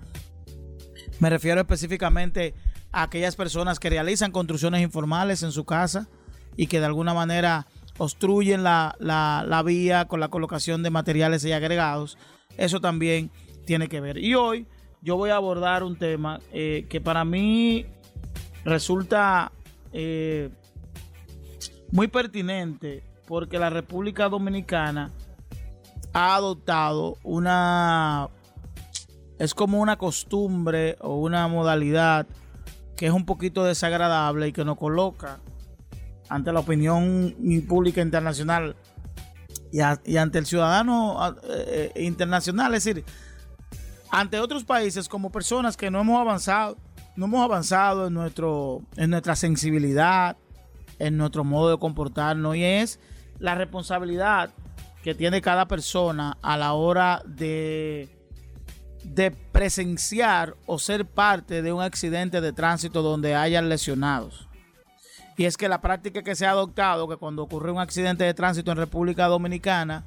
me 1.19 1.31
refiero 1.31 1.61
específicamente 1.61 2.55
a 2.93 3.03
aquellas 3.03 3.37
personas 3.37 3.79
que 3.79 3.91
realizan 3.91 4.33
construcciones 4.33 4.83
informales 4.83 5.43
en 5.43 5.53
su 5.53 5.65
casa 5.65 6.09
y 6.57 6.67
que 6.67 6.81
de 6.81 6.87
alguna 6.87 7.15
manera 7.15 7.67
obstruyen 7.99 8.63
la, 8.63 8.97
la, 8.99 9.63
vía 9.63 10.07
con 10.07 10.21
la 10.21 10.29
colocación 10.29 10.83
de 10.83 10.91
materiales 10.91 11.45
y 11.45 11.53
agregados. 11.53 12.17
Eso 12.57 12.81
también 12.81 13.31
tiene 13.67 13.89
que 13.89 14.01
ver. 14.01 14.19
Y 14.19 14.35
hoy 14.35 14.67
yo 15.03 15.17
voy 15.17 15.31
a 15.31 15.37
abordar 15.37 15.83
un 15.83 15.97
tema 15.97 16.41
eh, 16.53 16.87
que 16.89 17.01
para 17.01 17.25
mí 17.25 17.85
resulta 18.65 19.53
eh, 19.93 20.49
muy 21.93 22.09
pertinente 22.09 23.03
porque 23.31 23.61
la 23.61 23.71
República 23.71 24.29
Dominicana 24.29 25.13
ha 26.13 26.35
adoptado 26.35 27.17
una 27.23 28.29
es 29.39 29.55
como 29.55 29.81
una 29.81 29.97
costumbre 29.97 30.97
o 31.01 31.15
una 31.15 31.47
modalidad 31.47 32.27
que 32.97 33.07
es 33.07 33.13
un 33.13 33.25
poquito 33.27 33.63
desagradable 33.63 34.49
y 34.49 34.53
que 34.53 34.65
nos 34.65 34.77
coloca 34.77 35.39
ante 36.29 36.53
la 36.53 36.59
opinión 36.59 37.37
pública 37.69 38.03
internacional 38.03 38.75
y, 39.71 40.17
ante 40.17 40.39
el 40.39 40.47
ciudadano 40.47 41.17
eh, 41.45 41.93
internacional, 41.99 42.75
es 42.75 42.83
decir, 42.83 43.05
ante 44.11 44.41
otros 44.41 44.65
países 44.65 45.09
como 45.09 45.31
personas 45.31 45.77
que 45.77 45.89
no 45.89 46.01
hemos 46.01 46.21
avanzado, 46.21 46.77
no 47.15 47.27
hemos 47.27 47.45
avanzado 47.45 48.09
en 48.09 48.15
nuestro 48.15 48.83
en 48.97 49.11
nuestra 49.11 49.37
sensibilidad, 49.37 50.37
en 50.99 51.17
nuestro 51.17 51.45
modo 51.45 51.71
de 51.71 51.79
comportarnos 51.79 52.57
y 52.57 52.65
es 52.65 52.99
la 53.41 53.57
responsabilidad 53.57 54.51
que 55.03 55.15
tiene 55.15 55.41
cada 55.41 55.67
persona 55.67 56.37
a 56.43 56.57
la 56.57 56.75
hora 56.75 57.23
de, 57.27 58.09
de 59.03 59.31
presenciar 59.31 60.55
o 60.67 60.79
ser 60.79 61.07
parte 61.07 61.63
de 61.63 61.73
un 61.73 61.83
accidente 61.83 62.41
de 62.41 62.53
tránsito 62.53 63.03
donde 63.03 63.35
hayan 63.35 63.69
lesionados. 63.69 64.49
Y 65.37 65.47
es 65.47 65.57
que 65.57 65.71
la 65.71 65.81
práctica 65.81 66.23
que 66.23 66.37
se 66.37 66.47
ha 66.47 66.51
adoptado, 66.51 67.09
que 67.09 67.17
cuando 67.17 67.43
ocurre 67.43 67.73
un 67.73 67.81
accidente 67.81 68.25
de 68.25 68.35
tránsito 68.35 68.73
en 68.73 68.77
República 68.77 69.27
Dominicana, 69.27 70.05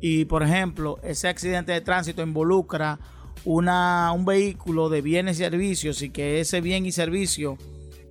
y 0.00 0.26
por 0.26 0.42
ejemplo, 0.42 0.98
ese 1.02 1.28
accidente 1.28 1.72
de 1.72 1.80
tránsito 1.80 2.22
involucra 2.22 2.98
una, 3.46 4.12
un 4.12 4.26
vehículo 4.26 4.90
de 4.90 5.00
bienes 5.00 5.36
y 5.36 5.44
servicios 5.44 6.02
y 6.02 6.10
que 6.10 6.40
ese 6.40 6.60
bien 6.60 6.84
y 6.84 6.92
servicio 6.92 7.56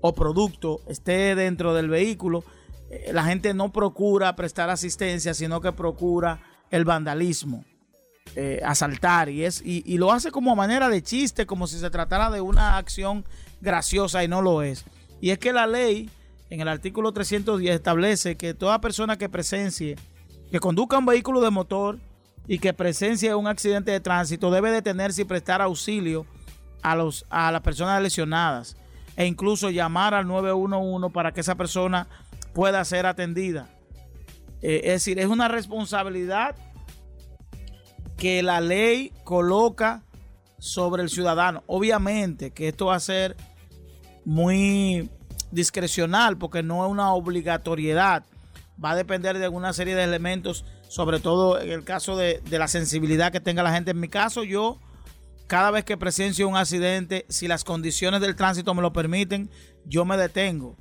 o 0.02 0.14
producto 0.14 0.82
esté 0.88 1.36
dentro 1.36 1.74
del 1.74 1.90
vehículo, 1.90 2.40
eh, 2.40 2.55
la 3.12 3.24
gente 3.24 3.54
no 3.54 3.72
procura 3.72 4.36
prestar 4.36 4.70
asistencia, 4.70 5.34
sino 5.34 5.62
que 5.62 5.72
procura 5.72 6.42
el 6.72 6.86
vandalismo, 6.86 7.66
eh, 8.36 8.62
asaltar, 8.66 9.30
y, 9.30 9.44
es, 9.44 9.62
y 9.64 9.98
lo 9.98 10.12
hace 10.12 10.32
como 10.32 10.56
manera 10.56 10.90
de 10.90 11.02
chiste, 11.02 11.46
como 11.46 11.68
si 11.68 11.80
se 11.80 11.90
tratara 11.90 12.30
de 12.30 12.42
una 12.42 12.78
acción 12.78 13.26
graciosa 13.62 14.24
y 14.24 14.28
no 14.28 14.42
lo 14.42 14.62
es. 14.62 14.86
Y 15.22 15.32
es 15.32 15.40
que 15.40 15.54
la 15.54 15.68
ley 15.68 16.10
en 16.50 16.62
el 16.62 16.68
artículo 16.68 17.12
310 17.12 17.76
establece 17.76 18.38
que 18.38 18.54
toda 18.54 18.82
persona 18.82 19.18
que 19.18 19.30
presencie, 19.30 19.96
que 20.52 20.60
conduzca 20.60 20.98
un 20.98 21.06
vehículo 21.06 21.42
de 21.42 21.50
motor 21.50 22.00
y 22.48 22.60
que 22.60 22.74
presencie 22.74 23.34
un 23.34 23.48
accidente 23.48 23.92
de 23.92 24.00
tránsito 24.00 24.52
debe 24.52 24.72
detenerse 24.72 25.24
y 25.24 25.26
prestar 25.26 25.62
auxilio 25.62 26.26
a, 26.84 26.96
los, 26.96 27.26
a 27.30 27.52
las 27.52 27.62
personas 27.62 28.02
lesionadas 28.02 28.78
e 29.16 29.26
incluso 29.26 29.70
llamar 29.70 30.14
al 30.14 30.28
911 30.28 31.12
para 31.12 31.32
que 31.32 31.42
esa 31.42 31.56
persona 31.56 32.08
pueda 32.56 32.84
ser 32.86 33.06
atendida. 33.06 33.68
Eh, 34.62 34.82
es 34.86 34.94
decir, 34.94 35.20
es 35.20 35.28
una 35.28 35.50
responsabilidad 35.50 36.56
que 38.18 38.42
la 38.42 38.62
ley 38.62 39.12
coloca 39.26 40.04
sobre 40.58 41.04
el 41.04 41.10
ciudadano. 41.10 41.64
Obviamente 41.68 42.52
que 42.52 42.70
esto 42.70 42.88
va 42.88 42.96
a 42.96 43.00
ser 43.02 43.36
muy 44.24 45.12
discrecional 45.52 46.38
porque 46.38 46.64
no 46.64 46.86
es 46.86 46.92
una 46.92 47.14
obligatoriedad. 47.14 48.24
Va 48.84 48.92
a 48.92 48.96
depender 48.96 49.38
de 49.38 49.50
una 49.50 49.74
serie 49.74 49.94
de 49.94 50.06
elementos, 50.06 50.64
sobre 50.88 51.20
todo 51.20 51.60
en 51.60 51.72
el 51.72 51.84
caso 51.84 52.16
de, 52.16 52.42
de 52.50 52.58
la 52.58 52.70
sensibilidad 52.70 53.34
que 53.34 53.42
tenga 53.42 53.64
la 53.64 53.74
gente. 53.74 53.92
En 53.92 54.00
mi 54.00 54.08
caso, 54.08 54.46
yo 54.46 54.80
cada 55.48 55.72
vez 55.72 55.84
que 55.84 55.98
presencio 55.98 56.48
un 56.48 56.56
accidente, 56.56 57.26
si 57.28 57.50
las 57.50 57.66
condiciones 57.66 58.22
del 58.22 58.38
tránsito 58.38 58.74
me 58.74 58.82
lo 58.82 58.94
permiten, 58.94 59.50
yo 59.86 60.06
me 60.06 60.16
detengo 60.16 60.78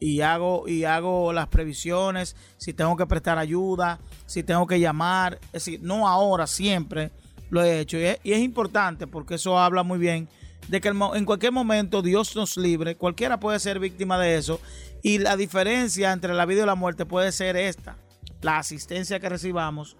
y 0.00 0.22
hago 0.22 0.66
y 0.66 0.84
hago 0.84 1.32
las 1.32 1.48
previsiones, 1.48 2.34
si 2.56 2.72
tengo 2.72 2.96
que 2.96 3.06
prestar 3.06 3.38
ayuda, 3.38 4.00
si 4.26 4.42
tengo 4.42 4.66
que 4.66 4.80
llamar, 4.80 5.38
es 5.46 5.64
decir, 5.64 5.80
no 5.82 6.08
ahora, 6.08 6.46
siempre 6.46 7.10
lo 7.50 7.62
he 7.62 7.80
hecho 7.80 7.98
y 7.98 8.32
es, 8.32 8.38
importante 8.38 9.06
porque 9.06 9.34
eso 9.34 9.58
habla 9.58 9.82
muy 9.82 9.98
bien 9.98 10.28
de 10.68 10.80
que 10.80 10.88
en 10.88 11.24
cualquier 11.24 11.52
momento 11.52 12.00
Dios 12.00 12.34
nos 12.36 12.56
libre, 12.56 12.96
cualquiera 12.96 13.40
puede 13.40 13.58
ser 13.58 13.78
víctima 13.78 14.18
de 14.18 14.36
eso 14.36 14.60
y 15.02 15.18
la 15.18 15.36
diferencia 15.36 16.12
entre 16.12 16.32
la 16.32 16.46
vida 16.46 16.62
y 16.62 16.66
la 16.66 16.74
muerte 16.74 17.06
puede 17.06 17.32
ser 17.32 17.56
esta, 17.56 17.96
la 18.40 18.58
asistencia 18.58 19.20
que 19.20 19.28
recibamos 19.28 19.96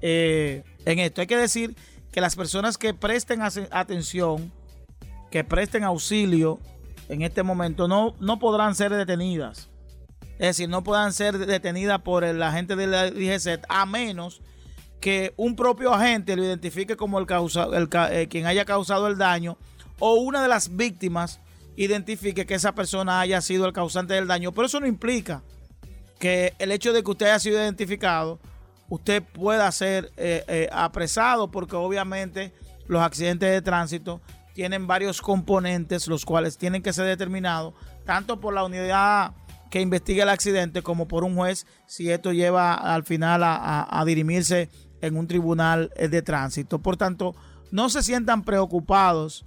eh, 0.00 0.62
en 0.84 0.98
esto. 1.00 1.20
Hay 1.20 1.26
que 1.26 1.36
decir 1.36 1.74
que 2.12 2.20
las 2.20 2.36
personas 2.36 2.78
que 2.78 2.94
presten 2.94 3.40
atención, 3.42 4.52
que 5.30 5.42
presten 5.42 5.82
auxilio 5.82 6.60
en 7.08 7.22
este 7.22 7.42
momento, 7.42 7.88
no, 7.88 8.14
no 8.20 8.38
podrán 8.38 8.74
ser 8.74 8.92
detenidas. 8.92 9.68
Es 10.38 10.48
decir, 10.48 10.68
no 10.68 10.82
podrán 10.82 11.12
ser 11.12 11.38
detenidas 11.38 12.00
por 12.00 12.24
el 12.24 12.42
agente 12.42 12.74
de 12.76 12.86
la 12.86 13.12
a 13.68 13.86
menos 13.86 14.40
que 15.00 15.34
un 15.36 15.54
propio 15.54 15.92
agente 15.92 16.34
lo 16.34 16.42
identifique 16.44 16.96
como 16.96 17.18
el, 17.18 17.26
causa, 17.26 17.68
el 17.72 17.88
eh, 18.10 18.26
quien 18.28 18.46
haya 18.46 18.64
causado 18.64 19.06
el 19.06 19.18
daño 19.18 19.56
o 19.98 20.14
una 20.14 20.42
de 20.42 20.48
las 20.48 20.76
víctimas 20.76 21.40
identifique 21.76 22.46
que 22.46 22.54
esa 22.54 22.74
persona 22.74 23.20
haya 23.20 23.40
sido 23.40 23.66
el 23.66 23.72
causante 23.72 24.14
del 24.14 24.26
daño. 24.26 24.52
Pero 24.52 24.66
eso 24.66 24.80
no 24.80 24.86
implica 24.86 25.42
que 26.18 26.54
el 26.58 26.72
hecho 26.72 26.92
de 26.92 27.02
que 27.02 27.10
usted 27.10 27.26
haya 27.26 27.38
sido 27.38 27.58
identificado, 27.58 28.40
usted 28.88 29.22
pueda 29.22 29.70
ser 29.72 30.10
eh, 30.16 30.44
eh, 30.48 30.68
apresado, 30.72 31.50
porque 31.50 31.76
obviamente 31.76 32.52
los 32.86 33.02
accidentes 33.02 33.50
de 33.50 33.62
tránsito 33.62 34.20
tienen 34.54 34.86
varios 34.86 35.20
componentes, 35.20 36.08
los 36.08 36.24
cuales 36.24 36.56
tienen 36.56 36.82
que 36.82 36.94
ser 36.94 37.04
determinados 37.04 37.74
tanto 38.06 38.40
por 38.40 38.54
la 38.54 38.64
unidad 38.64 39.34
que 39.70 39.82
investiga 39.82 40.22
el 40.22 40.30
accidente 40.30 40.82
como 40.82 41.06
por 41.06 41.24
un 41.24 41.34
juez, 41.36 41.66
si 41.86 42.10
esto 42.10 42.32
lleva 42.32 42.74
al 42.74 43.04
final 43.04 43.42
a, 43.42 43.86
a 43.90 44.04
dirimirse 44.06 44.70
en 45.02 45.16
un 45.16 45.26
tribunal 45.26 45.92
de 45.98 46.22
tránsito. 46.22 46.78
Por 46.78 46.96
tanto, 46.96 47.34
no 47.70 47.90
se 47.90 48.02
sientan 48.02 48.44
preocupados 48.44 49.44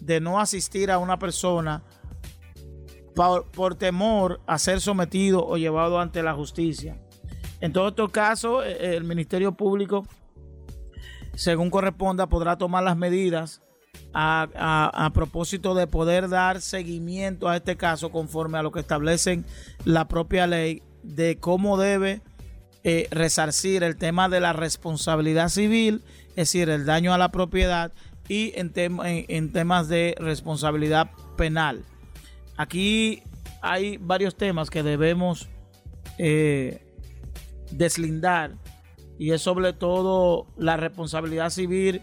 de 0.00 0.20
no 0.20 0.40
asistir 0.40 0.90
a 0.90 0.98
una 0.98 1.18
persona 1.18 1.84
por, 3.16 3.74
temor 3.76 4.40
a 4.46 4.58
ser 4.58 4.80
sometido 4.80 5.44
o 5.46 5.56
llevado 5.56 5.98
ante 5.98 6.22
la 6.22 6.34
justicia. 6.34 7.00
En 7.60 7.72
todo 7.72 7.88
estos 7.88 8.10
casos, 8.10 8.64
eh, 8.64 8.76
eh, 8.78 8.96
el 8.96 9.04
Ministerio 9.04 9.52
Público, 9.52 10.06
según 11.34 11.70
corresponda, 11.70 12.28
podrá 12.28 12.58
tomar 12.58 12.84
las 12.84 12.96
medidas 12.96 13.62
a, 14.12 15.10
propósito 15.12 15.74
de 15.74 15.86
poder 15.86 16.28
dar 16.28 16.60
seguimiento 16.60 17.48
a 17.48 17.56
este 17.56 17.76
caso 17.76 18.10
conforme 18.10 18.58
a 18.58 18.62
lo 18.62 18.72
que 18.72 18.80
establecen 18.80 19.44
la 19.84 20.08
propia 20.08 20.46
ley 20.46 20.82
de 21.02 21.36
cómo 21.38 21.76
debe 21.76 22.22
eh, 22.82 23.08
resarcir 23.10 23.82
el 23.82 23.96
tema 23.96 24.28
de 24.28 24.40
la 24.40 24.52
responsabilidad 24.52 25.48
civil, 25.48 26.02
es 26.30 26.36
decir, 26.36 26.70
el 26.70 26.86
daño 26.86 27.12
a 27.12 27.18
la 27.18 27.30
propiedad 27.30 27.92
y 28.28 28.52
en, 28.56 28.72
temas 29.52 29.88
de 29.88 30.14
responsabilidad 30.18 31.10
penal. 31.36 31.84
Aquí 32.56 33.22
hay 33.60 33.98
varios 33.98 34.36
temas 34.36 34.70
que 34.70 34.82
debemos 34.82 35.48
eh, 36.18 36.82
deslindar 37.70 38.54
y 39.18 39.32
es 39.32 39.42
sobre 39.42 39.72
todo 39.72 40.46
la 40.56 40.76
responsabilidad 40.76 41.50
civil 41.50 42.02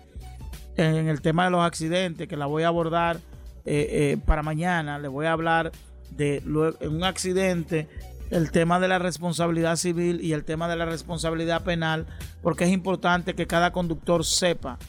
en 0.77 1.07
el 1.07 1.21
tema 1.21 1.45
de 1.45 1.51
los 1.51 1.61
accidentes 1.61 2.27
que 2.27 2.37
la 2.37 2.45
voy 2.45 2.63
a 2.63 2.67
abordar 2.67 3.17
eh, 3.65 3.87
eh, 3.91 4.17
para 4.25 4.43
mañana. 4.43 4.99
Le 4.99 5.07
voy 5.07 5.25
a 5.25 5.33
hablar 5.33 5.71
de 6.11 6.37
en 6.37 6.95
un 6.95 7.03
accidente 7.03 7.87
el 8.29 8.51
tema 8.51 8.79
de 8.79 8.87
la 8.87 8.99
responsabilidad 8.99 9.75
civil 9.75 10.19
y 10.21 10.33
el 10.33 10.43
tema 10.43 10.67
de 10.67 10.75
la 10.75 10.85
responsabilidad 10.85 11.63
penal 11.63 12.07
porque 12.41 12.65
es 12.65 12.71
importante 12.71 13.35
que 13.35 13.47
cada 13.47 13.71
conductor 13.71 14.25
sepa 14.25 14.79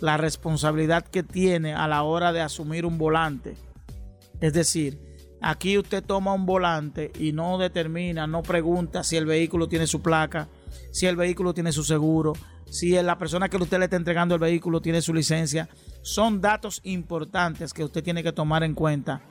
la 0.00 0.16
responsabilidad 0.16 1.04
que 1.04 1.22
tiene 1.22 1.74
a 1.74 1.88
la 1.88 2.02
hora 2.02 2.32
de 2.32 2.40
asumir 2.40 2.86
un 2.86 2.98
volante. 2.98 3.56
Es 4.40 4.52
decir, 4.52 5.00
aquí 5.40 5.78
usted 5.78 6.04
toma 6.04 6.34
un 6.34 6.46
volante 6.46 7.10
y 7.18 7.32
no 7.32 7.58
determina, 7.58 8.26
no 8.26 8.42
pregunta 8.42 9.02
si 9.02 9.16
el 9.16 9.26
vehículo 9.26 9.68
tiene 9.68 9.86
su 9.86 10.02
placa, 10.02 10.48
si 10.92 11.06
el 11.06 11.16
vehículo 11.16 11.54
tiene 11.54 11.72
su 11.72 11.82
seguro, 11.82 12.34
si 12.70 12.90
la 13.02 13.18
persona 13.18 13.48
que 13.48 13.56
usted 13.56 13.78
le 13.78 13.84
está 13.84 13.96
entregando 13.96 14.34
el 14.34 14.40
vehículo 14.40 14.80
tiene 14.80 15.00
su 15.02 15.14
licencia. 15.14 15.68
Son 16.02 16.40
datos 16.40 16.80
importantes 16.84 17.72
que 17.72 17.84
usted 17.84 18.02
tiene 18.02 18.22
que 18.22 18.32
tomar 18.32 18.62
en 18.62 18.74
cuenta 18.74 19.22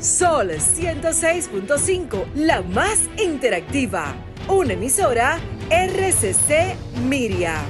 Sol 0.00 0.50
106.5, 0.50 2.34
la 2.34 2.60
más 2.62 3.08
interactiva. 3.22 4.14
Una 4.48 4.72
emisora 4.72 5.38
RCC 5.70 6.74
Miria. 7.04 7.60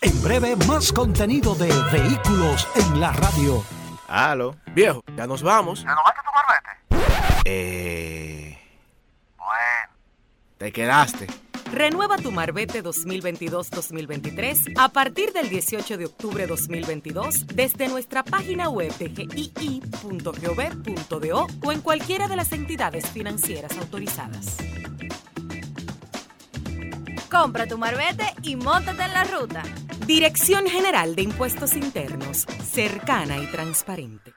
En 0.00 0.22
breve, 0.22 0.56
más 0.68 0.92
contenido 0.92 1.54
de 1.54 1.68
vehículos 1.92 2.66
en 2.76 3.00
la 3.00 3.12
radio. 3.12 3.62
Aló, 4.06 4.54
viejo, 4.74 5.02
ya 5.16 5.26
nos 5.26 5.42
vamos. 5.42 5.82
¿Ya 5.82 5.94
no 5.94 6.02
Eh. 7.44 8.58
Bueno. 9.36 9.94
Te 10.58 10.72
quedaste. 10.72 11.26
Renueva 11.72 12.16
tu 12.18 12.30
Marbete 12.30 12.82
2022-2023 12.84 14.74
a 14.76 14.90
partir 14.90 15.32
del 15.32 15.48
18 15.48 15.98
de 15.98 16.04
octubre 16.06 16.46
2022 16.46 17.48
desde 17.48 17.88
nuestra 17.88 18.22
página 18.22 18.68
web 18.68 18.96
de 18.96 19.08
gii.gov.do 19.08 20.26
o 21.64 21.72
en 21.72 21.80
cualquiera 21.80 22.28
de 22.28 22.36
las 22.36 22.52
entidades 22.52 23.10
financieras 23.10 23.76
autorizadas. 23.76 24.56
Compra 27.30 27.66
tu 27.66 27.76
Marbete 27.76 28.32
y 28.42 28.54
móntate 28.54 29.02
en 29.02 29.12
la 29.12 29.24
ruta. 29.24 29.64
Dirección 30.06 30.66
General 30.66 31.16
de 31.16 31.22
Impuestos 31.22 31.74
Internos, 31.74 32.46
cercana 32.62 33.38
y 33.38 33.46
transparente. 33.46 34.32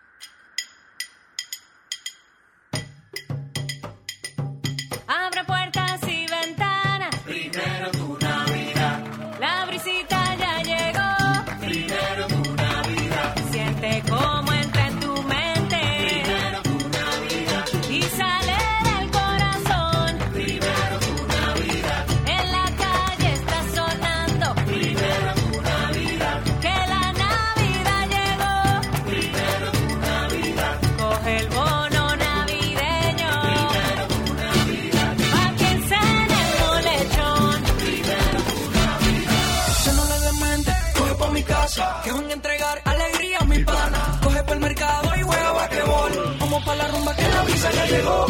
Brisa 47.68 47.72
ya 47.72 47.86
llegó. 47.98 48.26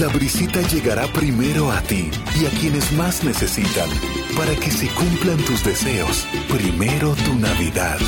La 0.00 0.08
brisita 0.08 0.60
llegará 0.62 1.06
primero 1.08 1.70
a 1.70 1.80
ti 1.82 2.10
y 2.40 2.46
a 2.46 2.50
quienes 2.60 2.92
más 2.92 3.22
necesitan 3.24 3.88
para 4.36 4.54
que 4.56 4.70
se 4.70 4.88
cumplan 4.88 5.38
tus 5.44 5.64
deseos. 5.64 6.26
Primero 6.48 7.14
tu 7.14 7.34
Navidad. 7.34 7.98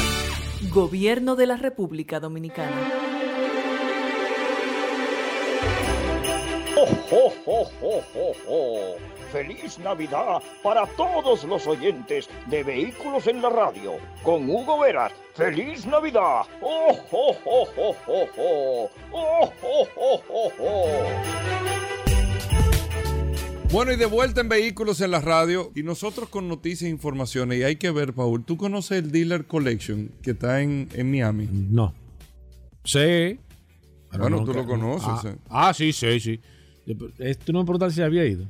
Gobierno 0.70 1.36
de 1.36 1.46
la 1.46 1.56
República 1.56 2.20
Dominicana. 2.20 2.92
¡Oh, 6.76 6.88
oh, 7.10 7.32
oh, 7.46 7.70
oh, 7.82 8.04
oh, 8.14 8.32
oh! 8.48 9.15
¡Feliz 9.32 9.78
Navidad 9.78 10.42
para 10.62 10.86
todos 10.96 11.44
los 11.44 11.66
oyentes 11.66 12.28
de 12.46 12.62
Vehículos 12.62 13.26
en 13.26 13.42
la 13.42 13.50
Radio! 13.50 13.94
Con 14.22 14.48
Hugo 14.48 14.80
Veras. 14.80 15.12
¡Feliz 15.34 15.84
Navidad! 15.86 16.42
¡Oh, 16.62 16.96
oh, 17.12 17.36
oh, 17.44 17.66
oh, 17.76 17.96
oh, 18.06 18.26
oh! 18.38 18.90
¡Oh, 19.12 19.52
oh, 19.62 19.88
oh, 19.96 20.22
oh, 20.28 20.52
oh! 20.60 20.92
Bueno, 23.72 23.92
y 23.92 23.96
de 23.96 24.06
vuelta 24.06 24.40
en 24.40 24.48
Vehículos 24.48 25.00
en 25.00 25.10
la 25.10 25.20
Radio. 25.20 25.72
Y 25.74 25.82
nosotros 25.82 26.28
con 26.28 26.48
noticias 26.48 26.82
e 26.88 26.88
informaciones. 26.90 27.58
Y 27.58 27.62
hay 27.64 27.76
que 27.76 27.90
ver, 27.90 28.12
Paul, 28.14 28.44
¿tú 28.44 28.56
conoces 28.56 29.02
el 29.02 29.10
Dealer 29.10 29.46
Collection 29.46 30.10
que 30.22 30.30
está 30.30 30.62
en, 30.62 30.88
en 30.94 31.10
Miami? 31.10 31.48
No. 31.52 31.92
Sí. 32.84 33.40
Pero 34.10 34.22
Bueno, 34.22 34.36
nunca- 34.38 34.52
tú 34.52 34.58
lo 34.58 34.66
conoces. 34.66 35.08
Ah, 35.08 35.22
eh. 35.26 35.36
ah, 35.50 35.74
sí, 35.74 35.92
sí, 35.92 36.20
sí. 36.20 36.40
Eh, 37.18 37.34
Tú 37.44 37.52
no 37.52 37.58
me 37.58 37.64
preguntaste 37.64 37.96
si 37.96 38.02
había 38.02 38.24
ido. 38.24 38.46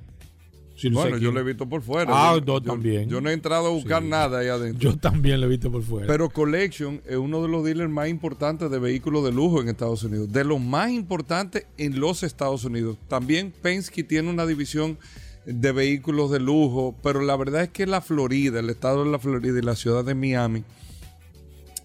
No 0.84 1.00
Bueno, 1.00 1.16
yo 1.16 1.32
lo 1.32 1.40
he 1.40 1.42
visto 1.42 1.66
por 1.68 1.80
fuera. 1.82 2.10
Ah, 2.14 2.34
yo, 2.34 2.40
yo 2.44 2.44
yo- 2.58 2.60
también. 2.62 3.08
Yo 3.08 3.20
no 3.22 3.30
he 3.30 3.32
entrado 3.32 3.66
a 3.66 3.70
buscar 3.70 4.02
Sí. 4.02 4.08
nada 4.08 4.40
ahí 4.40 4.48
adentro. 4.48 4.90
Yo 4.90 4.96
también 4.98 5.40
lo 5.40 5.46
he 5.46 5.48
visto 5.50 5.72
por 5.72 5.82
fuera. 5.82 6.06
Pero 6.06 6.28
Collection 6.28 7.00
es 7.06 7.16
uno 7.16 7.40
de 7.42 7.48
los 7.48 7.64
dealers 7.64 7.90
más 7.90 8.08
importantes 8.08 8.70
de 8.70 8.78
vehículos 8.78 9.24
de 9.24 9.32
lujo 9.32 9.60
en 9.62 9.68
Estados 9.70 10.02
Unidos. 10.04 10.30
De 10.32 10.44
los 10.44 10.60
más 10.60 10.90
importantes 10.90 11.66
en 11.78 11.98
los 11.98 12.22
Estados 12.22 12.64
Unidos. 12.64 12.98
También 13.08 13.52
Penske 13.62 14.04
tiene 14.04 14.28
una 14.28 14.44
división 14.44 14.98
de 15.46 15.72
vehículos 15.72 16.30
de 16.30 16.40
lujo. 16.40 16.94
Pero 17.02 17.20
la 17.22 17.36
verdad 17.36 17.62
es 17.62 17.68
que 17.70 17.86
la 17.86 18.00
Florida, 18.02 18.60
el 18.60 18.68
estado 18.68 19.02
de 19.04 19.10
la 19.10 19.18
Florida 19.18 19.58
y 19.58 19.62
la 19.62 19.76
ciudad 19.76 20.04
de 20.04 20.14
Miami, 20.14 20.62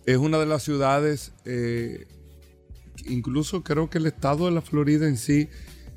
es 0.05 0.17
una 0.17 0.37
de 0.39 0.47
las 0.47 0.63
ciudades, 0.63 1.31
eh, 1.45 2.07
incluso 3.07 3.63
creo 3.63 3.89
que 3.89 3.99
el 3.99 4.07
estado 4.07 4.45
de 4.47 4.51
la 4.51 4.61
Florida 4.61 5.07
en 5.07 5.15
sí 5.17 5.47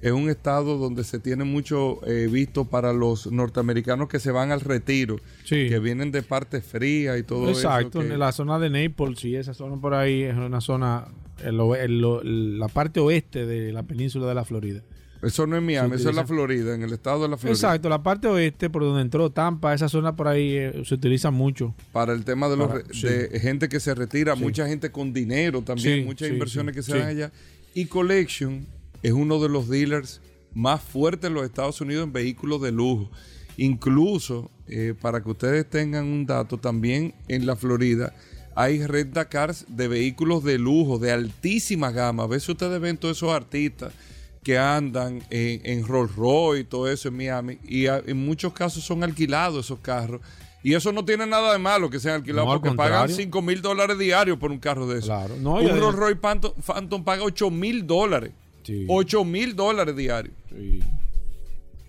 es 0.06 0.12
un 0.12 0.28
estado 0.28 0.76
donde 0.78 1.02
se 1.02 1.18
tiene 1.18 1.44
mucho 1.44 1.98
eh, 2.06 2.28
visto 2.30 2.66
para 2.66 2.92
los 2.92 3.32
norteamericanos 3.32 4.08
que 4.08 4.18
se 4.20 4.30
van 4.30 4.52
al 4.52 4.60
retiro, 4.60 5.16
Sí. 5.44 5.68
que 5.68 5.78
vienen 5.78 6.12
de 6.12 6.22
parte 6.22 6.60
fría 6.60 7.16
y 7.18 7.22
todo 7.22 7.48
Exacto, 7.48 8.00
eso. 8.00 8.08
que- 8.08 8.12
en 8.14 8.20
la 8.20 8.32
zona 8.32 8.58
de 8.58 8.68
Naples 8.70 9.24
y 9.24 9.34
esa 9.36 9.54
zona 9.54 9.80
por 9.80 9.94
ahí 9.94 10.22
es 10.22 10.36
una 10.36 10.60
zona, 10.60 11.06
el 11.42 11.58
el 11.80 12.58
la 12.58 12.68
parte 12.68 13.00
oeste 13.00 13.46
de 13.46 13.72
la 13.72 13.82
península 13.82 14.26
de 14.26 14.34
la 14.34 14.44
Florida. 14.44 14.82
Eso 15.22 15.46
no 15.46 15.56
es 15.56 15.62
Miami, 15.62 15.94
eso 15.96 16.10
es 16.10 16.16
la 16.16 16.26
Florida, 16.26 16.74
en 16.74 16.82
el 16.82 16.92
estado 16.92 17.22
de 17.22 17.28
la 17.30 17.38
Florida. 17.38 17.54
Exacto, 17.56 17.88
la 17.88 18.02
parte 18.02 18.28
oeste 18.28 18.68
por 18.68 18.82
donde 18.82 19.00
entró 19.00 19.30
Tampa, 19.30 19.72
esa 19.72 19.88
zona 19.88 20.14
por 20.14 20.28
ahí 20.28 20.54
eh, 20.54 20.82
se 20.84 20.96
utiliza 20.96 21.30
mucho. 21.30 21.74
Para 21.92 22.12
el 22.12 22.26
tema 22.26 22.50
de, 22.50 22.58
los 22.58 22.68
Para- 22.68 22.80
re- 22.80 22.92
sí. 22.92 23.06
de 23.06 23.40
gente 23.40 23.70
que 23.70 23.80
se 23.80 23.94
retira, 23.94 24.36
Sí. 24.36 24.42
mucha 24.42 24.66
gente 24.68 24.90
con 24.90 25.14
dinero 25.14 25.62
también, 25.62 26.04
muchas 26.04 26.28
inversiones 26.28 26.74
que 26.74 26.82
se 26.82 26.98
dan 26.98 27.08
allá. 27.08 27.32
Y 27.74 27.86
Collection 27.86 28.66
es 29.04 29.12
uno 29.12 29.40
de 29.40 29.48
los 29.48 29.68
dealers 29.68 30.20
más 30.52 30.82
fuertes 30.82 31.28
en 31.28 31.34
los 31.34 31.44
Estados 31.44 31.80
Unidos 31.80 32.04
en 32.04 32.12
vehículos 32.12 32.60
de 32.60 32.72
lujo. 32.72 33.10
Incluso, 33.56 34.50
eh, 34.66 34.94
para 35.00 35.22
que 35.22 35.30
ustedes 35.30 35.68
tengan 35.68 36.04
un 36.06 36.26
dato, 36.26 36.58
también 36.58 37.14
en 37.28 37.46
la 37.46 37.56
Florida 37.56 38.12
hay 38.56 38.84
renta 38.86 39.28
cars 39.28 39.64
de 39.68 39.88
vehículos 39.88 40.44
de 40.44 40.58
lujo, 40.58 40.98
de 40.98 41.10
altísima 41.12 41.90
gama. 41.90 42.24
A 42.24 42.26
veces 42.26 42.48
ustedes 42.50 42.80
ven 42.80 42.96
todos 42.96 43.16
esos 43.16 43.30
artistas 43.32 43.92
que 44.44 44.58
andan 44.58 45.22
en, 45.30 45.60
en 45.64 45.86
Rolls 45.86 46.14
Royce 46.14 46.60
y 46.60 46.64
todo 46.64 46.88
eso 46.88 47.08
en 47.08 47.16
Miami. 47.16 47.58
Y 47.64 47.86
a- 47.86 48.02
en 48.06 48.24
muchos 48.24 48.52
casos 48.52 48.84
son 48.84 49.02
alquilados 49.02 49.64
esos 49.64 49.78
carros. 49.80 50.20
Y 50.62 50.74
eso 50.74 50.92
no 50.92 51.04
tiene 51.04 51.26
nada 51.26 51.52
de 51.52 51.58
malo 51.58 51.90
que 51.90 51.98
sean 52.00 52.16
alquilados, 52.16 52.46
No, 52.48 52.54
porque 52.60 52.74
pagan 52.76 53.00
contrario. 53.00 53.16
5 53.16 53.42
mil 53.42 53.60
dólares 53.60 53.98
diarios 53.98 54.38
por 54.38 54.50
un 54.50 54.58
carro 54.58 54.86
de 54.86 54.98
eso. 54.98 55.08
Claro. 55.08 55.36
No, 55.40 55.54
un 55.54 55.68
Rolls 55.80 55.96
Royce 55.96 56.16
Phantom, 56.20 56.52
Phantom 56.64 57.04
paga 57.04 57.22
8 57.24 57.50
mil 57.50 57.86
dólares. 57.86 58.32
Sí. 58.64 58.84
8 58.88 59.24
mil 59.24 59.54
dólares 59.54 59.94
diarios. 59.94 60.34
Sí. 60.50 60.80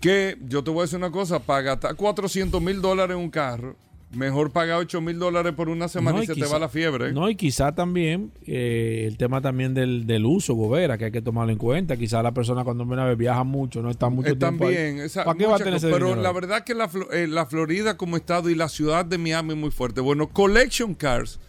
Que 0.00 0.36
yo 0.46 0.62
te 0.62 0.70
voy 0.70 0.80
a 0.80 0.82
decir 0.82 0.98
una 0.98 1.10
cosa, 1.10 1.40
gastar 1.46 1.96
400 1.96 2.60
mil 2.62 2.80
dólares 2.82 3.16
en 3.16 3.22
un 3.22 3.30
carro, 3.30 3.76
mejor 4.12 4.50
pagar 4.52 4.78
8 4.78 5.00
mil 5.00 5.18
dólares 5.18 5.54
por 5.54 5.68
una 5.70 5.88
semana 5.88 6.18
No, 6.18 6.22
y 6.22 6.26
se 6.26 6.34
te 6.34 6.44
va 6.46 6.58
la 6.58 6.68
fiebre. 6.68 7.12
No, 7.12 7.28
y 7.30 7.34
quizá 7.34 7.74
también 7.74 8.30
eh, 8.46 9.04
el 9.08 9.16
tema 9.16 9.40
también 9.40 9.72
del, 9.74 10.06
del 10.06 10.26
uso, 10.26 10.54
Gobera, 10.54 10.98
que 10.98 11.06
hay 11.06 11.12
que 11.12 11.22
tomarlo 11.22 11.50
en 11.50 11.58
cuenta. 11.58 11.96
Quizá 11.96 12.22
la 12.22 12.32
persona 12.32 12.62
cuando 12.62 12.84
viene 12.84 13.02
a 13.02 13.06
ver 13.06 13.16
viaja 13.16 13.42
mucho, 13.42 13.80
no 13.82 13.90
está 13.90 14.10
mucho 14.10 14.28
Eh, 14.32 14.36
tiempo 14.36 14.66
ahí. 14.66 14.74
también, 14.74 15.00
esa- 15.00 15.24
¿Para 15.24 15.38
qué 15.38 15.46
va 15.46 15.56
a 15.56 15.58
tener 15.58 15.74
ese 15.74 15.88
Pero 15.90 16.06
dinero 16.08 16.22
la 16.22 16.32
verdad 16.32 16.62
que 16.62 16.74
la, 16.74 16.90
eh, 17.12 17.26
la 17.26 17.46
Florida 17.46 17.96
como 17.96 18.16
estado 18.18 18.50
y 18.50 18.54
la 18.54 18.68
ciudad 18.68 19.04
de 19.06 19.16
Miami 19.18 19.52
es 19.54 19.58
muy 19.58 19.70
fuerte. 19.70 20.02
Bueno, 20.02 20.28
Collection 20.28 20.94
Cars 20.94 21.40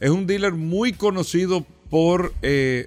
es 0.00 0.10
un 0.10 0.26
dealer 0.26 0.52
muy 0.54 0.92
conocido 0.92 1.64
por, 1.88 2.34
eh, 2.42 2.86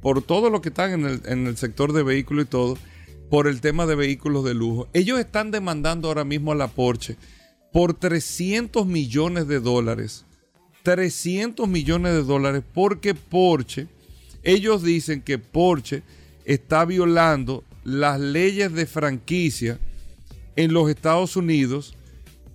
por 0.00 0.22
todo 0.22 0.50
lo 0.50 0.60
que 0.60 0.68
están 0.68 1.20
en 1.26 1.46
el, 1.46 1.56
sector 1.56 1.92
de 1.92 2.02
vehículos 2.02 2.44
y 2.44 2.48
todo, 2.48 2.78
por 3.30 3.46
el 3.46 3.60
tema 3.60 3.86
de 3.86 3.94
vehículos 3.94 4.44
de 4.44 4.54
lujo. 4.54 4.88
Ellos 4.92 5.18
están 5.18 5.50
demandando 5.50 6.08
ahora 6.08 6.24
mismo 6.24 6.52
a 6.52 6.54
la 6.54 6.68
Porsche 6.68 7.16
por 7.72 7.94
300 7.94 8.86
millones 8.86 9.48
de 9.48 9.60
dólares. 9.60 10.24
300 10.82 11.68
millones 11.68 12.12
de 12.14 12.22
dólares 12.22 12.62
porque 12.72 13.14
Porsche, 13.14 13.88
ellos 14.42 14.82
dicen 14.82 15.20
que 15.20 15.38
Porsche 15.38 16.02
está 16.44 16.84
violando 16.84 17.64
las 17.84 18.18
leyes 18.20 18.72
de 18.72 18.86
franquicia 18.86 19.78
en 20.56 20.72
los 20.72 20.88
Estados 20.88 21.36
Unidos 21.36 21.94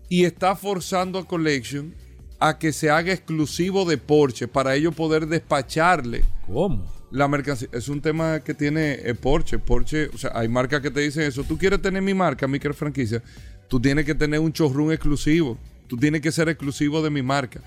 y 0.10 0.26
está 0.26 0.56
forzando 0.56 1.20
a 1.20 1.28
Collection 1.28 1.94
a 2.40 2.58
que 2.58 2.74
se 2.74 2.90
haga 2.90 3.14
exclusivo 3.14 3.86
de 3.86 3.98
Porsche 3.98 4.48
para 4.48 4.76
ellos 4.76 4.96
poder 4.96 5.28
despacharle 5.28 6.24
¿Cómo? 6.46 6.86
La 7.14 7.28
mercancía. 7.30 7.70
Es 7.72 7.88
un 7.88 8.02
tema 8.02 8.42
que 8.42 8.54
tiene 8.54 8.94
eh, 9.04 9.14
Porsche. 9.16 9.60
Porsche, 9.60 10.08
o 10.14 10.18
sea, 10.18 10.32
hay 10.34 10.48
marcas 10.50 10.82
que 10.82 10.92
te 10.92 11.00
dicen 11.00 11.24
eso. 11.24 11.44
Tú 11.44 11.58
quieres 11.58 11.82
tener 11.82 12.02
mi 12.02 12.14
marca, 12.14 12.48
mi 12.48 12.60
franquicia, 12.60 13.22
tú 13.70 13.80
tienes 13.80 14.04
que 14.04 14.16
tener 14.16 14.40
un 14.40 14.52
showroom 14.52 14.92
exclusivo. 14.92 15.58
Tú 15.88 15.96
tienes 15.96 16.22
que 16.22 16.32
ser 16.32 16.50
exclusivo 16.50 17.02
de 17.02 17.10
mi 17.12 17.22
marca. 17.22 17.62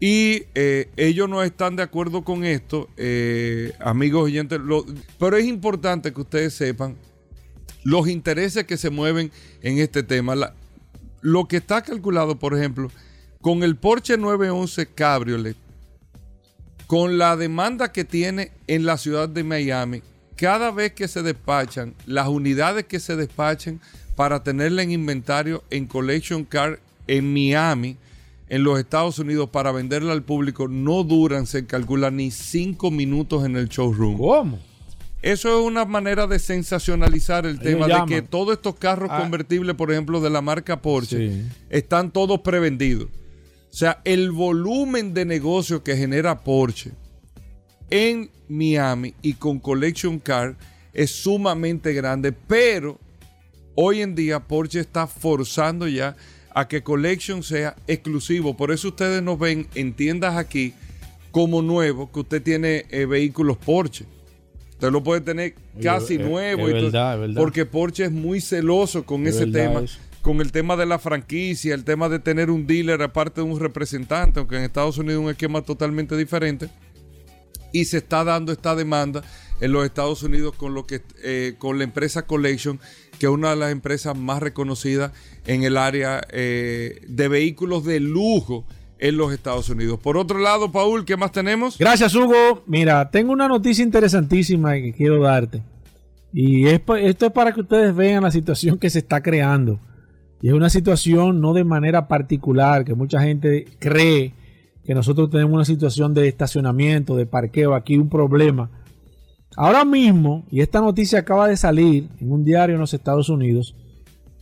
Y 0.00 0.44
eh, 0.54 0.88
ellos 0.96 1.28
no 1.28 1.42
están 1.42 1.76
de 1.76 1.82
acuerdo 1.82 2.22
con 2.24 2.44
esto, 2.44 2.88
eh, 2.96 3.72
amigos 3.80 4.24
oyentes. 4.24 4.58
lo- 4.60 4.84
pero 5.18 5.36
es 5.36 5.44
importante 5.46 6.12
que 6.12 6.20
ustedes 6.20 6.54
sepan 6.54 6.96
los 7.84 8.08
intereses 8.08 8.64
que 8.64 8.76
se 8.76 8.90
mueven 8.90 9.30
en 9.62 9.78
este 9.78 10.02
tema. 10.02 10.34
La- 10.34 10.54
lo 11.20 11.46
que 11.48 11.58
está 11.58 11.82
calculado, 11.82 12.38
por 12.38 12.56
ejemplo, 12.56 12.90
con 13.40 13.62
el 13.62 13.76
Porsche 13.76 14.16
911 14.18 14.86
Cabriolet, 14.86 15.56
con 16.86 17.18
la 17.18 17.36
demanda 17.36 17.92
que 17.92 18.04
tiene 18.04 18.52
en 18.66 18.84
la 18.86 18.96
ciudad 18.96 19.28
de 19.28 19.42
Miami, 19.44 20.02
cada 20.36 20.70
vez 20.70 20.92
que 20.92 21.08
se 21.08 21.22
despachan, 21.22 21.94
las 22.06 22.28
unidades 22.28 22.84
que 22.84 23.00
se 23.00 23.16
despachen 23.16 23.80
para 24.14 24.42
tenerla 24.42 24.82
en 24.82 24.90
inventario 24.92 25.64
en 25.70 25.86
Collection 25.86 26.44
Car 26.44 26.78
en 27.06 27.32
Miami, 27.32 27.96
en 28.48 28.62
los 28.62 28.78
Estados 28.78 29.18
Unidos, 29.18 29.50
para 29.50 29.72
venderla 29.72 30.12
al 30.12 30.22
público, 30.22 30.68
no 30.68 31.02
duran, 31.02 31.46
se 31.46 31.66
calcula, 31.66 32.10
ni 32.10 32.30
cinco 32.30 32.90
minutos 32.90 33.44
en 33.44 33.56
el 33.56 33.68
showroom. 33.68 34.16
¿Cómo? 34.18 34.58
Eso 35.22 35.58
es 35.58 35.66
una 35.66 35.84
manera 35.84 36.26
de 36.28 36.38
sensacionalizar 36.38 37.46
el 37.46 37.58
tema 37.58 37.86
de 37.88 38.04
que 38.06 38.22
todos 38.22 38.52
estos 38.56 38.76
carros 38.76 39.08
Ah. 39.10 39.18
convertibles, 39.20 39.74
por 39.74 39.90
ejemplo, 39.90 40.20
de 40.20 40.30
la 40.30 40.40
marca 40.40 40.80
Porsche, 40.80 41.42
están 41.68 42.12
todos 42.12 42.40
prevendidos. 42.42 43.08
O 43.76 43.78
sea, 43.78 44.00
el 44.06 44.30
volumen 44.30 45.12
de 45.12 45.26
negocio 45.26 45.84
que 45.84 45.98
genera 45.98 46.40
Porsche 46.42 46.92
en 47.90 48.30
Miami 48.48 49.12
y 49.20 49.34
con 49.34 49.58
Collection 49.58 50.18
Car 50.18 50.56
es 50.94 51.10
sumamente 51.10 51.92
grande, 51.92 52.32
pero 52.32 52.98
hoy 53.74 54.00
en 54.00 54.14
día 54.14 54.40
Porsche 54.40 54.80
está 54.80 55.06
forzando 55.06 55.86
ya 55.88 56.16
a 56.54 56.66
que 56.68 56.82
Collection 56.82 57.42
sea 57.42 57.76
exclusivo. 57.86 58.56
Por 58.56 58.72
eso 58.72 58.88
ustedes 58.88 59.22
nos 59.22 59.38
ven 59.38 59.66
en 59.74 59.92
tiendas 59.92 60.36
aquí 60.38 60.72
como 61.30 61.60
nuevo, 61.60 62.10
que 62.10 62.20
usted 62.20 62.42
tiene 62.42 62.86
eh, 62.88 63.04
vehículos 63.04 63.58
Porsche. 63.58 64.06
Usted 64.70 64.90
lo 64.90 65.02
puede 65.02 65.20
tener 65.20 65.54
casi 65.82 66.14
es- 66.14 66.20
nuevo. 66.20 66.66
es 66.66 66.72
verdad, 66.72 67.14
es 67.16 67.20
verdad. 67.20 67.34
Porque 67.42 67.66
Porsche 67.66 68.04
es 68.06 68.10
muy 68.10 68.40
celoso 68.40 69.04
con 69.04 69.26
Es 69.26 69.34
ese 69.36 69.48
tema. 69.48 69.80
eso. 69.80 69.98
Con 70.26 70.40
el 70.40 70.50
tema 70.50 70.74
de 70.74 70.86
la 70.86 70.98
franquicia, 70.98 71.72
el 71.72 71.84
tema 71.84 72.08
de 72.08 72.18
tener 72.18 72.50
un 72.50 72.66
dealer 72.66 73.00
aparte 73.00 73.42
de 73.42 73.46
un 73.46 73.60
representante, 73.60 74.40
aunque 74.40 74.56
en 74.56 74.64
Estados 74.64 74.98
Unidos 74.98 75.20
es 75.20 75.24
un 75.24 75.30
esquema 75.30 75.62
totalmente 75.62 76.16
diferente 76.16 76.68
y 77.72 77.84
se 77.84 77.98
está 77.98 78.24
dando 78.24 78.50
esta 78.50 78.74
demanda 78.74 79.22
en 79.60 79.70
los 79.70 79.84
Estados 79.84 80.24
Unidos 80.24 80.56
con 80.56 80.74
lo 80.74 80.84
que 80.84 81.02
eh, 81.22 81.54
con 81.58 81.78
la 81.78 81.84
empresa 81.84 82.26
Collection, 82.26 82.80
que 83.20 83.26
es 83.26 83.30
una 83.30 83.50
de 83.50 83.56
las 83.56 83.70
empresas 83.70 84.18
más 84.18 84.42
reconocidas 84.42 85.12
en 85.46 85.62
el 85.62 85.76
área 85.76 86.20
eh, 86.30 87.02
de 87.06 87.28
vehículos 87.28 87.84
de 87.84 88.00
lujo 88.00 88.66
en 88.98 89.16
los 89.18 89.32
Estados 89.32 89.68
Unidos. 89.68 90.00
Por 90.00 90.16
otro 90.16 90.40
lado, 90.40 90.72
Paul, 90.72 91.04
¿qué 91.04 91.16
más 91.16 91.30
tenemos? 91.30 91.78
Gracias, 91.78 92.12
Hugo. 92.16 92.64
Mira, 92.66 93.12
tengo 93.12 93.30
una 93.30 93.46
noticia 93.46 93.84
interesantísima 93.84 94.72
que 94.72 94.92
quiero 94.92 95.22
darte. 95.22 95.62
Y 96.32 96.66
esto 96.66 96.96
es 96.96 97.14
para 97.32 97.52
que 97.52 97.60
ustedes 97.60 97.94
vean 97.94 98.24
la 98.24 98.32
situación 98.32 98.76
que 98.76 98.90
se 98.90 98.98
está 98.98 99.22
creando. 99.22 99.78
Y 100.40 100.48
es 100.48 100.54
una 100.54 100.70
situación 100.70 101.40
no 101.40 101.52
de 101.54 101.64
manera 101.64 102.08
particular, 102.08 102.84
que 102.84 102.94
mucha 102.94 103.22
gente 103.22 103.66
cree 103.78 104.34
que 104.84 104.94
nosotros 104.94 105.30
tenemos 105.30 105.54
una 105.54 105.64
situación 105.64 106.14
de 106.14 106.28
estacionamiento, 106.28 107.16
de 107.16 107.26
parqueo, 107.26 107.74
aquí 107.74 107.96
un 107.96 108.08
problema. 108.08 108.70
Ahora 109.56 109.84
mismo, 109.84 110.44
y 110.50 110.60
esta 110.60 110.80
noticia 110.80 111.20
acaba 111.20 111.48
de 111.48 111.56
salir 111.56 112.08
en 112.20 112.30
un 112.30 112.44
diario 112.44 112.74
en 112.74 112.80
los 112.80 112.94
Estados 112.94 113.28
Unidos, 113.28 113.74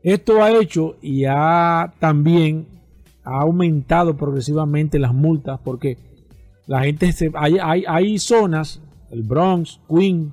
Esto 0.02 0.42
ha 0.42 0.52
hecho 0.52 0.96
y 1.00 1.24
ha 1.24 1.94
también 1.98 2.66
ha 3.24 3.40
aumentado 3.40 4.16
progresivamente 4.16 4.98
las 4.98 5.14
multas 5.14 5.58
porque 5.64 5.96
la 6.66 6.84
gente 6.84 7.12
se, 7.12 7.30
hay, 7.34 7.56
hay, 7.62 7.84
hay 7.88 8.18
zonas, 8.18 8.82
el 9.10 9.22
Bronx, 9.22 9.80
Queen, 9.88 10.32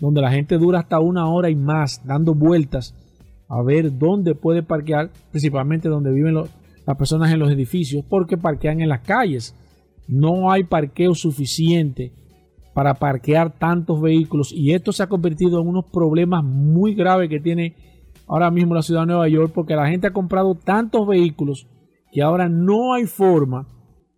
donde 0.00 0.20
la 0.20 0.30
gente 0.30 0.58
dura 0.58 0.80
hasta 0.80 0.98
una 0.98 1.28
hora 1.28 1.50
y 1.50 1.54
más 1.54 2.00
dando 2.04 2.34
vueltas 2.34 2.94
a 3.48 3.62
ver 3.62 3.98
dónde 3.98 4.34
puede 4.34 4.62
parquear, 4.62 5.10
principalmente 5.30 5.88
donde 5.88 6.10
viven 6.10 6.34
las 6.34 6.96
personas 6.96 7.30
en 7.32 7.38
los 7.38 7.50
edificios, 7.50 8.02
porque 8.08 8.38
parquean 8.38 8.80
en 8.80 8.88
las 8.88 9.00
calles. 9.00 9.54
No 10.08 10.50
hay 10.50 10.64
parqueo 10.64 11.14
suficiente 11.14 12.12
para 12.74 12.94
parquear 12.94 13.58
tantos 13.58 14.00
vehículos 14.00 14.52
y 14.52 14.72
esto 14.72 14.92
se 14.92 15.02
ha 15.02 15.08
convertido 15.08 15.60
en 15.60 15.68
unos 15.68 15.86
problemas 15.86 16.42
muy 16.42 16.94
graves 16.94 17.28
que 17.28 17.40
tiene 17.40 17.74
ahora 18.26 18.50
mismo 18.50 18.74
la 18.74 18.82
ciudad 18.82 19.02
de 19.02 19.08
Nueva 19.08 19.28
York 19.28 19.52
porque 19.54 19.76
la 19.76 19.88
gente 19.88 20.06
ha 20.06 20.12
comprado 20.12 20.54
tantos 20.54 21.06
vehículos 21.06 21.66
que 22.10 22.22
ahora 22.22 22.48
no 22.48 22.94
hay 22.94 23.06
forma 23.06 23.66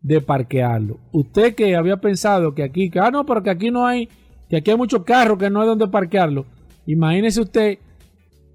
de 0.00 0.20
parquearlo. 0.20 0.98
Usted 1.12 1.54
que 1.54 1.74
había 1.74 1.96
pensado 1.96 2.54
que 2.54 2.62
aquí, 2.62 2.90
ah, 3.00 3.10
no, 3.10 3.24
pero 3.24 3.42
que 3.42 3.50
aquí 3.50 3.70
no 3.70 3.86
hay, 3.86 4.08
que 4.48 4.58
aquí 4.58 4.70
hay 4.70 4.76
muchos 4.76 5.02
carros 5.04 5.38
que 5.38 5.48
no 5.48 5.60
hay 5.60 5.66
donde 5.66 5.88
parquearlo. 5.88 6.44
Imagínese 6.86 7.40
usted, 7.40 7.78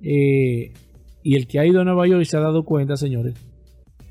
eh, 0.01 0.71
y 1.23 1.35
el 1.35 1.47
que 1.47 1.59
ha 1.59 1.65
ido 1.65 1.81
a 1.81 1.83
Nueva 1.83 2.07
York 2.07 2.21
y 2.21 2.25
se 2.25 2.37
ha 2.37 2.41
dado 2.41 2.63
cuenta, 2.63 2.95
señores, 2.97 3.33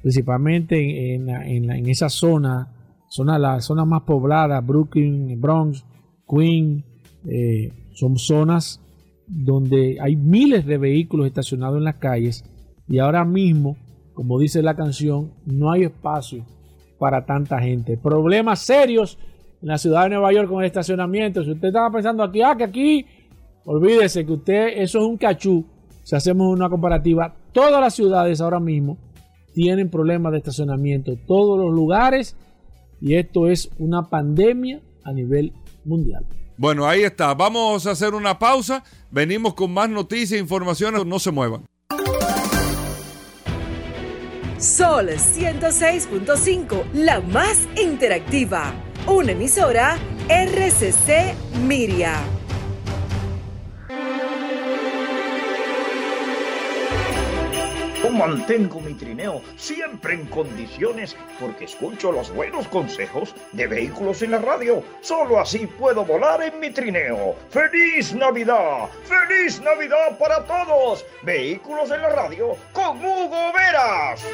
principalmente 0.03 1.15
en, 1.15 1.29
en 1.29 1.89
esa 1.89 2.09
zona, 2.09 2.78
zona, 3.09 3.39
la 3.39 3.61
zona 3.61 3.85
más 3.85 4.03
poblada, 4.03 4.61
Brooklyn, 4.61 5.41
Bronx, 5.41 5.85
Queen, 6.29 6.85
eh, 7.27 7.73
son 7.93 8.17
zonas 8.19 8.81
donde 9.27 9.99
hay 10.01 10.17
miles 10.17 10.65
de 10.65 10.79
vehículos 10.79 11.27
estacionados 11.27 11.79
en 11.79 11.85
las 11.85 11.97
calles 11.97 12.45
y 12.89 12.99
ahora 12.99 13.25
mismo, 13.25 13.77
como 14.15 14.39
dice 14.39 14.63
la 14.63 14.75
canción, 14.75 15.33
no 15.45 15.71
hay 15.71 15.85
espacio 15.85 16.45
para 16.99 17.25
tanta 17.27 17.61
gente. 17.61 17.97
Problemas 17.97 18.61
serios 18.61 19.19
en 19.61 19.69
la 19.69 19.79
ciudad 19.79 20.05
de 20.05 20.11
Nueva 20.11 20.33
York 20.33 20.49
con 20.49 20.61
el 20.61 20.67
estacionamiento. 20.67 21.45
Si 21.45 21.53
usted 21.53 21.69
estaba 21.69 21.91
pensando 21.91 22.23
aquí, 22.23 22.43
ah, 22.43 22.57
que 22.57 22.65
aquí, 22.65 23.07
olvídese 23.65 24.25
que 24.25 24.33
usted, 24.33 24.69
eso 24.77 24.99
es 24.99 25.05
un 25.05 25.17
cachú. 25.17 25.65
Si 26.03 26.17
hacemos 26.17 26.49
una 26.49 26.71
comparativa, 26.71 27.35
todas 27.53 27.81
las 27.81 27.95
ciudades 27.95 28.41
ahora 28.41 28.61
mismo 28.61 28.97
tienen 29.53 29.91
problemas 29.91 30.33
de 30.33 30.39
estacionamiento, 30.39 31.17
todos 31.27 31.59
los 31.59 31.75
lugares, 31.75 32.37
y 33.01 33.15
esto 33.15 33.49
es 33.49 33.71
una 33.79 34.09
pandemia 34.09 34.81
a 35.05 35.13
nivel 35.13 35.53
mundial. 35.85 36.25
Bueno, 36.57 36.87
ahí 36.87 37.03
está. 37.03 37.35
Vamos 37.35 37.87
a 37.87 37.93
hacer 37.93 38.15
una 38.15 38.39
pausa. 38.39 38.83
Venimos 39.11 39.55
con 39.55 39.73
más 39.73 39.89
noticias 39.89 40.33
e 40.33 40.39
informaciones. 40.39 41.07
No 41.07 41.19
se 41.19 41.31
muevan. 41.31 41.65
Sol 44.59 45.09
106.5, 45.09 46.93
la 46.93 47.21
más 47.21 47.69
interactiva. 47.81 48.75
Una 49.07 49.33
emisora 49.33 49.97
RCC 50.29 51.35
Miria. 51.65 52.38
Mantengo 58.11 58.81
mi 58.81 58.95
trineo 58.95 59.43
siempre 59.57 60.15
en 60.15 60.27
condiciones 60.27 61.17
porque 61.41 61.65
escucho 61.65 62.13
los 62.13 62.33
buenos 62.35 62.67
consejos 62.69 63.35
de 63.53 63.67
vehículos 63.67 64.23
en 64.23 64.33
la 64.33 64.39
radio. 64.39 64.83
Solo 65.01 65.41
así 65.41 65.67
puedo 65.67 66.05
volar 66.05 66.43
en 66.43 66.59
mi 66.61 66.71
trineo. 66.71 67.37
¡Feliz 67.51 68.15
Navidad! 68.15 68.89
¡Feliz 69.05 69.61
Navidad 69.61 70.19
para 70.19 70.45
todos! 70.45 71.05
Vehículos 71.23 71.91
en 71.91 72.03
la 72.03 72.11
radio 72.11 72.57
con 72.73 72.99
Hugo 72.99 73.53
Veras. 73.53 74.25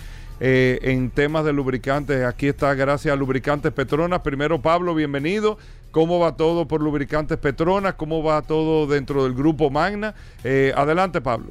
eh, 0.45 0.81
en 0.83 1.11
temas 1.11 1.45
de 1.45 1.53
lubricantes, 1.53 2.25
aquí 2.25 2.49
está 2.49 2.75
gracias 2.75 3.13
a 3.13 3.17
Lubricantes 3.17 3.73
Petronas. 3.73 4.23
Primero, 4.23 4.61
Pablo, 4.61 4.95
bienvenido. 4.95 5.57
¿Cómo 5.93 6.19
va 6.19 6.37
todo 6.37 6.67
por 6.67 6.81
Lubricantes 6.81 7.39
Petronas? 7.39 7.95
¿Cómo 7.95 8.25
va 8.25 8.43
todo 8.43 8.87
dentro 8.87 9.25
del 9.25 9.35
grupo 9.35 9.71
Magna? 9.71 10.15
Eh, 10.43 10.73
adelante, 10.75 11.21
Pablo. 11.21 11.51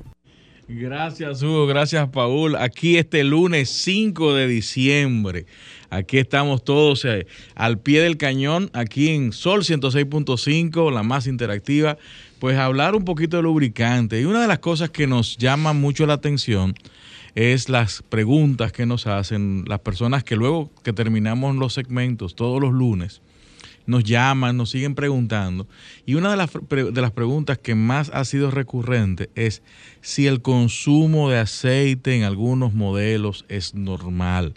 Gracias, 0.74 1.44
Hugo. 1.44 1.68
Gracias, 1.68 2.08
Paul. 2.10 2.56
Aquí 2.56 2.98
este 2.98 3.26
lunes 3.26 3.70
5 3.70 4.34
de 4.34 4.48
diciembre. 4.48 5.46
Aquí 5.90 6.18
estamos 6.18 6.64
todos 6.64 7.04
eh, 7.04 7.28
al 7.56 7.80
pie 7.80 8.02
del 8.02 8.16
cañón, 8.16 8.70
aquí 8.72 9.10
en 9.10 9.34
Sol 9.34 9.64
106.5, 9.64 10.90
la 10.94 11.04
más 11.04 11.28
interactiva. 11.28 11.98
Pues 12.40 12.58
hablar 12.58 12.96
un 12.96 13.04
poquito 13.04 13.36
de 13.36 13.44
lubricante. 13.44 14.22
Y 14.22 14.24
una 14.24 14.42
de 14.42 14.48
las 14.48 14.60
cosas 14.60 14.90
que 14.90 15.08
nos 15.08 15.38
llama 15.38 15.74
mucho 15.74 16.06
la 16.06 16.14
atención 16.14 16.74
es 17.36 17.68
las 17.68 18.02
preguntas 18.02 18.72
que 18.72 18.86
nos 18.86 19.08
hacen 19.08 19.66
las 19.68 19.80
personas 19.80 20.24
que 20.24 20.38
luego 20.38 20.72
que 20.84 20.94
terminamos 20.94 21.56
los 21.56 21.74
segmentos 21.74 22.36
todos 22.36 22.62
los 22.62 22.74
lunes 22.74 23.22
nos 23.86 24.04
llaman, 24.04 24.58
nos 24.58 24.70
siguen 24.70 24.96
preguntando. 24.96 25.68
Y 26.06 26.16
una 26.16 26.32
de 26.32 26.38
las, 26.38 26.52
de 26.70 27.02
las 27.02 27.12
preguntas 27.12 27.58
que 27.58 27.76
más 27.76 28.10
ha 28.14 28.26
sido 28.26 28.52
recurrente 28.52 29.30
es 29.36 29.62
si 30.02 30.28
el 30.28 30.42
consumo 30.42 31.30
de 31.30 31.40
aceite 31.40 32.16
en 32.16 32.24
algunos 32.24 32.74
modelos 32.74 33.46
es 33.50 33.74
normal. 33.76 34.54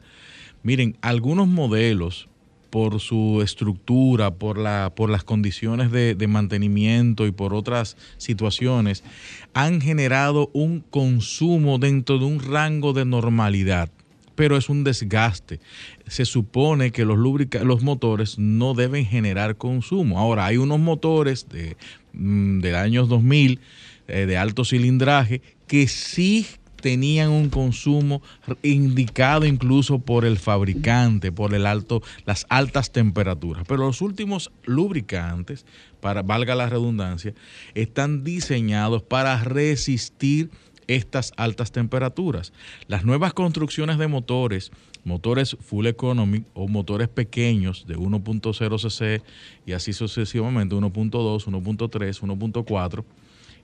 Miren, 0.63 0.97
algunos 1.03 1.49
modelos, 1.49 2.29
por 2.71 2.99
su 2.99 3.41
estructura, 3.41 4.33
por, 4.33 4.59
la, 4.59 4.93
por 4.97 5.09
las 5.09 5.23
condiciones 5.23 5.93
de, 5.93 6.17
de 6.17 6.27
mantenimiento 6.27 7.25
y 7.27 7.31
por 7.31 7.55
otras 7.55 7.97
situaciones, 8.17 9.05
han 9.53 9.81
generado 9.81 10.51
un 10.53 10.81
consumo 10.81 11.79
dentro 11.79 12.19
de 12.19 12.25
un 12.25 12.41
rango 12.41 12.93
de 12.93 13.05
normalidad 13.05 13.91
pero 14.35 14.57
es 14.57 14.69
un 14.69 14.85
desgaste. 14.85 15.61
Se 16.07 16.25
supone 16.25 16.91
que 16.91 17.05
los, 17.05 17.19
los 17.19 17.83
motores 17.83 18.39
no 18.39 18.75
deben 18.75 19.07
generar 19.07 19.57
consumo. 19.57 20.19
Ahora, 20.19 20.47
hay 20.47 20.57
unos 20.57 20.81
motores 20.81 21.49
de, 21.49 21.77
mm, 22.13 22.61
del 22.61 22.75
año 22.75 23.07
2000 23.07 23.61
eh, 24.07 24.27
de 24.27 24.37
alto 24.37 24.65
cilindraje 24.65 25.41
que 25.67 25.89
sí 25.89 26.47
tenían 26.85 27.31
un 27.31 27.49
consumo 27.49 28.21
indicado 28.63 29.47
incluso 29.47 30.01
por 30.01 30.27
el 30.27 30.37
fabricante, 30.37 31.33
por 31.33 31.55
el 31.55 31.65
alto, 31.65 32.03
las 32.27 32.45
altas 32.51 32.93
temperaturas. 32.93 33.65
Pero 33.67 33.87
los 33.87 34.03
últimos 34.03 34.53
lubricantes, 34.65 35.65
para 36.01 36.21
valga 36.21 36.55
la 36.55 36.69
redundancia, 36.69 37.33
están 37.75 38.23
diseñados 38.23 39.03
para 39.03 39.43
resistir 39.43 40.51
estas 40.87 41.33
altas 41.37 41.73
temperaturas. 41.73 42.53
Las 42.89 43.05
nuevas 43.05 43.33
construcciones 43.33 43.99
de 43.99 44.09
motores, 44.09 44.71
motores 45.05 45.57
full 45.61 45.87
economy 45.87 46.45
o 46.55 46.69
motores 46.69 47.09
pequeños 47.09 47.87
de 47.87 47.97
1.0 47.97 48.91
cc 48.91 49.23
y 49.67 49.73
así 49.73 49.93
sucesivamente 49.93 50.75
1.2, 50.75 51.11
1.3, 51.45 52.21
1.4, 52.21 53.05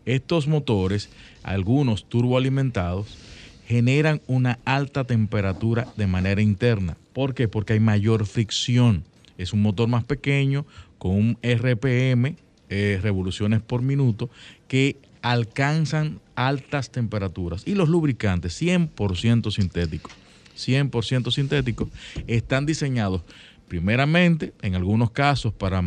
estos 0.06 0.46
motores, 0.46 1.10
algunos 1.42 2.08
turboalimentados, 2.08 3.18
generan 3.66 4.20
una 4.26 4.58
alta 4.64 5.04
temperatura 5.04 5.86
de 5.96 6.06
manera 6.06 6.42
interna. 6.42 6.96
¿Por 7.12 7.34
qué? 7.34 7.48
Porque 7.48 7.74
hay 7.74 7.80
mayor 7.80 8.26
fricción. 8.26 9.04
Es 9.38 9.52
un 9.52 9.62
motor 9.62 9.88
más 9.88 10.04
pequeño 10.04 10.66
con 10.98 11.12
un 11.12 11.38
RPM, 11.42 12.36
eh, 12.68 12.98
revoluciones 13.00 13.60
por 13.60 13.82
minuto, 13.82 14.28
que 14.66 14.96
alcanzan 15.22 16.20
altas 16.46 16.90
temperaturas. 16.90 17.62
Y 17.66 17.74
los 17.74 17.88
lubricantes, 17.88 18.60
100% 18.60 19.50
sintéticos, 19.50 20.12
100% 20.56 21.30
sintéticos, 21.30 21.88
están 22.26 22.66
diseñados 22.66 23.22
primeramente, 23.68 24.52
en 24.62 24.74
algunos 24.74 25.12
casos, 25.12 25.52
para 25.54 25.80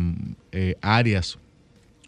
eh, 0.52 0.76
áreas 0.80 1.38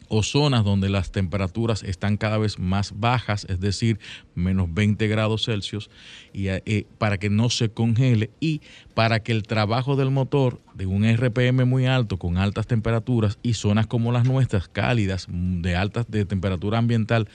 o 0.09 0.23
zonas 0.23 0.65
donde 0.65 0.89
las 0.89 1.11
temperaturas 1.11 1.83
están 1.83 2.17
cada 2.17 2.39
vez 2.39 2.59
más 2.59 2.99
bajas, 2.99 3.47
es 3.49 3.61
decir, 3.61 3.99
menos 4.35 4.73
20 4.73 5.07
grados 5.09 5.45
Celsius, 5.45 5.91
y, 6.33 6.49
eh, 6.49 6.87
para 6.99 7.19
que 7.19 7.29
no 7.29 7.51
se 7.51 7.71
congele 7.71 8.31
y 8.41 8.61
para 8.95 9.21
que 9.21 9.33
el 9.33 9.43
trabajo 9.43 9.97
del 9.97 10.11
motor 10.11 10.61
de 10.75 10.87
un 10.87 11.05
RPM 11.05 11.65
muy 11.65 11.87
alto 11.87 12.19
con 12.19 12.39
altas 12.39 12.67
temperaturas 12.67 13.39
y 13.43 13.55
zonas 13.55 13.87
como 13.87 14.13
las 14.13 14.25
nuestras, 14.25 14.69
cálidas, 14.69 15.27
de 15.29 15.77
altas 15.77 16.07
de 16.09 16.25
temperatura 16.25 16.79
ambiental, 16.79 17.29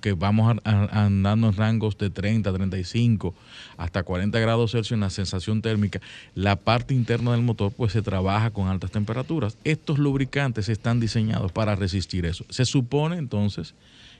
que 0.00 0.12
vamos 0.12 0.56
andando 0.64 1.48
en 1.48 1.56
rangos 1.56 1.98
de 1.98 2.10
30, 2.10 2.52
35 2.52 3.34
hasta 3.76 4.02
40 4.02 4.38
grados 4.38 4.72
Celsius 4.72 4.92
en 4.92 5.00
la 5.00 5.10
sensación 5.10 5.62
térmica, 5.62 6.00
la 6.34 6.56
parte 6.56 6.94
interna 6.94 7.32
del 7.32 7.42
motor 7.42 7.72
pues 7.76 7.92
se 7.92 8.02
trabaja 8.02 8.50
con 8.50 8.68
altas 8.68 8.90
temperaturas. 8.90 9.56
Estos 9.64 9.98
lubricantes 9.98 10.68
están 10.68 11.00
diseñados 11.00 11.52
para 11.52 11.76
resistir 11.76 12.26
eso. 12.26 12.44
Se 12.48 12.64
supone 12.64 13.16
entonces 13.16 13.74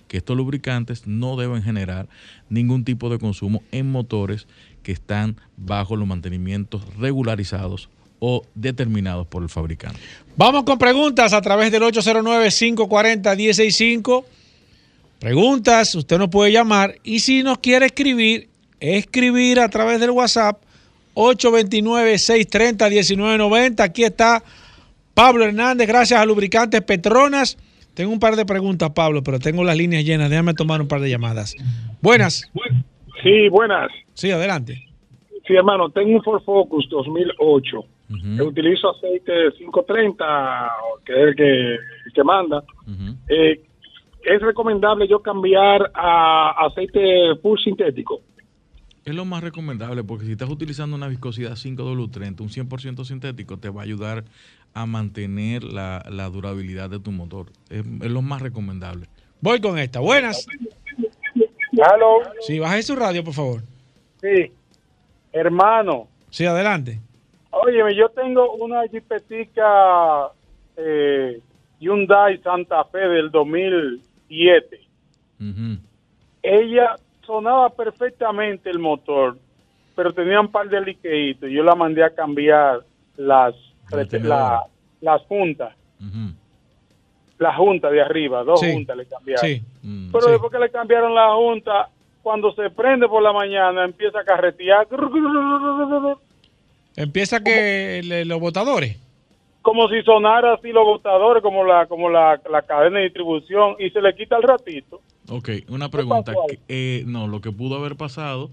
que 0.09 0.17
estos 0.17 0.37
lubricantes 0.37 1.07
no 1.07 1.37
deben 1.37 1.63
generar 1.63 2.09
ningún 2.49 2.85
tipo 2.85 3.11
de 3.11 3.19
consumo 3.19 3.63
en 3.71 3.91
motores 3.91 4.47
que 4.83 4.93
están 4.93 5.37
bajo 5.57 5.97
los 5.97 6.09
mantenimientos 6.09 6.83
regularizados 6.97 7.89
o 8.19 8.45
determinados 8.55 9.27
por 9.27 9.43
el 9.43 9.49
fabricante. 9.49 9.99
Vamos 10.37 10.65
con 10.65 10.79
preguntas 10.79 11.33
a 11.33 11.41
través 11.41 11.73
del 11.73 11.83
809-540-165. 11.83 14.25
Preguntas, 15.21 15.95
usted 15.95 16.19
nos 16.19 16.31
puede 16.31 16.51
llamar 16.51 16.95
y 17.05 17.21
si 17.21 17.43
nos 17.43 17.59
quiere 17.59 17.85
escribir, 17.87 18.49
escribir 18.81 19.61
a 19.61 19.69
través 19.69 20.01
del 20.01 20.13
WhatsApp 20.13 20.63
829-630-1990. 21.15 23.81
Aquí 23.81 24.05
está 24.05 24.43
Pablo 25.13 25.45
Hernández, 25.45 25.87
gracias 25.87 26.19
a 26.19 26.25
Lubricantes 26.25 26.81
Petronas. 26.81 27.59
Tengo 27.93 28.13
un 28.13 28.19
par 28.19 28.35
de 28.35 28.47
preguntas, 28.47 28.89
Pablo, 28.95 29.23
pero 29.23 29.39
tengo 29.39 29.63
las 29.63 29.77
líneas 29.77 30.07
llenas. 30.07 30.31
Déjame 30.31 30.55
tomar 30.55 30.81
un 30.81 30.89
par 30.89 31.03
de 31.03 31.11
llamadas. 31.11 31.55
Buenas. 32.01 32.51
Sí, 33.23 33.51
buenas. 33.51 33.91
Sí, 34.15 34.31
adelante. 34.31 34.83
Sí, 35.47 35.53
hermano, 35.55 35.91
tengo 35.91 36.17
un 36.17 36.23
Ford 36.23 36.43
Focus 36.45 36.89
2008. 36.89 37.85
que 38.37 38.43
Utilizo 38.43 38.97
aceite 38.97 39.33
530, 39.59 40.25
que 41.05 41.13
es 41.13 41.19
el 41.19 41.37
que, 41.37 41.75
el 41.75 42.13
que 42.15 42.25
manda. 42.25 42.65
Eh, 43.29 43.61
¿Es 44.25 44.41
recomendable 44.43 45.09
yo 45.09 45.21
cambiar 45.21 45.91
a 45.95 46.67
aceite 46.67 47.37
full 47.43 47.59
sintético? 47.59 48.21
Es 49.05 49.15
lo 49.15 49.25
más 49.25 49.43
recomendable 49.43 50.05
porque 50.05 50.27
si 50.27 50.33
estás 50.33 50.51
utilizando 50.51 50.95
una 50.95 51.09
viscosidad 51.09 51.53
5W30, 51.53 52.41
un 52.41 52.49
100% 52.49 53.05
sintético, 53.05 53.57
te 53.59 53.71
va 53.71 53.81
a 53.81 53.85
ayudar 53.85 54.25
a 54.75 54.87
mantener 54.87 55.65
la, 55.65 56.05
la 56.11 56.29
durabilidad 56.29 56.91
de 56.91 57.01
tu 57.01 57.11
motor. 57.11 57.47
Es, 57.71 57.81
es 57.81 58.11
lo 58.11 58.23
más 58.23 58.43
recomendable. 58.43 59.07
Voy 59.41 59.61
con 59.61 59.79
esta. 59.79 60.01
Buenas. 60.01 60.47
Hello. 61.73 62.21
Sí, 62.41 62.59
baje 62.59 62.83
su 62.83 62.95
radio, 62.95 63.25
por 63.25 63.33
favor. 63.35 63.63
Sí. 64.21 64.53
Hermano, 65.33 66.09
Sí, 66.31 66.45
adelante. 66.45 67.01
óyeme, 67.51 67.95
yo 67.97 68.09
tengo 68.11 68.53
una 68.55 68.87
jipetica 68.89 70.29
eh, 70.77 71.41
Hyundai 71.81 72.39
Santa 72.43 72.85
Fe 72.87 72.99
del 72.99 73.31
2007. 74.31 74.81
Ella 76.43 76.97
sonaba 77.27 77.69
perfectamente 77.71 78.71
el 78.71 78.79
motor, 78.79 79.37
pero 79.95 80.13
tenía 80.13 80.41
un 80.41 80.49
par 80.51 80.69
de 80.69 80.81
liqueitos. 80.81 81.51
Yo 81.51 81.63
la 81.63 81.75
mandé 81.75 82.03
a 82.05 82.11
cambiar 82.11 82.81
las, 83.17 83.55
la- 84.29 84.65
las 85.01 85.23
juntas. 85.27 85.75
La 87.39 87.55
junta 87.55 87.91
de 87.91 88.01
arriba, 88.03 88.45
dos 88.45 88.61
Sí. 88.61 88.71
juntas 88.73 88.97
le 88.97 89.07
cambiaron. 89.07 89.45
Sí. 89.47 89.63
Pero 90.13 90.27
después 90.31 90.53
que 90.53 90.59
le 90.59 90.71
cambiaron 90.71 91.15
la 91.15 91.35
junta, 91.35 91.89
cuando 92.23 92.53
se 92.53 92.69
prende 92.71 93.09
por 93.09 93.23
la 93.23 93.33
mañana, 93.33 93.85
empieza 93.85 94.21
a 94.21 94.25
carretear. 94.25 94.87
Empieza 96.97 97.43
que 97.43 98.03
le- 98.05 98.25
los 98.27 98.41
botadores. 98.41 98.97
Como 99.71 99.89
si 99.89 100.03
sonara 100.03 100.55
así 100.55 100.73
los 100.73 100.85
botadores, 100.85 101.45
como 101.45 101.63
la 101.65 101.87
como 101.87 102.11
la, 102.11 102.41
la 102.51 102.63
cadena 102.63 102.99
de 102.99 103.05
distribución, 103.05 103.77
y 103.79 103.89
se 103.91 104.03
le 104.03 104.17
quita 104.17 104.37
el 104.37 104.43
ratito. 104.43 105.01
Ok, 105.29 105.49
una 105.69 105.89
pregunta. 105.89 106.35
eh, 106.67 107.05
no, 107.07 107.29
lo 107.29 107.41
que 107.41 107.53
pudo 107.53 107.77
haber 107.77 107.95
pasado 107.95 108.51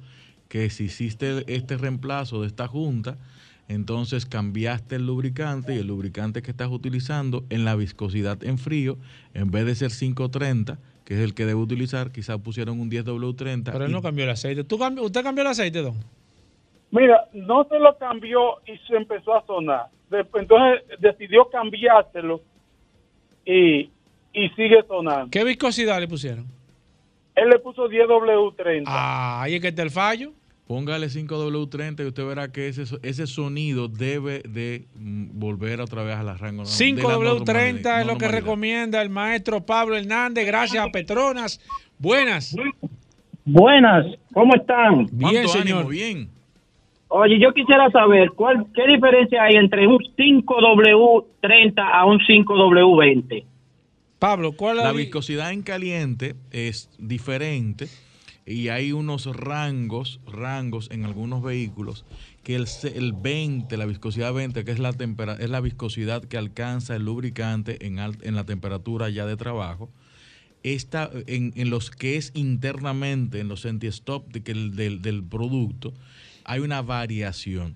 que 0.47 0.70
si 0.70 0.84
hiciste 0.84 1.43
este 1.47 1.76
reemplazo 1.76 2.41
de 2.41 2.47
esta 2.47 2.68
junta, 2.68 3.18
entonces 3.68 4.28
cambiaste 4.28 4.95
el 4.97 5.07
lubricante 5.07 5.74
y 5.74 5.80
el 5.80 5.88
lubricante 5.88 6.43
que 6.43 6.51
estás 6.51 6.70
utilizando 6.70 7.43
en 7.49 7.65
la 7.65 7.76
viscosidad 7.76 8.43
en 8.43 8.59
frío, 8.59 8.99
en 9.34 9.49
vez 9.49 9.65
de 9.65 9.74
ser 9.74 9.89
530, 9.89 10.78
que 11.03 11.15
es 11.15 11.20
el 11.22 11.34
que 11.34 11.47
debe 11.47 11.59
utilizar, 11.59 12.11
quizás 12.11 12.38
pusieron 12.38 12.80
un 12.80 12.91
10W30. 12.91 13.72
Pero 13.72 13.86
él 13.86 13.89
y- 13.89 13.93
no 13.95 14.03
cambió 14.03 14.24
el 14.26 14.30
aceite. 14.30 14.63
¿Tú 14.63 14.78
cambi- 14.78 15.01
¿Usted 15.01 15.24
cambió 15.24 15.41
el 15.41 15.47
aceite, 15.47 15.82
don? 15.82 15.95
Mira, 16.91 17.25
no 17.33 17.65
se 17.69 17.79
lo 17.79 17.97
cambió 17.97 18.57
y 18.65 18.77
se 18.88 18.95
empezó 18.95 19.35
a 19.35 19.45
sonar. 19.45 19.88
Entonces 20.11 20.83
decidió 20.99 21.49
cambiárselo 21.49 22.41
y, 23.45 23.89
y 24.33 24.49
sigue 24.55 24.83
sonando. 24.88 25.29
¿Qué 25.31 25.43
viscosidad 25.43 25.99
le 25.99 26.07
pusieron? 26.07 26.45
Él 27.35 27.49
le 27.49 27.59
puso 27.59 27.88
10W30. 27.89 28.83
Ah, 28.88 29.41
ahí 29.43 29.55
es 29.55 29.61
que 29.61 29.67
está 29.67 29.83
el 29.83 29.91
fallo. 29.91 30.31
Póngale 30.65 31.07
5W30 31.07 32.03
y 32.03 32.07
usted 32.07 32.25
verá 32.25 32.51
que 32.51 32.67
ese, 32.67 32.85
so- 32.85 32.99
ese 33.01 33.25
sonido 33.27 33.88
debe 33.88 34.41
de 34.47 34.85
mm, 34.95 35.39
volver 35.39 35.79
otra 35.79 36.03
vez 36.03 36.17
rango. 36.35 36.63
de 36.63 36.69
la 36.69 36.75
5W30 36.75 37.45
normalidad- 37.45 38.01
es 38.01 38.07
lo 38.07 38.17
que 38.17 38.27
recomienda 38.27 39.01
el 39.01 39.09
maestro 39.09 39.65
Pablo 39.65 39.95
Hernández. 39.95 40.45
Gracias 40.45 40.85
a 40.85 40.89
Petronas. 40.91 41.61
Buenas. 41.99 42.53
Buenas, 43.45 44.05
¿cómo 44.33 44.55
están? 44.55 45.05
Bien, 45.05 45.19
¿Cuánto 45.19 45.49
señor. 45.49 45.77
ánimo? 45.85 45.89
Bien. 45.89 46.29
Oye, 47.10 47.39
yo 47.39 47.53
quisiera 47.53 47.89
saber 47.91 48.32
cuál, 48.32 48.66
qué 48.76 48.86
diferencia 48.88 49.43
hay 49.43 49.55
entre 49.55 49.88
un 49.88 49.97
5W30 50.18 51.74
a 51.78 52.05
un 52.05 52.20
5W20. 52.20 53.45
Pablo, 54.20 54.51
¿cuál 54.53 54.78
La 54.78 54.91
viscosidad 54.91 55.51
en 55.51 55.62
caliente 55.62 56.36
es 56.51 56.89
diferente 56.97 57.88
y 58.45 58.70
hay 58.70 58.91
unos 58.91 59.26
rangos, 59.36 60.20
rangos 60.26 60.89
en 60.91 61.05
algunos 61.05 61.43
vehículos 61.43 62.03
que 62.43 62.55
el, 62.55 62.66
el 62.95 63.14
20, 63.14 63.78
la 63.78 63.86
viscosidad 63.86 64.34
20, 64.34 64.66
que 64.66 64.72
es 64.72 64.80
la, 64.80 64.91
tempera- 64.93 65.38
es 65.39 65.49
la 65.49 65.62
viscosidad 65.62 66.24
que 66.24 66.38
alcanza 66.38 66.95
el 66.95 67.03
lubricante 67.05 67.86
en, 67.86 67.99
en 67.99 68.36
la 68.36 68.43
temperatura 68.45 69.10
ya 69.10 69.26
de 69.26 69.38
trabajo, 69.38 69.89
esta, 70.64 71.10
en, 71.28 71.53
en 71.55 71.70
los 71.70 71.91
que 71.91 72.18
es 72.18 72.32
internamente, 72.36 73.39
en 73.39 73.47
los 73.49 73.66
anti-stop 73.66 74.28
de 74.32 74.39
del, 74.72 75.01
del 75.01 75.24
producto, 75.24 75.93
hay 76.48 76.62
una 76.62 76.82
variación. 76.82 77.76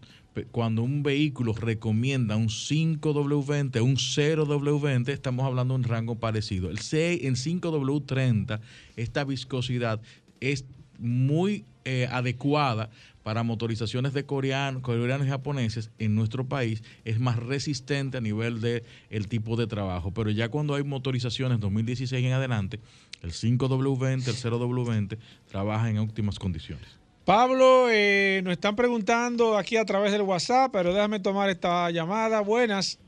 Cuando 0.51 0.81
un 0.81 1.03
vehículo 1.03 1.53
recomienda 1.53 2.37
un 2.37 2.47
5W20, 2.47 3.81
un 3.81 3.97
0W20, 3.97 5.09
estamos 5.09 5.45
hablando 5.45 5.73
de 5.73 5.81
un 5.81 5.83
rango 5.83 6.15
parecido. 6.15 6.69
El 6.69 6.79
C 6.79 7.27
en 7.27 7.35
5W30, 7.35 8.61
esta 8.95 9.25
viscosidad 9.25 10.01
es 10.39 10.63
muy 10.97 11.65
eh, 11.83 12.07
adecuada 12.09 12.89
para 13.23 13.43
motorizaciones 13.43 14.13
de 14.13 14.25
coreanos, 14.25 14.81
coreanos 14.81 15.27
y 15.27 15.29
japoneses 15.29 15.91
en 15.99 16.15
nuestro 16.15 16.47
país 16.47 16.81
es 17.03 17.19
más 17.19 17.35
resistente 17.35 18.17
a 18.17 18.21
nivel 18.21 18.61
de 18.61 18.83
el 19.09 19.27
tipo 19.27 19.57
de 19.57 19.67
trabajo. 19.67 20.13
Pero 20.13 20.29
ya 20.29 20.47
cuando 20.47 20.75
hay 20.75 20.83
motorizaciones 20.83 21.59
2016 21.59 22.23
en 22.25 22.31
adelante, 22.31 22.79
el 23.21 23.33
5W20, 23.33 24.27
el 24.27 24.35
0W20 24.35 25.17
trabaja 25.49 25.89
en 25.89 25.97
óptimas 25.97 26.39
condiciones. 26.39 27.00
Pablo, 27.25 27.87
eh, 27.89 28.41
nos 28.43 28.53
están 28.53 28.75
preguntando 28.75 29.57
aquí 29.57 29.77
a 29.77 29.85
través 29.85 30.11
del 30.11 30.23
WhatsApp, 30.23 30.71
pero 30.73 30.93
déjame 30.93 31.19
tomar 31.19 31.49
esta 31.49 31.89
llamada. 31.91 32.41
Buenas. 32.41 32.99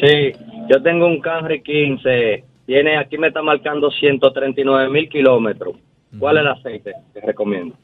Sí, 0.00 0.32
yo 0.68 0.82
tengo 0.82 1.06
un 1.06 1.20
Camry 1.20 1.62
15. 1.62 2.44
Tiene, 2.66 2.98
aquí 2.98 3.18
me 3.18 3.28
está 3.28 3.42
marcando 3.42 3.90
139 3.90 4.90
mil 4.90 5.08
kilómetros. 5.08 5.74
¿Cuál 6.18 6.36
es 6.36 6.40
el 6.42 6.48
aceite 6.48 6.92
que 7.14 7.20
recomiendo? 7.20 7.74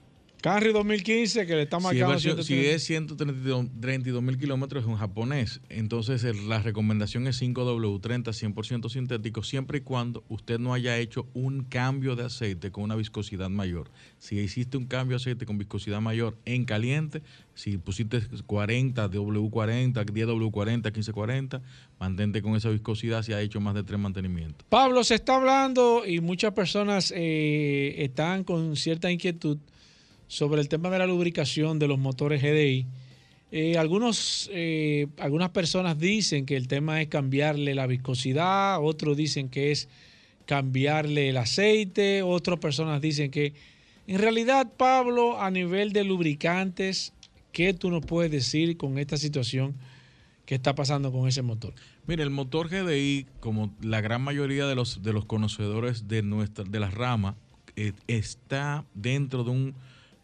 Camry 0.46 0.70
2015 0.72 1.44
que 1.44 1.56
le 1.56 1.62
está 1.62 1.80
Si 1.80 1.86
es, 1.86 2.06
marcando 2.06 2.18
si 2.44 2.54
130. 2.54 2.70
es 2.76 2.84
132 2.84 4.22
mil 4.22 4.38
kilómetros 4.38 4.84
es 4.84 4.88
un 4.88 4.94
japonés. 4.96 5.60
Entonces 5.68 6.22
el- 6.22 6.48
la 6.48 6.60
recomendación 6.62 7.26
es 7.26 7.36
5W30 7.42 8.32
100% 8.32 8.88
sintético 8.88 9.42
siempre 9.42 9.78
y 9.78 9.80
cuando 9.80 10.22
usted 10.28 10.60
no 10.60 10.72
haya 10.72 10.98
hecho 10.98 11.26
un 11.34 11.64
cambio 11.64 12.14
de 12.14 12.26
aceite 12.26 12.70
con 12.70 12.84
una 12.84 12.94
viscosidad 12.94 13.50
mayor. 13.50 13.90
Si 14.20 14.38
hiciste 14.38 14.76
un 14.76 14.86
cambio 14.86 15.16
de 15.16 15.22
aceite 15.22 15.46
con 15.46 15.58
viscosidad 15.58 16.00
mayor 16.00 16.38
en 16.44 16.64
caliente, 16.64 17.22
si 17.56 17.76
pusiste 17.76 18.20
40, 18.46 19.08
W40, 19.10 20.04
10W40, 20.04 20.92
1540, 20.92 21.60
mantente 21.98 22.40
con 22.40 22.54
esa 22.54 22.68
viscosidad 22.70 23.24
si 23.24 23.32
ha 23.32 23.40
hecho 23.40 23.60
más 23.60 23.74
de 23.74 23.82
tres 23.82 23.98
mantenimientos. 23.98 24.64
Pablo, 24.68 25.02
se 25.02 25.16
está 25.16 25.34
hablando 25.34 26.06
y 26.06 26.20
muchas 26.20 26.52
personas 26.52 27.12
eh, 27.16 27.96
están 27.98 28.44
con 28.44 28.76
cierta 28.76 29.10
inquietud 29.10 29.58
sobre 30.28 30.60
el 30.60 30.68
tema 30.68 30.90
de 30.90 30.98
la 30.98 31.06
lubricación 31.06 31.78
de 31.78 31.88
los 31.88 31.98
motores 31.98 32.42
GDI. 32.42 32.86
Eh, 33.52 33.78
algunos, 33.78 34.50
eh, 34.52 35.06
algunas 35.18 35.50
personas 35.50 35.98
dicen 35.98 36.46
que 36.46 36.56
el 36.56 36.68
tema 36.68 37.00
es 37.00 37.08
cambiarle 37.08 37.74
la 37.74 37.86
viscosidad, 37.86 38.82
otros 38.82 39.16
dicen 39.16 39.48
que 39.48 39.70
es 39.70 39.88
cambiarle 40.46 41.28
el 41.28 41.36
aceite, 41.36 42.22
otras 42.22 42.58
personas 42.58 43.00
dicen 43.00 43.30
que 43.30 43.54
en 44.06 44.20
realidad, 44.20 44.72
Pablo, 44.76 45.40
a 45.40 45.50
nivel 45.50 45.92
de 45.92 46.04
lubricantes, 46.04 47.12
¿qué 47.50 47.74
tú 47.74 47.90
nos 47.90 48.06
puedes 48.06 48.30
decir 48.30 48.76
con 48.76 48.98
esta 48.98 49.16
situación 49.16 49.74
que 50.44 50.54
está 50.54 50.76
pasando 50.76 51.10
con 51.10 51.26
ese 51.26 51.42
motor? 51.42 51.74
Mire, 52.06 52.22
el 52.22 52.30
motor 52.30 52.68
GDI, 52.68 53.26
como 53.40 53.74
la 53.82 54.00
gran 54.00 54.22
mayoría 54.22 54.66
de 54.68 54.76
los, 54.76 55.02
de 55.02 55.12
los 55.12 55.24
conocedores 55.24 56.06
de, 56.06 56.22
nuestra, 56.22 56.64
de 56.64 56.78
la 56.78 56.88
rama, 56.88 57.34
eh, 57.74 57.94
está 58.06 58.84
dentro 58.94 59.42
de 59.42 59.50
un, 59.50 59.74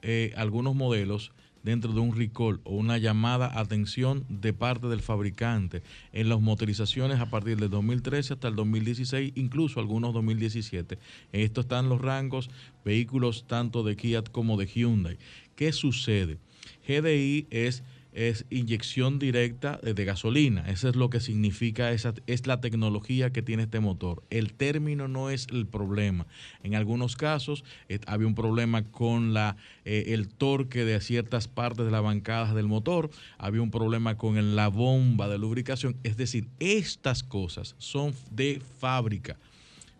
eh, 0.03 0.33
algunos 0.37 0.75
modelos, 0.75 1.33
dentro 1.63 1.93
de 1.93 2.01
un 2.01 2.17
recall 2.17 2.61
o 2.65 2.75
una 2.75 2.99
llamada 2.99 3.59
atención 3.59 4.25
de 4.29 4.53
parte 4.53 4.89
del 4.89 5.01
fabricante 5.01 5.83
en 6.13 6.29
las 6.29 6.41
motorizaciones 6.41 7.21
a 7.21 7.31
partir 7.31 7.59
del 7.59 7.71
2013 7.71 8.35
hasta 8.35 8.49
el 8.49 8.57
2016, 8.57 9.33
incluso 9.37 9.81
algunos 9.81 10.13
2017. 10.13 10.99
En 11.33 11.41
esto 11.41 11.63
están 11.63 11.89
los 11.89 12.01
rangos, 12.01 12.51
vehículos 12.85 13.45
tanto 13.47 13.83
de 13.83 13.97
Kia 13.97 14.23
como 14.23 14.57
de 14.57 14.67
Hyundai. 14.67 15.19
¿Qué 15.55 15.73
sucede? 15.73 16.39
GDI 16.87 17.47
es 17.51 17.83
es 18.13 18.45
inyección 18.51 19.19
directa 19.19 19.79
de 19.83 20.05
gasolina. 20.05 20.65
Eso 20.69 20.89
es 20.89 20.97
lo 20.97 21.11
que 21.11 21.21
significa, 21.21 21.93
esa, 21.93 22.15
es 22.27 22.47
la 22.47 22.61
tecnología 22.61 23.33
que 23.33 23.43
tiene 23.43 23.65
este 23.65 23.81
motor. 23.81 24.23
El 24.31 24.53
término 24.53 25.09
no 25.09 25.31
es 25.31 25.47
el 25.51 25.67
problema. 25.67 26.27
En 26.63 26.75
algunos 26.75 27.17
casos 27.17 27.65
eh, 27.89 27.99
había 28.07 28.27
un 28.27 28.35
problema 28.35 28.85
con 28.85 29.33
la, 29.33 29.57
eh, 29.85 30.05
el 30.09 30.29
torque 30.29 30.85
de 30.85 31.01
ciertas 31.01 31.49
partes 31.49 31.87
de 31.87 31.91
la 31.91 32.01
bancada 32.01 32.55
del 32.55 32.69
motor, 32.69 33.11
había 33.39 33.63
un 33.63 33.71
problema 33.71 34.17
con 34.17 34.57
la 34.57 34.69
bomba 34.69 35.29
de 35.29 35.39
lubricación. 35.39 35.97
Es 36.03 36.17
decir, 36.17 36.49
estas 36.59 37.23
cosas 37.23 37.75
son 37.79 38.15
de 38.31 38.61
fábrica. 38.79 39.39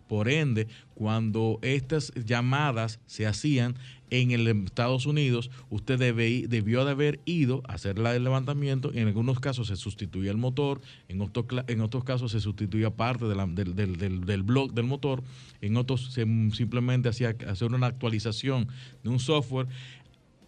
Por 0.07 0.29
ende, 0.29 0.67
cuando 0.93 1.59
estas 1.61 2.13
llamadas 2.13 2.99
se 3.07 3.25
hacían 3.25 3.75
en 4.13 4.29
el 4.29 4.47
Estados 4.47 5.07
Unidos, 5.07 5.49
usted 5.71 5.97
debió 5.97 6.85
de 6.85 6.91
haber 6.91 7.19
ido 7.25 7.63
a 7.67 7.73
hacer 7.73 7.97
el 7.97 8.23
levantamiento. 8.23 8.93
En 8.93 9.07
algunos 9.07 9.39
casos 9.39 9.67
se 9.67 9.75
sustituía 9.75 10.29
el 10.29 10.37
motor, 10.37 10.81
en 11.07 11.19
otros, 11.21 12.03
casos 12.03 12.31
se 12.31 12.39
sustituía 12.39 12.91
parte 12.91 13.25
del, 13.25 13.55
del, 13.55 13.97
del, 13.97 14.25
del 14.25 14.83
motor, 14.83 15.23
en 15.61 15.77
otros 15.77 16.13
se 16.13 16.25
simplemente 16.51 17.09
hacía 17.09 17.35
hacer 17.47 17.73
una 17.73 17.87
actualización 17.87 18.67
de 19.03 19.09
un 19.09 19.19
software 19.19 19.67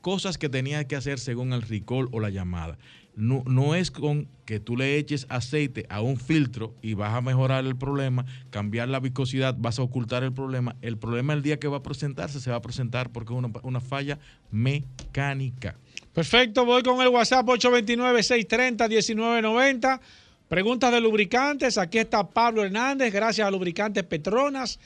cosas 0.01 0.37
que 0.37 0.49
tenía 0.49 0.87
que 0.87 0.95
hacer 0.95 1.17
según 1.17 1.51
el 1.51 1.63
recall 1.63 2.07
o 2.11 2.19
la 2.19 2.29
llamada. 2.29 2.77
No, 3.15 3.43
no 3.45 3.75
es 3.75 3.91
con 3.91 4.27
que 4.45 4.59
tú 4.59 4.75
le 4.75 4.97
eches 4.97 5.27
aceite 5.29 5.85
a 5.89 6.01
un 6.01 6.17
filtro 6.17 6.73
y 6.81 6.95
vas 6.95 7.13
a 7.13 7.21
mejorar 7.21 7.65
el 7.65 7.77
problema, 7.77 8.25
cambiar 8.49 8.89
la 8.89 8.99
viscosidad, 8.99 9.55
vas 9.57 9.79
a 9.79 9.83
ocultar 9.83 10.23
el 10.23 10.33
problema. 10.33 10.75
El 10.81 10.97
problema 10.97 11.33
el 11.33 11.41
día 11.41 11.57
que 11.57 11.67
va 11.67 11.77
a 11.77 11.83
presentarse 11.83 12.41
se 12.41 12.51
va 12.51 12.57
a 12.57 12.61
presentar 12.61 13.11
porque 13.11 13.33
es 13.33 13.39
una, 13.39 13.49
una 13.63 13.79
falla 13.79 14.19
mecánica. 14.51 15.77
Perfecto, 16.13 16.65
voy 16.65 16.83
con 16.83 17.01
el 17.01 17.07
WhatsApp 17.07 17.47
829-630-1990. 17.47 20.01
Preguntas 20.47 20.91
de 20.91 21.01
lubricantes. 21.01 21.77
Aquí 21.77 21.97
está 21.97 22.29
Pablo 22.29 22.63
Hernández, 22.63 23.11
gracias 23.11 23.47
a 23.47 23.51
Lubricantes 23.51 24.03
Petronas. 24.03 24.79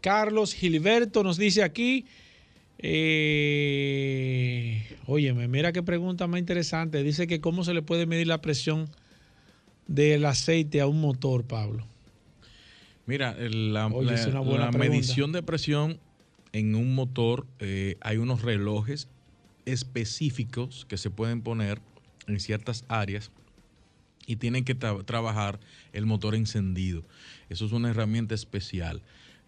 Carlos 0.00 0.54
Gilberto 0.54 1.22
nos 1.22 1.38
dice 1.38 1.62
aquí. 1.62 2.06
Eh, 2.82 4.82
óyeme, 5.06 5.48
mira 5.48 5.72
qué 5.72 5.82
pregunta 5.82 6.26
más 6.26 6.40
interesante. 6.40 7.02
Dice 7.02 7.26
que 7.26 7.40
cómo 7.40 7.64
se 7.64 7.74
le 7.74 7.82
puede 7.82 8.06
medir 8.06 8.26
la 8.26 8.40
presión 8.40 8.88
del 9.86 10.24
aceite 10.24 10.80
a 10.80 10.86
un 10.86 11.00
motor, 11.00 11.44
Pablo. 11.44 11.86
Mira, 13.06 13.34
la, 13.38 13.88
Oye, 13.88 14.16
medición 14.78 15.32
de 15.32 15.42
presión 15.42 15.98
en 16.52 16.74
un 16.74 16.94
motor, 16.94 17.46
eh, 17.58 17.96
hay 18.00 18.16
unos 18.18 18.42
relojes 18.42 19.08
específicos 19.64 20.86
que 20.88 20.96
se 20.96 21.10
pueden 21.10 21.42
poner 21.42 21.80
en 22.26 22.38
ciertas 22.40 22.84
áreas 22.88 23.30
y 24.26 24.36
tienen 24.36 24.64
que 24.64 24.78
tra- 24.78 25.04
trabajar 25.04 25.58
el 25.92 26.06
motor 26.06 26.34
encendido. 26.34 27.04
Eso 27.48 27.66
es 27.66 27.72
una 27.72 27.90
herramienta 27.90 28.34
especial. 28.34 29.02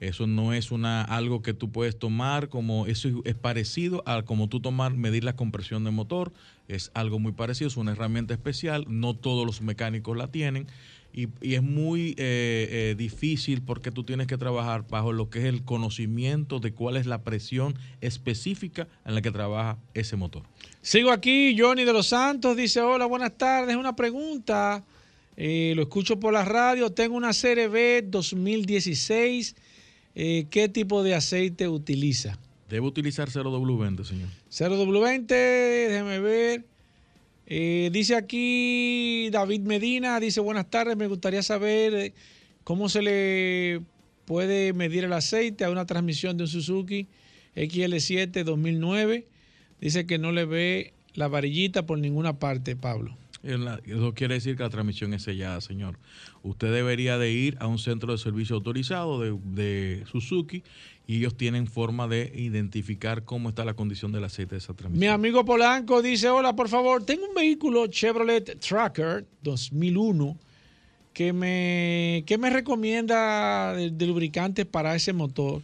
Eso 0.09 0.27
no 0.27 0.53
es 0.53 0.71
una 0.71 1.03
algo 1.03 1.43
que 1.43 1.55
tú 1.55 1.71
puedes 1.71 1.99
tomar 1.99 2.49
como 2.49 2.87
eso 2.87 3.23
es- 3.25 3.35
parecido 3.35 4.03
a 4.07 4.23
como 4.23 4.49
tú 4.49 4.61
tomar 4.61 4.95
medir 4.95 5.25
la 5.25 5.35
compresión 5.37 5.85
de 5.85 5.91
motor. 5.91 6.33
Es 6.69 6.91
algo 6.95 7.19
muy 7.19 7.33
parecido, 7.33 7.69
es 7.69 7.77
una 7.77 7.93
herramienta 7.93 8.35
especial. 8.35 8.85
No 8.89 9.15
todos 9.15 9.47
los 9.47 9.61
mecánicos 9.63 10.17
la 10.17 10.29
tienen 10.29 10.67
y, 11.13 11.29
es 11.43 11.63
muy 11.63 12.11
eh, 12.19 12.69
eh, 12.71 12.95
difícil 12.99 13.63
porque 13.63 13.91
tú 13.93 14.03
tienes 14.03 14.27
que 14.27 14.37
trabajar 14.37 14.85
bajo 14.89 15.13
lo 15.13 15.31
que 15.31 15.39
es 15.41 15.45
el 15.45 15.63
conocimiento 15.63 16.59
de 16.59 16.73
cuál 16.73 16.97
es 16.97 17.07
la 17.07 17.23
presión 17.23 17.75
específica 18.01 18.89
en 19.05 19.15
la 19.15 19.23
que 19.23 19.31
trabaja 19.31 19.79
ese 19.95 20.17
motor. 20.17 20.43
Sigo 20.83 21.11
aquí, 21.13 21.57
Johnny 21.59 21.85
de 21.85 21.93
los 21.93 22.09
Santos 22.09 22.57
dice, 22.57 22.81
hola, 22.81 23.07
buenas 23.07 23.37
tardes, 23.39 23.77
una 23.77 23.95
pregunta, 23.97 24.85
Eh, 25.37 25.73
lo 25.75 25.83
escucho 25.83 26.21
por 26.21 26.33
la 26.33 26.45
radio, 26.45 26.91
tengo 26.93 27.17
una 27.17 27.33
CRB 27.33 28.05
2016, 28.09 29.57
Eh, 30.15 30.47
¿qué 30.51 30.69
tipo 30.69 31.03
de 31.03 31.15
aceite 31.15 31.69
utiliza? 31.69 32.39
Debe 32.69 32.87
utilizar 32.87 33.29
0W20, 33.29 34.05
señor. 34.05 34.29
0W20, 34.51 35.27
déjeme 35.27 36.19
ver. 36.21 36.65
Eh, 37.47 37.91
dice 37.93 38.17
aquí 38.17 39.29
David 39.31 39.61
Medina, 39.63 40.19
dice 40.19 40.41
buenas 40.41 40.71
tardes, 40.71 40.97
me 40.97 41.07
gustaría 41.09 41.43
saber 41.43 41.95
eh, 41.95 42.15
cómo 42.63 42.89
se 42.89 43.03
le 43.03 43.83
puede 44.25 44.73
medir 44.73 45.05
el 45.05 45.13
aceite 45.13 45.65
a 45.65 45.71
una 45.71 45.85
transmisión 45.85 46.39
de 46.39 46.45
un 46.45 46.49
Suzuki 46.49 47.07
XL7 47.55 48.45
2009. 48.45 49.27
Dice 49.81 50.07
que 50.07 50.19
no 50.19 50.33
le 50.33 50.47
ve 50.47 50.95
la 51.13 51.29
varillita 51.29 51.85
por 51.85 51.99
ninguna 51.99 52.39
parte, 52.39 52.77
Pablo. 52.77 53.17
Eso 53.45 54.15
quiere 54.15 54.35
decir 54.35 54.57
que 54.57 54.63
la 54.63 54.71
transmisión 54.71 55.13
es 55.13 55.23
sellada, 55.23 55.61
señor. 55.61 55.99
Usted 56.43 56.73
debería 56.73 57.19
de 57.19 57.31
ir 57.31 57.57
a 57.61 57.67
un 57.67 57.79
centro 57.79 58.13
de 58.13 58.19
servicio 58.19 58.57
autorizado 58.57 59.21
de, 59.21 60.03
Suzuki 60.11 60.63
y 61.07 61.19
ellos 61.19 61.37
tienen 61.37 61.67
forma 61.67 62.09
de 62.09 62.33
identificar 62.35 63.25
cómo 63.25 63.51
está 63.51 63.65
la 63.65 63.75
condición 63.75 64.13
del 64.13 64.25
aceite 64.25 64.55
de 64.55 64.59
esa 64.59 64.73
transmisión. 64.73 65.01
Mi 65.01 65.13
amigo 65.13 65.45
Polanco 65.45 66.01
dice, 66.01 66.31
hola, 66.31 66.57
por 66.57 66.69
favor, 66.69 67.05
tengo 67.05 67.29
un 67.29 67.35
vehículo 67.35 67.87
Chevrolet 67.87 68.59
Tracker 68.59 69.27
2001 69.43 70.39
que 71.13 71.33
me, 71.33 72.25
que 72.27 72.39
me 72.39 72.49
recomienda 72.49 73.75
de, 73.75 73.91
de 73.91 74.07
lubricante 74.07 74.65
para 74.65 74.95
ese 74.95 75.13
motor. 75.13 75.61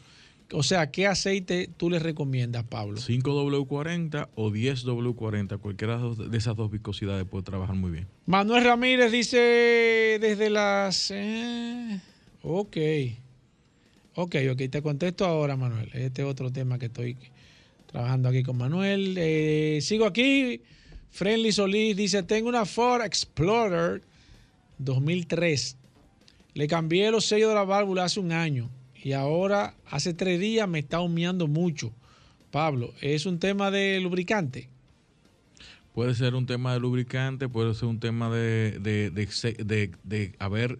O 0.52 0.62
sea, 0.62 0.90
¿qué 0.90 1.06
aceite 1.06 1.70
tú 1.76 1.90
le 1.90 1.98
recomiendas, 1.98 2.64
Pablo? 2.64 2.98
5W40 2.98 4.28
o 4.34 4.50
10W40, 4.50 5.58
cualquiera 5.58 5.98
de 5.98 6.36
esas 6.36 6.56
dos 6.56 6.70
viscosidades 6.70 7.24
puede 7.24 7.44
trabajar 7.44 7.76
muy 7.76 7.90
bien. 7.92 8.08
Manuel 8.26 8.64
Ramírez 8.64 9.12
dice 9.12 9.38
desde 10.20 10.50
las... 10.50 11.10
eh, 11.12 12.00
ok. 12.42 12.76
Ok, 14.16 14.36
ok, 14.50 14.62
te 14.70 14.82
contesto 14.82 15.24
ahora, 15.24 15.56
Manuel. 15.56 15.88
Este 15.94 16.22
es 16.22 16.28
otro 16.28 16.50
tema 16.50 16.78
que 16.78 16.86
estoy 16.86 17.16
trabajando 17.86 18.28
aquí 18.28 18.42
con 18.42 18.56
Manuel. 18.56 19.14
Eh, 19.18 19.78
sigo 19.82 20.04
aquí. 20.04 20.62
Friendly 21.10 21.52
Solís 21.52 21.96
dice, 21.96 22.22
tengo 22.24 22.48
una 22.48 22.64
Ford 22.64 23.02
Explorer 23.02 24.02
2003. 24.78 25.76
Le 26.54 26.66
cambié 26.66 27.10
los 27.12 27.24
sellos 27.24 27.50
de 27.50 27.54
la 27.54 27.64
válvula 27.64 28.04
hace 28.04 28.18
un 28.18 28.32
año 28.32 28.68
y 29.02 29.12
ahora 29.12 29.74
hace 29.86 30.14
tres 30.14 30.40
días 30.40 30.68
me 30.68 30.78
está 30.80 31.00
humeando 31.00 31.46
mucho. 31.46 31.92
Pablo, 32.50 32.92
¿es 33.00 33.26
un 33.26 33.38
tema 33.38 33.70
de 33.70 34.00
lubricante? 34.00 34.68
Puede 35.94 36.14
ser 36.14 36.34
un 36.34 36.46
tema 36.46 36.72
de 36.72 36.80
lubricante, 36.80 37.48
puede 37.48 37.74
ser 37.74 37.88
un 37.88 38.00
tema 38.00 38.30
de, 38.30 38.78
de, 38.80 39.10
de 39.10 39.90
de- 40.04 40.32
haber 40.38 40.78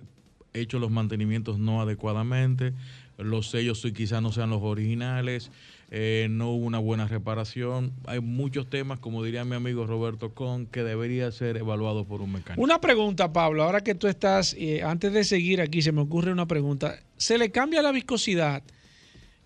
hecho 0.53 0.79
los 0.79 0.91
mantenimientos 0.91 1.59
no 1.59 1.81
adecuadamente, 1.81 2.73
los 3.19 3.51
sellos 3.51 3.87
quizás 3.95 4.23
no 4.23 4.33
sean 4.33 4.51
los 4.51 4.63
originales, 4.63 5.51
eh, 5.93 6.29
no 6.31 6.51
hubo 6.51 6.67
una 6.67 6.79
buena 6.79 7.09
reparación. 7.09 7.93
Hay 8.07 8.21
muchos 8.21 8.71
temas, 8.71 9.01
como 9.01 9.25
diría 9.25 9.45
mi 9.45 9.57
amigo 9.57 9.87
Roberto 9.87 10.33
Con, 10.35 10.67
que 10.67 10.85
debería 10.85 11.33
ser 11.33 11.57
evaluado 11.57 12.05
por 12.05 12.23
un 12.23 12.33
mecánico. 12.33 12.63
Una 12.63 12.81
pregunta, 12.81 13.33
Pablo, 13.33 13.65
ahora 13.65 13.83
que 13.83 13.97
tú 13.97 14.07
estás, 14.07 14.55
eh, 14.57 14.83
antes 14.85 15.13
de 15.13 15.25
seguir 15.25 15.61
aquí, 15.61 15.83
se 15.83 15.91
me 15.91 16.01
ocurre 16.01 16.31
una 16.31 16.47
pregunta. 16.47 17.01
¿Se 17.17 17.39
le 17.39 17.51
cambia 17.51 17.83
la 17.83 17.91
viscosidad 17.91 18.63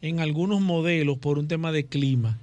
en 0.02 0.20
algunos 0.20 0.60
modelos 0.60 1.16
por 1.16 1.38
un 1.38 1.48
tema 1.48 1.72
de 1.72 1.86
clima? 1.86 2.38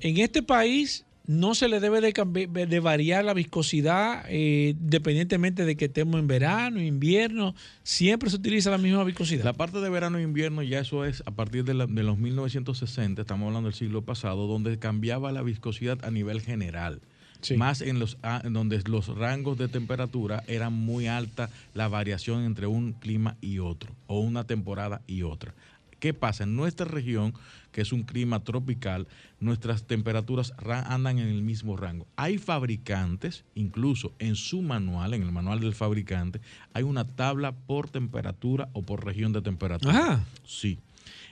En 0.00 0.16
este 0.16 0.42
país 0.42 1.04
no 1.30 1.54
se 1.54 1.68
le 1.68 1.78
debe 1.78 2.00
de, 2.00 2.66
de 2.66 2.80
variar 2.80 3.24
la 3.24 3.34
viscosidad 3.34 4.24
eh, 4.28 4.74
dependientemente 4.80 5.64
de 5.64 5.76
que 5.76 5.84
estemos 5.84 6.18
en 6.18 6.26
verano, 6.26 6.80
invierno, 6.82 7.54
siempre 7.84 8.28
se 8.30 8.36
utiliza 8.36 8.68
la 8.72 8.78
misma 8.78 9.04
viscosidad. 9.04 9.44
La 9.44 9.52
parte 9.52 9.78
de 9.80 9.88
verano 9.90 10.18
e 10.18 10.22
invierno 10.22 10.60
ya 10.64 10.80
eso 10.80 11.04
es 11.04 11.22
a 11.26 11.30
partir 11.30 11.62
de, 11.64 11.74
la- 11.74 11.86
de 11.86 12.02
los 12.02 12.18
1960, 12.18 13.22
estamos 13.22 13.46
hablando 13.46 13.68
del 13.68 13.78
siglo 13.78 14.02
pasado, 14.02 14.48
donde 14.48 14.76
cambiaba 14.80 15.30
la 15.30 15.42
viscosidad 15.42 16.04
a 16.04 16.10
nivel 16.10 16.40
general. 16.40 17.00
Más 17.56 17.80
en 17.80 18.00
los 18.00 18.18
ah, 18.24 18.42
en 18.44 18.52
donde 18.52 18.82
los 18.86 19.06
rangos 19.06 19.56
de 19.56 19.68
temperatura 19.68 20.42
eran 20.48 20.72
muy 20.72 21.06
alta 21.06 21.48
la 21.74 21.86
variación 21.86 22.42
entre 22.44 22.66
un 22.66 22.92
clima 22.92 23.36
y 23.40 23.60
otro, 23.60 23.94
o 24.08 24.18
una 24.18 24.44
temporada 24.44 25.00
y 25.06 25.22
otra. 25.22 25.54
¿Qué 26.00 26.12
pasa? 26.12 26.44
En 26.44 26.56
nuestra 26.56 26.86
región, 26.86 27.34
que 27.72 27.80
es 27.82 27.92
un 27.92 28.02
clima 28.02 28.42
tropical, 28.44 29.06
nuestras 29.38 29.84
temperaturas 29.84 30.52
ra- 30.58 30.82
andan 30.92 31.18
en 31.18 31.28
el 31.28 31.42
mismo 31.42 31.76
rango. 31.76 32.06
Hay 32.16 32.38
fabricantes, 32.38 33.44
incluso 33.54 34.12
en 34.18 34.34
su 34.36 34.62
manual, 34.62 35.14
en 35.14 35.22
el 35.22 35.32
manual 35.32 35.60
del 35.60 35.74
fabricante, 35.74 36.40
hay 36.72 36.82
una 36.82 37.06
tabla 37.06 37.52
por 37.52 37.88
temperatura 37.88 38.68
o 38.72 38.82
por 38.82 39.04
región 39.04 39.32
de 39.32 39.42
temperatura. 39.42 39.92
Ajá. 39.92 40.24
Sí. 40.44 40.78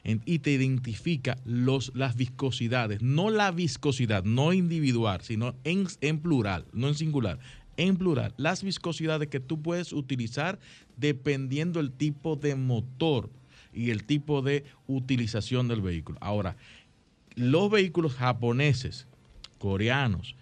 En- 0.04 0.22
y 0.24 0.38
te 0.38 0.52
identifica 0.52 1.36
los, 1.44 1.92
las 1.94 2.16
viscosidades, 2.16 3.02
no 3.02 3.30
la 3.30 3.50
viscosidad, 3.50 4.24
no 4.24 4.52
individual, 4.52 5.20
sino 5.22 5.54
en, 5.64 5.86
en 6.00 6.20
plural, 6.20 6.64
no 6.72 6.88
en 6.88 6.94
singular, 6.94 7.38
en 7.76 7.96
plural, 7.96 8.34
las 8.36 8.62
viscosidades 8.64 9.28
que 9.28 9.38
tú 9.40 9.60
puedes 9.62 9.92
utilizar 9.92 10.58
dependiendo 10.96 11.78
el 11.80 11.92
tipo 11.92 12.34
de 12.36 12.54
motor 12.56 13.30
y 13.78 13.90
el 13.92 14.04
tipo 14.04 14.42
de 14.42 14.64
utilización 14.88 15.68
del 15.68 15.80
vehículo. 15.80 16.18
Ahora, 16.20 16.56
los 17.36 17.70
vehículos 17.70 18.14
japoneses, 18.14 19.06
coreanos, 19.58 20.34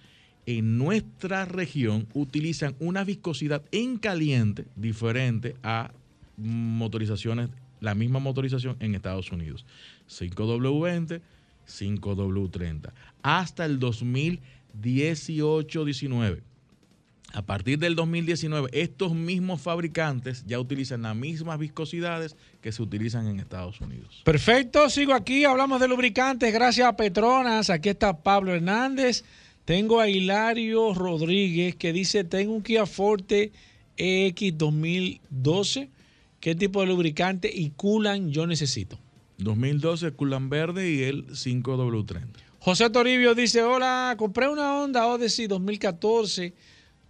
en 0.47 0.79
nuestra 0.79 1.45
región 1.45 2.09
utilizan 2.15 2.75
una 2.79 3.05
viscosidad 3.05 3.63
en 3.73 3.99
caliente 3.99 4.65
diferente 4.75 5.55
a 5.63 5.93
motorizaciones, 6.39 7.51
la 7.81 7.95
misma 7.95 8.21
motorización 8.21 8.79
en 8.81 8.95
Estados 8.95 9.31
Unidos. 9.31 9.67
5W20, 10.09 11.21
5W30. 11.69 12.91
Hasta 13.23 13.67
el 13.67 13.79
2018-19. 13.79 16.41
A 17.37 17.43
partir 17.43 17.79
del 17.79 17.97
2019, 17.97 18.71
estos 18.73 19.15
mismos 19.15 19.61
fabricantes 19.61 20.43
ya 20.47 20.59
utilizan 20.59 21.03
las 21.03 21.15
mismas 21.15 21.59
viscosidades 21.59 22.35
que 22.63 22.73
se 22.73 22.83
utilizan 22.83 23.27
en 23.27 23.41
Estados 23.41 23.79
Unidos. 23.83 24.23
Perfecto, 24.25 24.89
sigo 24.89 25.13
aquí, 25.13 25.45
hablamos 25.45 25.79
de 25.79 25.87
lubricantes, 25.87 26.51
gracias 26.51 26.89
a 26.89 26.97
Petronas, 26.97 27.69
aquí 27.69 27.91
está 27.91 28.23
Pablo 28.23 28.55
Hernández, 28.55 29.23
tengo 29.67 30.01
a 30.01 30.09
Hilario 30.09 30.95
Rodríguez 30.95 31.77
que 31.77 31.93
dice, 31.93 32.25
tengo 32.25 32.55
un 32.55 32.63
Kia 32.63 32.87
Forte 32.87 33.53
EX 33.99 34.57
2012, 34.57 35.91
¿qué 36.41 36.55
tipo 36.55 36.81
de 36.81 36.87
lubricante 36.87 37.51
y 37.55 37.69
coolant 37.69 38.31
yo 38.31 38.47
necesito? 38.47 38.99
2012 39.37 40.13
Culan 40.13 40.49
Verde 40.49 40.91
y 40.91 41.03
el 41.03 41.27
5W30. 41.27 42.29
José 42.61 42.89
Toribio 42.89 43.35
dice, 43.35 43.63
hola, 43.63 44.15
compré 44.17 44.49
una 44.49 44.79
Honda 44.79 45.07
Odyssey 45.07 45.47
2014 45.49 46.55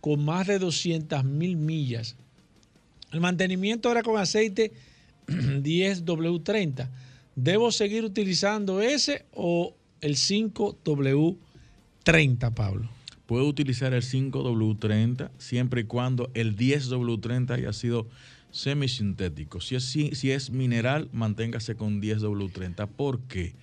con 0.06 0.24
más 0.24 0.46
de 0.46 0.60
200 0.60 1.24
mil 1.24 1.56
millas. 1.56 2.14
El 3.10 3.20
mantenimiento 3.20 3.90
era 3.90 4.04
con 4.04 4.20
aceite 4.20 4.70
10W30. 5.26 6.88
¿Debo 7.34 7.72
seguir 7.72 8.04
utilizando 8.04 8.80
ese 8.80 9.26
o 9.32 9.74
el 10.00 10.14
5W30, 10.14 12.54
Pablo? 12.54 12.88
Puede 13.26 13.46
utilizar 13.46 13.94
el 13.94 14.04
5W30 14.04 15.30
siempre 15.38 15.80
y 15.80 15.84
cuando 15.86 16.30
el 16.34 16.56
10W30 16.56 17.50
haya 17.50 17.72
sido 17.72 18.06
semisintético. 18.52 19.60
Si 19.60 19.74
es, 19.74 19.82
si, 19.82 20.14
si 20.14 20.30
es 20.30 20.50
mineral, 20.50 21.08
manténgase 21.12 21.74
con 21.74 22.00
10W30. 22.00 22.86
¿Por 22.86 23.22
qué? 23.22 23.56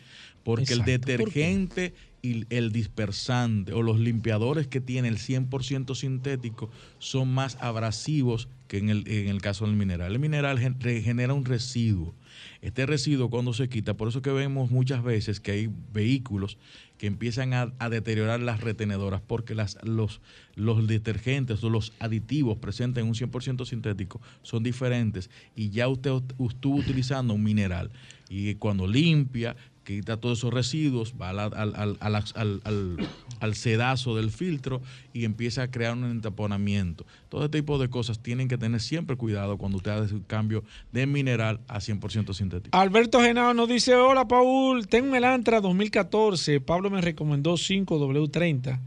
Porque 0.44 0.74
Exacto, 0.74 1.10
el 1.10 1.20
¿por 1.20 1.32
qué? 1.32 1.94
Y 2.26 2.45
el 2.55 2.71
dispersante 2.71 3.74
o 3.74 3.82
los 3.82 3.99
limpiadores 3.99 4.67
que 4.67 4.80
tiene 4.80 5.09
el 5.09 5.17
100% 5.17 5.93
sintético 5.93 6.69
son 6.97 7.34
más 7.34 7.57
abrasivos 7.59 8.47
que 8.69 8.78
en 8.78 8.89
el, 8.89 9.05
en 9.09 9.28
el 9.28 9.41
caso 9.41 9.65
del 9.65 9.76
mineral. 9.76 10.13
El 10.13 10.19
mineral 10.19 10.57
genera 10.57 11.34
un 11.34 11.43
residuo 11.43 12.15
Este 12.61 12.86
residuo 12.86 13.30
cuando 13.30 13.51
se 13.51 13.67
quita, 13.67 13.95
por 13.95 14.07
eso 14.07 14.21
que 14.21 14.32
vemos 14.32 14.71
muchas 14.71 15.03
veces 15.03 15.41
que 15.41 15.51
hay 15.51 15.69
vehículos 15.91 16.57
que 16.97 17.07
empiezan 17.07 17.53
a, 17.53 17.74
a 17.78 17.89
deteriorar 17.89 18.39
las 18.39 18.61
retenedoras 18.61 19.19
porque 19.19 19.53
las, 19.53 19.78
los, 19.84 20.21
los 20.55 20.88
detergentes 20.88 21.61
o 21.61 21.69
los 21.69 21.91
aditivos 21.99 22.57
presentes 22.57 23.03
en 23.03 23.09
un 23.09 23.15
100% 23.15 23.65
sintético 23.65 24.21
son 24.43 24.63
diferentes 24.63 25.30
y 25.57 25.71
ya 25.71 25.89
usted 25.89 26.11
estuvo 26.39 26.78
utilizando 26.78 27.34
un 27.34 27.43
mineral 27.43 27.91
y 28.30 28.55
cuando 28.55 28.88
limpia, 28.88 29.55
quita 29.84 30.18
todos 30.18 30.38
esos 30.40 30.54
residuos, 30.54 31.14
va 31.22 31.30
a 31.30 31.34
la- 31.34 31.44
al, 31.46 31.76
al- 31.76 31.98
al- 32.00 32.16
al- 32.36 32.62
al- 32.64 32.98
al 33.40 33.56
sedazo 33.56 34.16
del 34.16 34.32
filtro 34.32 34.82
y 35.14 35.26
empieza 35.26 35.64
a 35.64 35.72
crear 35.72 35.94
un 35.98 36.06
entaponamiento. 36.06 37.06
Todo 37.30 37.44
este 37.46 37.60
tipo 37.60 37.78
de 37.78 37.90
cosas 37.90 38.20
tienen 38.20 38.48
que 38.48 38.58
tener 38.58 38.80
siempre 38.80 39.18
cuidado 39.18 39.58
cuando 39.58 39.78
usted 39.78 39.92
hace 39.92 40.14
un 40.14 40.22
cambio 40.22 40.64
de 40.94 41.06
mineral 41.06 41.60
a 41.68 41.80
100% 41.80 42.34
sintético. 42.34 42.78
Alberto 42.78 43.20
Genao 43.20 43.54
nos 43.54 43.68
dice, 43.68 43.94
hola 43.96 44.28
Paul, 44.28 44.88
tengo 44.88 45.10
un 45.10 45.16
Elantra 45.16 45.60
2014, 45.60 46.62
Pablo 46.62 46.90
me 46.90 47.02
recomendó 47.02 47.54
5W30, 47.58 48.80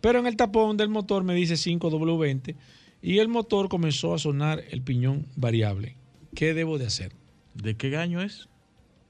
pero 0.00 0.20
en 0.20 0.26
el 0.26 0.36
tapón 0.36 0.76
del 0.76 0.88
motor 0.88 1.24
me 1.24 1.34
dice 1.34 1.54
5W20 1.54 2.54
y 3.02 3.18
el 3.18 3.28
motor 3.28 3.68
comenzó 3.68 4.14
a 4.14 4.18
sonar 4.18 4.62
el 4.70 4.82
piñón 4.82 5.26
variable. 5.36 5.96
¿Qué 6.34 6.54
debo 6.54 6.78
de 6.78 6.86
hacer? 6.86 7.12
¿De 7.54 7.76
qué 7.76 7.96
año 7.96 8.20
es? 8.22 8.48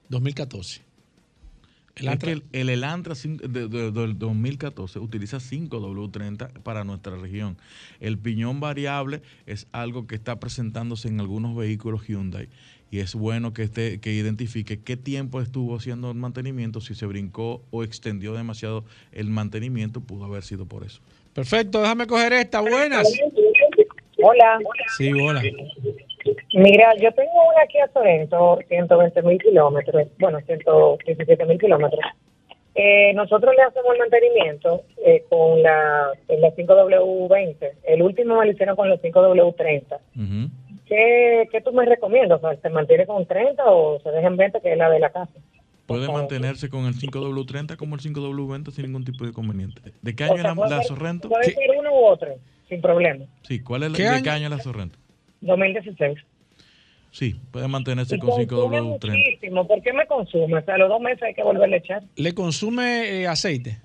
2014. 0.09 0.86
El, 1.97 2.09
es 2.09 2.19
que 2.19 2.33
el, 2.33 2.45
el 2.53 2.69
Elantra 2.69 3.15
de- 3.15 3.69
del 3.69 4.19
2014 4.19 4.99
utiliza 4.99 5.39
5W30 5.39 6.63
para 6.63 6.85
nuestra 6.85 7.17
región. 7.17 7.57
El 8.01 8.19
piñón 8.19 8.61
variable 8.61 9.23
es 9.47 9.67
algo 9.73 10.07
que 10.07 10.15
está 10.15 10.39
presentándose 10.39 11.09
en 11.09 11.21
algunos 11.21 11.57
vehículos 11.57 12.07
Hyundai 12.07 12.49
y 12.91 12.99
es 12.99 13.15
bueno 13.15 13.53
que 13.55 13.63
esté 13.63 13.99
que 13.99 14.13
identifique 14.13 14.81
qué 14.81 14.97
tiempo 14.99 15.41
estuvo 15.41 15.75
haciendo 15.75 16.11
el 16.11 16.17
mantenimiento, 16.19 16.81
si 16.83 16.95
se 16.95 17.07
brincó 17.07 17.65
o 17.71 17.83
extendió 17.83 18.35
demasiado 18.35 18.85
el 19.13 19.31
mantenimiento, 19.31 20.01
pudo 20.03 20.27
haber 20.27 20.43
sido 20.45 20.67
por 20.67 20.85
eso. 20.85 21.01
Perfecto, 21.33 21.81
déjame 21.81 22.07
coger 22.07 22.33
esta. 22.35 22.61
Buenas. 22.61 23.09
Hola. 24.19 24.59
Sí, 24.97 25.13
hola. 25.13 25.43
Mira, 26.55 26.95
yo 27.01 27.13
tengo 27.13 27.33
una 27.55 27.67
Kia 27.67 27.89
Sorento, 27.93 28.59
120 28.69 29.23
mil 29.23 29.39
kilómetros, 29.43 30.07
bueno, 30.19 30.41
117 30.41 31.45
mil 31.47 31.59
kilómetros. 31.59 32.01
Eh, 32.75 33.15
nosotros 33.15 33.55
le 33.57 33.63
hacemos 33.63 33.93
el 33.95 33.99
mantenimiento 34.01 34.83
eh, 35.05 35.25
con 35.31 35.63
la, 35.63 36.11
la 36.29 36.55
5W20. 36.55 37.57
El 37.85 38.03
último 38.03 38.39
me 38.39 38.47
lo 38.47 38.53
hicieron 38.53 38.77
con 38.77 38.91
la 38.91 38.97
5W30. 39.01 39.99
¿Qué, 40.87 41.49
¿Qué 41.51 41.61
tú 41.63 41.73
me 41.73 41.87
recomiendas? 41.87 42.39
O 42.43 42.49
sea, 42.49 42.61
¿Se 42.61 42.69
mantiene 42.69 43.07
con 43.07 43.25
30 43.27 43.65
o 43.65 43.99
se 44.01 44.11
deja 44.11 44.27
en 44.27 44.37
venta, 44.37 44.61
que 44.61 44.73
es 44.73 44.79
la 44.79 44.91
de 44.91 45.01
la 45.01 45.11
casa? 45.11 45.33
Puede 45.87 46.09
mantenerse 46.09 46.69
con 46.69 46.85
el 46.85 46.95
5W30 46.95 47.77
como 47.77 47.95
el 47.95 48.03
5W20 48.03 48.71
sin 48.73 48.87
ningún 48.87 49.05
tipo 49.05 49.25
de 49.25 49.31
inconveniente. 49.31 49.81
¿De 50.03 50.15
qué 50.15 50.25
O 50.25 50.33
año 50.33 50.43
sea, 50.43 50.51
es 50.53 50.57
la, 50.59 50.69
la 50.69 50.83
Sorrento? 50.83 51.29
Puede 51.29 51.45
ser 51.45 51.71
uno 51.79 51.91
u 51.93 52.05
otro, 52.07 52.35
sin 52.69 52.81
problema. 52.83 53.25
Sí, 53.43 53.63
¿cuál 53.63 53.85
es 53.85 53.93
la, 53.93 53.97
¿Qué 53.97 54.03
¿de 54.03 54.09
año? 54.11 54.23
qué 54.23 54.31
año 54.31 54.49
la 54.49 54.59
Sorrento? 54.59 54.99
2016. 55.41 56.19
Sí, 57.11 57.35
puede 57.51 57.67
mantenerse 57.67 58.17
Y 58.17 58.19
con 58.19 58.31
consume 58.31 58.81
5W30. 58.81 59.17
muchísimo. 59.17 59.67
¿Por 59.67 59.83
qué 59.83 59.93
me 59.93 60.07
consume? 60.07 60.59
O 60.59 60.65
sea, 60.65 60.75
a 60.75 60.79
los 60.79 60.89
dos 60.89 61.01
meses 61.01 61.23
hay 61.23 61.35
que 61.35 61.43
volverle 61.43 61.77
a 61.77 61.79
echar. 61.79 62.03
¿Le 62.17 62.35
consume 62.35 63.23
eh, 63.23 63.27
aceite? 63.27 63.79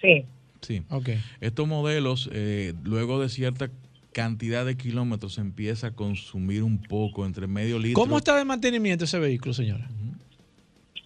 Sí. 0.00 0.24
Sí. 0.60 0.82
Ok. 0.90 1.10
Estos 1.40 1.68
modelos, 1.68 2.28
eh, 2.32 2.72
luego 2.82 3.20
de 3.20 3.28
cierta 3.28 3.70
cantidad 4.12 4.64
de 4.64 4.76
kilómetros, 4.76 5.38
empieza 5.38 5.88
a 5.88 5.90
consumir 5.92 6.62
un 6.62 6.80
poco, 6.82 7.26
entre 7.26 7.46
medio 7.46 7.78
litro. 7.78 8.00
¿Cómo 8.00 8.16
está 8.18 8.36
de 8.36 8.44
mantenimiento 8.44 9.04
ese 9.04 9.18
vehículo, 9.18 9.52
señora? 9.54 9.86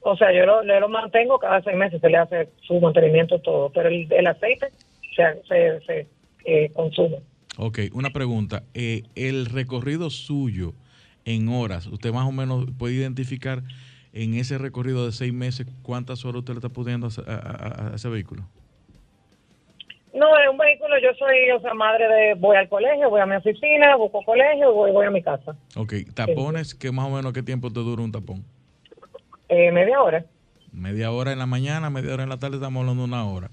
O 0.03 0.16
sea, 0.16 0.32
yo 0.32 0.47
lo, 0.47 0.64
yo 0.64 0.80
lo 0.80 0.89
mantengo 0.89 1.39
cada 1.39 1.61
seis 1.62 1.76
meses, 1.76 2.01
se 2.01 2.09
le 2.09 2.16
hace 2.16 2.49
su 2.62 2.80
mantenimiento 2.80 3.41
todo, 3.41 3.70
pero 3.70 3.89
el, 3.89 4.11
el 4.11 4.26
aceite 4.26 4.68
se, 5.14 5.43
se, 5.49 5.80
se, 5.86 6.07
eh, 6.45 6.70
consume. 6.72 7.18
Ok, 7.61 7.80
una 7.92 8.11
pregunta. 8.11 8.62
Eh, 8.74 9.02
el 9.16 9.46
recorrido 9.46 10.11
suyo 10.11 10.74
en 11.24 11.48
horas, 11.48 11.88
usted 11.88 12.12
más 12.12 12.24
o 12.26 12.30
menos 12.30 12.66
puede 12.78 12.94
identificar 12.94 13.62
en 14.12 14.34
ese 14.34 14.59
recorrido 14.59 15.04
de 15.04 15.11
seis 15.12 15.32
meses 15.32 15.66
cuántas 15.82 16.24
horas 16.24 16.38
usted 16.38 16.54
le 16.54 16.59
está 16.59 16.68
pudiendo 16.68 17.09
a, 17.09 17.30
a- 17.30 17.34
a- 17.34 17.92
a 17.92 17.94
ese 17.96 18.09
vehículo. 18.09 18.48
No, 20.14 20.26
es 20.38 20.48
un 20.50 20.56
vehículo, 20.56 20.94
yo 21.02 21.11
soy, 21.18 21.50
o 21.56 21.61
sea, 21.61 21.74
madre 21.74 22.06
de, 22.09 22.34
voy 22.34 22.56
al 22.56 22.68
colegio, 22.68 23.11
voy 23.11 23.20
a 23.20 23.26
mi 23.26 23.34
oficina, 23.36 23.94
busco 23.96 24.22
colegio, 24.24 24.72
voy, 24.72 24.92
voy 24.92 25.06
a 25.06 25.11
mi 25.11 25.22
casa. 25.22 25.56
Ok, 25.76 25.94
tapones, 26.14 26.74
que 26.76 26.92
más 26.92 27.06
o 27.06 27.11
menos 27.11 27.32
qué 27.32 27.42
tiempo 27.42 27.70
te 27.72 27.80
dura 27.80 28.02
un 28.02 28.12
tapón? 28.12 28.44
Eh, 29.48 29.70
media 29.72 30.00
hora. 30.00 30.24
Media 30.72 31.11
hora 31.11 31.32
en 31.32 31.38
la 31.38 31.46
mañana, 31.46 31.90
media 31.90 32.14
hora 32.14 32.22
en 32.22 32.28
la 32.28 32.38
tarde, 32.38 32.56
estamos 32.56 32.80
hablando 32.80 33.02
de 33.02 33.09
una 33.09 33.24
hora. 33.26 33.50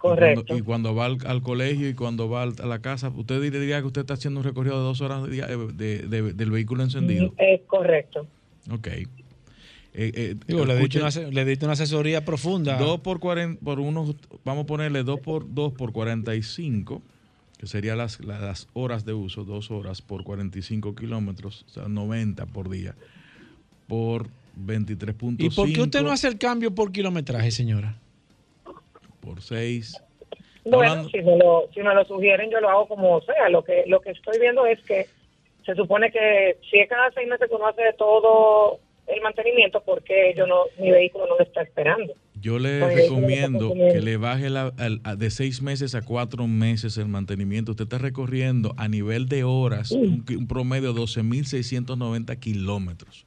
Correcto. 0.00 0.40
Y 0.40 0.44
cuando, 0.44 0.56
y 0.58 0.62
cuando 0.62 0.94
va 0.94 1.04
al, 1.06 1.18
al 1.26 1.42
colegio 1.42 1.88
y 1.88 1.94
cuando 1.94 2.28
va 2.28 2.42
al- 2.42 2.54
a 2.62 2.66
la 2.66 2.80
casa, 2.80 3.10
¿usted 3.14 3.40
diría 3.40 3.80
que 3.80 3.86
usted 3.86 4.00
está 4.00 4.14
haciendo 4.14 4.40
un 4.40 4.44
recorrido 4.44 4.76
de 4.78 4.82
dos 4.82 5.00
horas 5.02 5.22
de 5.24 5.30
día- 5.30 5.46
de- 5.46 5.98
de- 6.08 6.32
del 6.32 6.50
vehículo 6.50 6.82
encendido? 6.82 7.34
Es 7.38 7.60
correcto. 7.66 8.26
Ok. 8.70 8.86
Eh, 8.88 9.06
eh, 9.94 10.36
Digo, 10.46 10.64
le 10.64 10.74
diste 10.76 10.98
escuche- 10.98 10.98
una, 11.00 11.08
ase- 11.08 11.32
le 11.32 11.44
diste 11.44 11.64
una 11.66 11.72
asesoría 11.74 12.24
profunda. 12.24 12.78
2 12.78 13.00
por 13.00 13.18
40, 13.20 13.60
por 13.62 13.80
unos, 13.80 14.14
vamos 14.44 14.64
a 14.64 14.66
ponerle 14.66 15.02
2 15.02 15.20
por 15.20 15.52
2 15.52 15.72
por 15.72 15.92
45, 15.92 17.02
que 17.58 17.66
serían 17.66 17.98
las, 17.98 18.20
la- 18.24 18.38
las 18.40 18.68
horas 18.72 19.04
de 19.04 19.12
uso, 19.12 19.44
2 19.44 19.70
horas 19.70 20.00
por 20.00 20.22
45 20.24 20.94
kilómetros, 20.94 21.66
o 21.68 21.70
sea, 21.70 21.88
90 21.88 22.46
por 22.46 22.70
día, 22.70 22.94
por 23.88 24.28
23.5. 24.56 25.36
¿Y 25.44 25.50
por 25.50 25.72
qué 25.72 25.82
usted 25.82 26.02
no 26.02 26.10
hace 26.12 26.28
el 26.28 26.38
cambio 26.38 26.74
por 26.74 26.92
kilometraje, 26.92 27.50
señora? 27.50 27.98
Por 29.20 29.40
6. 29.42 30.02
Bueno, 30.64 31.08
si 31.08 31.18
me, 31.22 31.36
lo, 31.36 31.68
si 31.72 31.80
me 31.80 31.94
lo 31.94 32.04
sugieren, 32.04 32.50
yo 32.50 32.60
lo 32.60 32.68
hago 32.68 32.88
como 32.88 33.20
sea. 33.22 33.48
Lo 33.48 33.62
que 33.64 33.84
lo 33.86 34.00
que 34.00 34.10
estoy 34.10 34.38
viendo 34.38 34.66
es 34.66 34.78
que 34.82 35.06
se 35.64 35.74
supone 35.74 36.10
que 36.10 36.58
si 36.70 36.78
es 36.78 36.88
cada 36.88 37.10
seis 37.12 37.28
meses 37.28 37.48
que 37.48 37.54
uno 37.54 37.66
hace 37.66 37.82
todo 37.98 38.78
el 39.06 39.20
mantenimiento, 39.22 39.82
porque 39.84 40.34
yo 40.36 40.46
no 40.46 40.64
mi 40.78 40.90
vehículo 40.90 41.26
no 41.26 41.36
lo 41.36 41.42
está 41.42 41.62
esperando. 41.62 42.12
Yo 42.40 42.58
le 42.58 42.82
Oye, 42.82 42.94
recomiendo 43.02 43.68
¿cómo 43.68 43.84
está 43.86 43.98
que 43.98 44.02
le 44.04 44.16
baje 44.16 44.48
la- 44.50 44.72
al- 44.78 45.00
a- 45.04 45.16
de 45.16 45.30
6 45.30 45.60
meses 45.60 45.94
a 45.94 46.00
4 46.02 46.46
meses 46.46 46.96
el 46.96 47.06
mantenimiento. 47.08 47.72
Usted 47.72 47.84
está 47.84 47.98
recorriendo 47.98 48.72
a 48.78 48.88
nivel 48.88 49.26
de 49.28 49.44
horas 49.44 49.90
un, 49.90 50.24
un 50.28 50.46
promedio 50.46 50.92
de 50.94 51.00
12.690 51.00 52.38
kilómetros. 52.38 53.26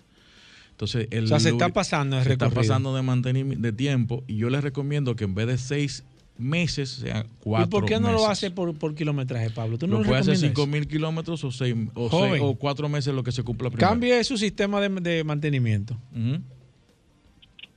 Entonces, 0.83 1.07
el 1.11 1.25
O 1.25 1.27
sea, 1.27 1.39
se 1.39 1.49
está 1.49 1.69
pasando 1.69 2.17
el 2.17 2.23
se 2.23 2.33
está 2.33 2.49
pasando 2.49 2.95
de 2.95 3.01
mantenimiento 3.01 3.61
de 3.61 3.71
tiempo 3.73 4.23
y 4.27 4.37
yo 4.37 4.49
les 4.49 4.63
recomiendo 4.63 5.15
que 5.15 5.23
en 5.23 5.35
vez 5.35 5.47
de 5.47 5.57
6 5.57 6.03
meses 6.37 6.89
sean 6.89 7.27
4 7.43 7.65
¿Y 7.67 7.69
por 7.69 7.85
qué 7.85 7.99
no 7.99 8.11
lo 8.11 8.27
hace 8.27 8.49
por, 8.51 8.73
por 8.77 8.95
kilometraje, 8.95 9.49
Pablo? 9.51 9.77
¿Tú 9.77 9.87
no 9.87 9.99
Lo 9.99 10.05
puede 10.05 10.21
hacer 10.21 10.35
5 10.37 10.65
mil 10.67 10.87
kilómetros 10.87 11.43
o 11.43 11.51
6 11.51 11.75
o, 11.93 12.09
Joven. 12.09 12.31
seis- 12.31 12.43
o 12.43 12.55
4 12.55 12.89
meses 12.89 13.13
lo 13.13 13.23
que 13.23 13.31
se 13.31 13.43
cumpla 13.43 13.69
primero. 13.69 13.87
Cambie 13.89 14.23
su 14.23 14.37
sistema 14.37 14.81
de, 14.81 14.89
de 14.89 15.23
mantenimiento. 15.23 15.95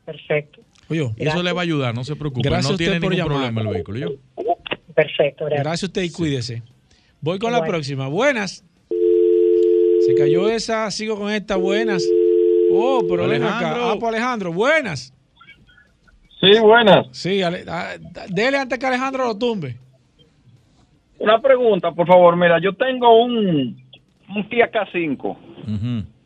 Perfecto. 0.04 0.60
Oye, 0.88 1.10
Y 1.16 1.26
eso 1.26 1.42
le 1.42 1.52
va 1.52 1.60
a 1.60 1.64
ayudar, 1.64 1.94
no 1.94 2.04
se 2.04 2.14
preocupe. 2.16 2.48
Gracias 2.48 2.66
no 2.70 2.74
usted 2.74 2.84
tiene 2.86 3.00
por 3.00 3.10
ningún 3.10 3.28
llamar. 3.32 3.52
problema 3.52 3.60
el 3.70 3.74
vehículo. 3.74 3.98
¿yo? 3.98 4.44
Perfecto, 4.94 5.44
gracias. 5.46 5.64
Gracias 5.64 5.82
a 5.82 5.86
usted 5.86 6.02
y 6.02 6.10
cuídese. 6.10 6.62
Voy 7.20 7.38
con 7.38 7.50
la 7.52 7.58
Bueno. 7.58 7.72
próxima. 7.72 8.06
Buenas. 8.08 8.64
Se 10.06 10.14
cayó 10.14 10.48
esa, 10.48 10.90
sigo 10.92 11.18
con 11.18 11.32
esta. 11.32 11.56
Buenas. 11.56 12.04
Oh, 12.72 13.02
pero 13.08 13.24
acá. 13.24 13.34
Alejandro. 13.34 13.84
Ah, 13.90 13.94
pues 13.98 14.08
Alejandro, 14.14 14.52
buenas. 14.52 15.12
Sí, 16.40 16.58
buenas. 16.60 17.06
Sí, 17.12 17.42
Ale- 17.42 17.64
ah, 17.68 17.94
dele 18.28 18.58
antes 18.58 18.78
que 18.78 18.86
Alejandro 18.86 19.24
lo 19.26 19.36
tumbe. 19.38 19.76
Una 21.18 21.40
pregunta, 21.40 21.92
por 21.92 22.06
favor. 22.06 22.36
Mira, 22.36 22.60
yo 22.60 22.74
tengo 22.74 23.24
un, 23.24 23.82
un 24.34 24.48
Kia 24.48 24.70
K5 24.70 25.36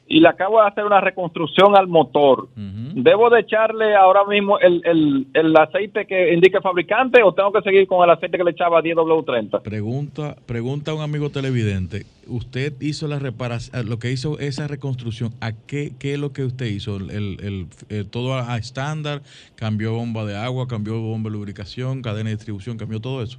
y 0.08 0.18
le 0.20 0.28
acabo 0.28 0.60
de 0.60 0.66
hacer 0.68 0.84
una 0.84 1.00
reconstrucción 1.00 1.76
al 1.76 1.86
motor. 1.86 2.48
¿Debo 2.94 3.30
de 3.30 3.40
echarle 3.40 3.94
ahora 3.94 4.24
mismo 4.26 4.58
el, 4.58 4.82
el, 4.84 5.26
el 5.34 5.56
aceite 5.56 6.06
que 6.06 6.32
indica 6.32 6.58
el 6.58 6.62
fabricante 6.62 7.22
o 7.22 7.32
tengo 7.32 7.52
que 7.52 7.62
seguir 7.62 7.86
con 7.86 8.02
el 8.04 8.10
aceite 8.10 8.36
que 8.38 8.44
le 8.44 8.50
echaba 8.50 8.78
a 8.78 8.82
10W30? 8.82 9.62
Pregunta, 9.62 10.36
pregunta 10.46 10.90
a 10.90 10.94
un 10.94 11.02
amigo 11.02 11.30
televidente. 11.30 12.04
¿Usted 12.26 12.74
hizo 12.80 13.08
la 13.08 13.18
reparación, 13.18 13.88
lo 13.88 13.98
que 13.98 14.12
hizo 14.12 14.38
esa 14.38 14.68
reconstrucción, 14.68 15.30
a 15.40 15.52
qué, 15.52 15.92
qué 15.98 16.14
es 16.14 16.18
lo 16.18 16.32
que 16.32 16.44
usted 16.44 16.66
hizo? 16.66 16.96
El, 16.96 17.10
el- 17.10 17.66
eh, 17.88 18.04
todo 18.08 18.34
a 18.34 18.56
estándar, 18.56 19.22
cambió 19.56 19.92
bomba 19.94 20.24
de 20.24 20.36
agua, 20.36 20.68
cambió 20.68 21.00
bomba 21.00 21.28
de 21.30 21.36
lubricación, 21.36 22.02
cadena 22.02 22.30
de 22.30 22.36
distribución, 22.36 22.78
cambió 22.78 23.00
todo 23.00 23.22
eso. 23.22 23.38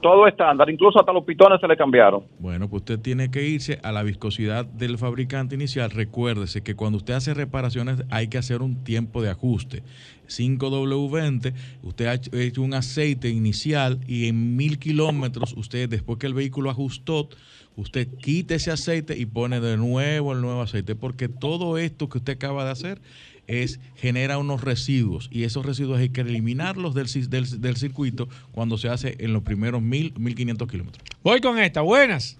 Todo 0.00 0.28
estándar, 0.28 0.70
incluso 0.70 1.00
hasta 1.00 1.12
los 1.12 1.24
pitones 1.24 1.60
se 1.60 1.66
le 1.66 1.76
cambiaron. 1.76 2.22
Bueno, 2.38 2.68
pues 2.70 2.82
usted 2.82 3.00
tiene 3.00 3.32
que 3.32 3.42
irse 3.48 3.80
a 3.82 3.90
la 3.90 4.04
viscosidad 4.04 4.64
del 4.64 4.96
fabricante 4.96 5.56
inicial. 5.56 5.90
Recuérdese 5.90 6.62
que 6.62 6.76
cuando 6.76 6.98
usted 6.98 7.14
hace 7.14 7.34
reparaciones 7.34 8.04
hay 8.08 8.28
que 8.28 8.38
hacer 8.38 8.62
un 8.62 8.84
tiempo 8.84 9.22
de 9.22 9.30
ajuste. 9.30 9.82
5W20, 10.28 11.52
usted 11.82 12.06
ha 12.06 12.14
hecho- 12.14 12.62
un 12.62 12.74
aceite 12.74 13.28
inicial 13.28 13.98
y 14.06 14.28
en 14.28 14.56
mil 14.56 14.78
kilómetros, 14.78 15.52
usted 15.56 15.88
después 15.88 16.18
que 16.18 16.26
el 16.28 16.34
vehículo 16.34 16.70
ajustó, 16.70 17.28
usted 17.76 18.08
quita 18.20 18.54
ese 18.54 18.70
aceite 18.70 19.18
y 19.18 19.26
pone 19.26 19.60
de 19.60 19.76
nuevo 19.76 20.32
el 20.32 20.40
nuevo 20.40 20.62
aceite, 20.62 20.94
porque 20.94 21.28
todo 21.28 21.76
esto 21.78 22.08
que 22.08 22.18
usted 22.18 22.34
acaba 22.34 22.64
de 22.64 22.70
hacer 22.70 23.00
es 23.48 23.80
genera 23.96 24.38
unos 24.38 24.62
residuos 24.62 25.28
y 25.32 25.44
esos 25.44 25.66
residuos 25.66 25.98
hay 25.98 26.10
que 26.10 26.20
eliminarlos 26.20 26.94
del, 26.94 27.06
del- 27.30 27.60
del 27.60 27.76
circuito 27.76 28.28
cuando 28.52 28.78
se 28.78 28.88
hace 28.88 29.16
en 29.18 29.32
los 29.32 29.42
primeros 29.42 29.82
mil, 29.82 30.12
1500 30.18 30.68
kilómetros. 30.70 31.02
Voy 31.24 31.40
con 31.40 31.58
esta, 31.58 31.80
buenas. 31.80 32.38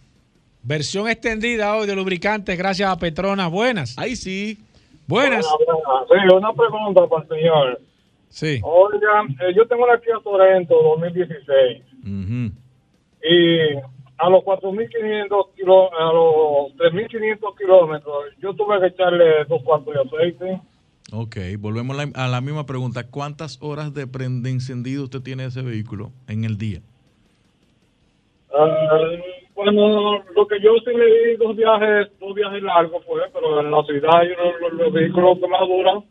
Versión 0.63 1.09
extendida 1.09 1.75
hoy 1.75 1.87
de 1.87 1.97
lubricantes 1.97 2.57
gracias 2.59 2.91
a 2.91 2.97
Petronas, 2.99 3.51
buenas. 3.51 3.99
Ahí 3.99 4.15
sí. 4.17 4.59
Buenas. 5.07 5.47
Sí, 5.47 6.35
una 6.35 6.53
pregunta 6.53 7.07
para 7.09 7.23
el 7.23 7.29
señor. 7.29 7.81
Sí. 8.29 8.61
Oiga, 8.63 9.23
eh, 9.41 9.55
yo 9.57 9.67
tengo 9.67 9.85
una 9.85 9.99
Kia 10.01 10.21
Sorento 10.23 10.75
2016 11.01 11.83
y 13.23 13.77
a 14.19 14.29
los 14.29 14.43
4.500 14.45 15.55
kilómetros, 15.57 16.01
a 16.01 16.13
los 16.13 16.93
3.500 16.93 17.57
kilómetros, 17.57 18.25
yo 18.41 18.53
tuve 18.55 18.81
que 18.81 18.87
echarle 18.89 19.45
dos 19.49 19.63
cuartos 19.63 19.95
de 19.95 20.01
aceite. 20.01 20.61
Ok, 21.11 21.37
volvemos 21.59 21.99
a 21.99 22.05
la, 22.05 22.13
a 22.25 22.29
la 22.29 22.41
misma 22.41 22.67
pregunta. 22.67 23.05
¿Cuántas 23.11 23.59
horas 23.63 23.95
de, 23.95 24.05
de 24.07 24.51
encendido 24.51 25.05
usted 25.05 25.21
tiene 25.23 25.47
ese 25.47 25.63
vehículo 25.63 26.13
en 26.29 26.45
el 26.45 26.59
día? 26.59 26.81
Ah, 28.55 28.67
bueno, 29.55 30.23
lo 30.35 30.47
que 30.47 30.61
yo 30.63 30.71
sí 30.85 30.91
le 30.97 31.31
di 31.31 31.37
dos 31.37 31.57
viajes, 31.57 32.09
dos 32.21 32.35
viajes 32.35 32.63
largos 32.63 33.05
fue, 33.07 33.21
pero 33.33 33.61
en 33.61 33.71
la 33.71 33.83
ciudad 33.85 34.23
yo, 34.23 34.69
los, 34.69 34.73
los 34.75 34.93
vehículos 34.93 35.39
que 35.39 35.49
más 35.49 35.61
duran 35.67 36.05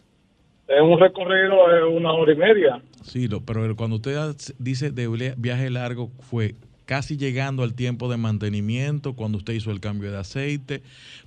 en 0.68 0.84
un 0.84 1.00
recorrido 1.00 1.56
es 1.78 1.96
una 1.96 2.12
hora 2.14 2.34
y 2.34 2.36
media. 2.36 2.82
Sí, 3.04 3.28
lo- 3.28 3.42
pero 3.46 3.74
cuando 3.76 3.98
usted 3.98 4.18
dice 4.60 4.92
de 4.92 5.08
via- 5.08 5.36
viaje 5.38 5.70
largo, 5.70 6.10
fue 6.20 6.56
casi 6.88 7.18
llegando 7.18 7.64
al 7.64 7.74
tiempo 7.74 8.10
de 8.10 8.16
mantenimiento, 8.16 9.12
cuando 9.14 9.38
usted 9.38 9.54
hizo 9.54 9.72
el 9.72 9.82
cambio 9.82 10.10
de 10.10 10.18
aceite, 10.18 10.82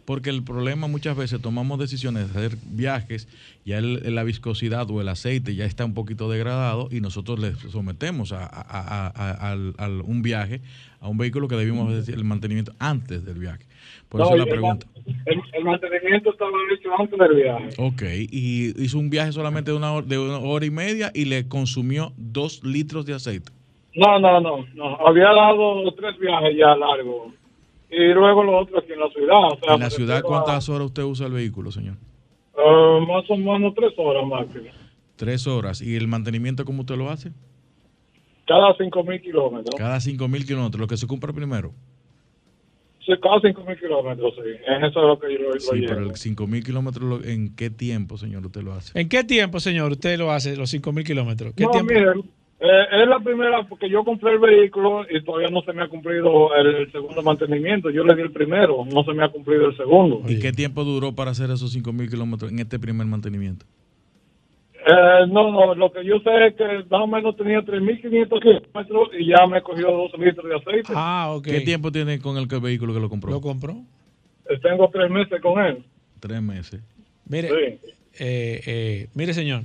porque 0.07 0.31
el 0.31 0.43
problema 0.43 0.89
muchas 0.89 1.17
veces 1.17 1.41
tomamos 1.43 1.79
decisiones 1.79 2.33
de 2.33 2.47
hacer 2.47 2.59
viajes, 2.65 3.29
ya 3.67 3.77
el- 3.79 4.15
la 4.15 4.25
viscosidad 4.25 4.91
o 4.91 5.03
el 5.03 5.09
aceite 5.09 5.55
ya 5.55 5.67
está 5.67 5.85
un 5.85 5.93
poquito 5.93 6.31
degradado 6.31 6.89
y 6.91 7.01
nosotros 7.03 7.39
le 7.39 7.55
sometemos 7.71 8.33
a, 8.33 8.47
a- 8.47 8.47
a- 8.47 9.07
a- 9.15 9.51
al- 9.53 9.75
al- 9.77 10.01
un 10.01 10.23
viaje 10.23 10.63
a 10.99 11.09
un 11.09 11.19
vehículo 11.19 11.47
que 11.47 11.57
debimos 11.57 11.93
hacer 11.95 12.15
el 12.15 12.25
mantenimiento 12.25 12.73
antes 12.79 13.25
del 13.25 13.39
viaje. 13.39 13.65
Por 14.09 14.21
No, 14.21 14.27
eso 14.29 14.37
la 14.37 14.45
el 14.45 14.49
pregunta. 14.49 14.87
El, 15.27 15.41
el 15.53 15.65
mantenimiento 15.65 16.31
estaba 16.31 16.51
hecho 16.75 16.89
antes 16.99 17.19
del 17.19 17.37
viaje. 17.37 17.69
Ok, 17.77 18.03
y 18.31 18.83
hizo 18.83 18.99
un 18.99 19.11
viaje 19.11 19.33
solamente 19.33 19.71
de 19.73 19.77
una, 19.77 19.93
hora, 19.93 20.07
de 20.07 20.19
una 20.19 20.39
hora 20.39 20.65
y 20.65 20.71
media 20.71 21.11
y 21.15 21.27
le 21.27 21.47
consumió 21.49 22.13
dos 22.17 22.65
litros 22.65 23.05
de 23.05 23.13
aceite. 23.15 23.53
No, 23.95 24.19
no, 24.21 24.41
no, 24.41 24.65
no. 24.75 24.97
Había 25.07 25.33
dado 25.33 25.93
tres 25.95 26.19
viajes 26.19 26.57
ya 26.57 26.77
largos. 26.77 27.35
Y 27.91 28.13
luego 28.15 28.45
los 28.45 28.63
otros 28.63 28.85
aquí 28.85 28.93
en 28.93 29.01
la 29.01 29.09
ciudad. 29.11 29.53
O 29.53 29.59
sea, 29.59 29.75
En 29.75 29.81
la 29.81 29.91
ciudad, 29.91 30.19
a, 30.19 30.23
¿cuántas 30.23 30.69
horas 30.69 30.87
usted 30.87 31.03
usa 31.03 31.27
el 31.27 31.33
vehículo, 31.33 31.73
señor? 31.73 31.97
eh, 32.57 33.07
más 33.09 33.29
o 33.31 33.37
menos 33.37 33.75
tres 33.75 33.93
horas 33.97 34.25
máximo. 34.27 34.71
Tres 35.17 35.47
horas. 35.47 35.83
¿Y 35.83 35.97
el 35.97 36.07
mantenimiento 36.09 36.65
cómo 36.65 36.81
usted 36.83 36.97
lo 36.97 37.11
hace? 37.11 37.33
Cada 38.47 38.75
cinco 38.77 39.03
mil 39.05 39.21
kilómetros. 39.21 39.75
Cada 39.77 39.99
cinco 40.01 40.29
mil 40.29 40.45
kilómetros, 40.47 40.81
lo 40.81 40.87
que 40.87 40.97
se 40.97 41.07
compra 41.07 41.33
primero. 41.33 41.73
Sí, 43.05 43.13
cada 43.23 43.41
cinco 43.41 43.65
mil 43.65 43.79
kilómetros, 43.79 44.35
sí. 44.37 44.51
En 44.67 44.85
eso 44.85 45.01
es 45.01 45.07
lo 45.07 45.19
que 45.19 45.33
yo 45.33 45.49
lo, 45.51 45.59
Sí, 45.59 45.77
llevo. 45.77 45.87
pero 45.89 46.01
el 46.03 46.17
cinco 46.17 46.47
mil 46.47 46.63
kilómetros, 46.65 47.05
lo- 47.09 47.25
¿en 47.25 47.55
qué 47.57 47.71
tiempo, 47.71 48.17
señor, 48.19 48.45
usted 48.47 48.63
lo 48.63 48.73
hace? 48.75 48.99
¿En 49.01 49.09
qué 49.09 49.25
tiempo, 49.25 49.59
señor, 49.59 49.91
usted 49.93 50.19
lo 50.19 50.31
hace, 50.33 50.57
los 50.57 50.71
5.000 50.71 51.05
kilómetros? 51.05 51.55
¿Qué 51.57 51.65
No, 51.65 51.71
tiempo? 51.71 51.93
miren, 51.93 52.23
eh, 52.61 53.03
es 53.03 53.09
la 53.09 53.19
primera 53.21 53.63
porque 53.67 53.89
yo 53.89 54.05
compré 54.05 54.33
el 54.33 54.39
vehículo 54.39 55.07
y 55.11 55.23
todavía 55.25 55.49
no 55.49 55.63
se 55.63 55.73
me 55.73 55.83
ha 55.83 55.89
cumplido 55.89 56.55
el, 56.55 56.91
segundo 56.93 57.23
mantenimiento. 57.23 57.91
Yo 57.91 58.05
le 58.05 58.15
di 58.15 58.23
el 58.23 58.33
primero, 58.33 58.85
no 58.85 59.03
se 59.05 59.13
me 59.15 59.25
ha 59.25 59.29
cumplido 59.29 59.67
el 59.69 59.77
segundo. 59.77 60.23
¿Y 60.29 60.39
qué 60.39 60.53
tiempo 60.53 60.85
duró 60.85 61.13
para 61.15 61.31
hacer 61.31 61.51
esos 61.51 61.73
cinco 61.73 61.93
mil 61.93 62.09
kilómetros 62.11 62.51
en 62.53 62.59
este 62.59 62.79
primer 62.79 63.07
mantenimiento? 63.07 63.65
Eh, 64.87 65.27
no, 65.29 65.51
no, 65.53 65.75
lo 65.75 65.93
que 65.93 66.05
yo 66.05 66.21
sé 66.21 66.47
es 66.49 66.55
que 66.55 66.65
más 66.91 67.03
o 67.03 67.07
menos 67.07 67.37
tenía 67.37 67.61
3.500 67.61 68.41
kilómetros 68.41 69.09
y 69.19 69.27
ya 69.27 69.47
me 69.47 69.61
cogió 69.63 69.91
dos 69.91 70.13
litros 70.19 70.47
de 70.49 70.57
aceite. 70.57 70.93
Ah, 70.95 71.33
ok. 71.37 71.45
¿Qué 71.45 71.61
tiempo 71.61 71.93
tiene 71.93 72.19
con 72.19 72.37
el 72.39 72.49
que- 72.49 72.59
vehículo 72.59 72.95
que 72.95 73.01
lo 73.01 73.09
compró? 73.11 73.31
¿Lo 73.31 73.41
compró? 73.43 73.77
Eh, 74.49 74.59
Tengo 74.63 74.89
tres 74.91 75.11
meses 75.11 75.41
con 75.43 75.63
él. 75.65 75.85
Tres 76.19 76.41
meses. 76.43 76.81
Mire, 77.27 77.49
Sí. 77.49 77.55
eh, 78.21 78.61
eh, 78.67 79.07
mire, 79.15 79.35
señor, 79.35 79.63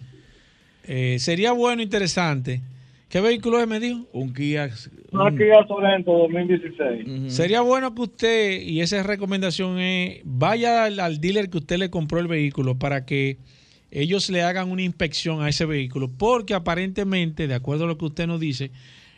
eh, 0.86 1.18
sería 1.20 1.54
bueno, 1.54 1.82
interesante. 1.82 2.62
¿Qué 3.16 3.22
vehículo 3.22 3.62
es, 3.62 3.68
me 3.70 3.80
dijo? 3.80 4.06
Un 4.12 4.34
Kia. 4.34 4.70
Una 5.14 5.32
Kia 5.34 5.66
Sorento 5.70 6.12
2016. 6.28 7.32
Sería 7.34 7.62
bueno 7.62 7.96
que 7.96 8.02
usted, 8.02 8.62
y 8.62 8.82
esa 8.82 9.02
recomendación 9.04 9.80
es, 9.80 10.20
vaya 10.26 10.84
al, 10.84 11.00
al 11.00 11.22
dealer 11.22 11.50
que 11.50 11.60
usted 11.60 11.78
le 11.78 11.90
compró 11.90 12.20
el 12.20 12.28
vehículo 12.28 12.78
para 12.78 13.06
que 13.06 13.38
ellos 13.90 14.30
le 14.30 14.42
hagan 14.42 14.70
una 14.70 14.82
inspección 14.82 15.42
a 15.42 15.48
ese 15.48 15.64
vehículo, 15.66 16.12
porque 16.12 16.56
aparentemente, 16.56 17.48
de 17.48 17.54
acuerdo 17.54 17.86
a 17.86 17.88
lo 17.88 17.98
que 17.98 18.04
usted 18.04 18.28
nos 18.28 18.42
dice, 18.42 18.72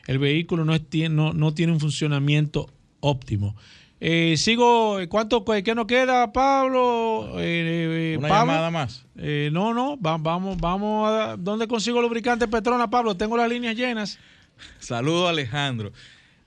el 0.05 0.19
vehículo 0.19 0.63
no, 0.63 0.75
es- 0.75 0.87
tiene- 0.87 1.15
no, 1.15 1.33
no 1.33 1.55
tiene 1.55 1.73
un 1.73 1.79
funcionamiento 1.79 2.67
óptimo. 2.99 3.55
Eh, 3.99 4.35
sigo, 4.37 4.97
¿cuánto 5.09 5.43
qué 5.63 5.73
nos 5.73 5.87
queda, 5.87 6.31
Pablo? 6.31 7.39
Eh, 7.39 8.13
eh, 8.13 8.17
Una 8.19 8.27
Pablo? 8.27 8.51
llamada 8.53 8.71
más. 8.71 9.05
Eh, 9.17 9.49
no, 9.51 9.73
no, 9.73 9.99
va- 9.99 10.17
vamos, 10.19 10.57
vamos 10.57 11.09
a... 11.09 11.35
¿Dónde 11.37 11.67
consigo 11.67 12.01
lubricante 12.01 12.47
Petrona, 12.47 12.89
Pablo? 12.89 13.17
Tengo 13.17 13.35
las 13.37 13.49
líneas 13.49 13.75
llenas. 13.75 14.19
Saludos 14.79 15.29
Alejandro. 15.29 15.91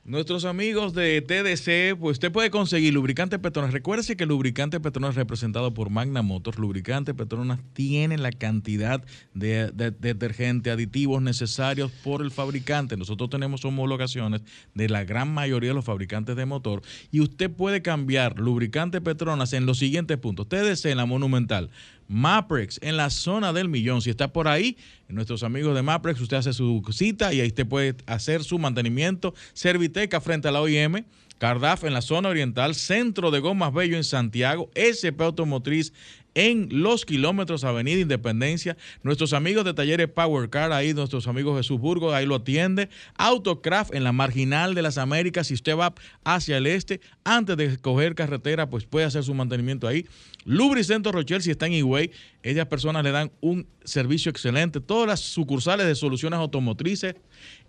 Nuestros 0.03 0.47
amigos 0.47 0.95
de 0.95 1.21
TDC, 1.21 1.97
pues 2.01 2.15
usted 2.15 2.33
puede 2.33 2.51
conseguir 2.51 2.95
lubricante 2.95 3.39
Petronas. 3.39 3.73
Recuerde 3.73 4.17
que 4.17 4.23
el 4.25 4.31
lubricante 4.31 4.81
Petronas 4.81 5.15
representado 5.15 5.75
por 5.75 5.91
Magna 5.91 6.23
Motors, 6.23 6.59
lubricante 6.59 7.13
Petronas 7.13 7.61
tiene 7.75 8.17
la 8.17 8.33
cantidad 8.33 9.05
de, 9.35 9.71
de- 9.71 9.91
de 9.91 10.15
detergente, 10.15 10.71
aditivos 10.71 11.21
necesarios 11.21 11.93
por 12.03 12.23
el 12.23 12.31
fabricante. 12.31 12.97
Nosotros 12.97 13.29
tenemos 13.29 13.63
homologaciones 13.67 14.41
de 14.75 14.89
la 14.89 15.05
gran 15.05 15.33
mayoría 15.35 15.71
de 15.71 15.75
los 15.75 15.85
fabricantes 15.85 16.35
de 16.35 16.47
motor 16.47 16.81
y 17.13 17.21
usted 17.21 17.51
puede 17.51 17.83
cambiar 17.83 18.39
lubricante 18.41 19.03
Petronas 19.03 19.53
en 19.53 19.67
los 19.67 19.79
siguientes 19.79 20.17
puntos. 20.17 20.49
TDC 20.49 20.87
en 20.87 20.97
la 20.97 21.05
Monumental, 21.07 21.71
Maprex 22.11 22.81
en 22.83 22.97
la 22.97 23.09
zona 23.09 23.53
del 23.53 23.69
millón. 23.69 24.03
Si 24.03 24.11
está 24.11 24.33
por 24.33 24.49
ahí, 24.49 24.77
nuestros 25.09 25.45
amigos 25.45 25.77
de 25.77 25.83
Maprex, 25.83 26.21
usted 26.21 26.39
hace 26.39 26.53
su 26.53 26.83
cita 26.93 27.33
y 27.33 27.41
ahí 27.41 27.49
usted 27.49 27.67
puede 27.67 27.95
hacer 28.07 28.43
su 28.43 28.59
mantenimiento. 28.59 29.33
Serviteca 29.53 30.21
frente 30.21 30.49
a 30.49 30.51
la 30.51 30.61
OIM. 30.61 31.05
Cardaf 31.39 31.85
en 31.85 31.95
la 31.95 32.03
zona 32.03 32.29
oriental, 32.29 32.75
Centro 32.75 33.31
de 33.31 33.41
Gomas 33.41 33.73
Bello 33.73 33.97
en 33.97 34.05
Santiago, 34.05 34.69
SP 34.77 35.25
Automotriz 35.25 35.95
en 36.35 36.69
los 36.71 37.05
kilómetros 37.05 37.65
Avenida 37.65 38.01
Independencia. 38.01 38.77
Nuestros 39.03 39.33
amigos 39.33 39.65
de 39.65 39.75
Talleres 39.75 40.09
Power 40.09 40.51
Car, 40.51 40.73
ahí 40.73 40.95
nuestros 40.95 41.27
amigos 41.27 41.57
Jesús 41.57 41.81
Burgos, 41.81 42.15
ahí 42.15 42.27
lo 42.27 42.37
atiende. 42.37 42.89
Autocraft 43.17 43.95
en 43.95 44.05
la 44.05 44.13
marginal 44.13 44.75
de 44.75 44.83
las 44.83 44.99
Américas, 44.99 45.49
si 45.49 45.55
usted 45.55 45.77
va 45.77 45.95
hacia 46.25 46.59
el 46.59 46.67
este, 46.67 47.01
antes 47.25 47.57
de 47.57 47.79
coger 47.79 48.15
carretera, 48.15 48.69
pues 48.69 48.85
puede 48.85 49.07
hacer 49.07 49.25
su 49.25 49.35
mantenimiento 49.35 49.89
ahí. 49.89 50.07
Lubricento 50.45 51.13
Rochelle, 51.13 51.43
si 51.43 51.51
está 51.51 51.67
en 51.67 51.75
Higüey, 51.75 52.11
ellas 52.43 52.67
personas 52.67 53.05
le 53.05 53.11
dan 53.11 53.31
un 53.41 53.67
servicio 53.85 54.31
excelente. 54.31 54.81
Todas 54.81 55.07
las 55.07 55.21
sucursales 55.21 55.87
de 55.87 55.95
soluciones 55.95 56.39
automotrices 56.39 57.15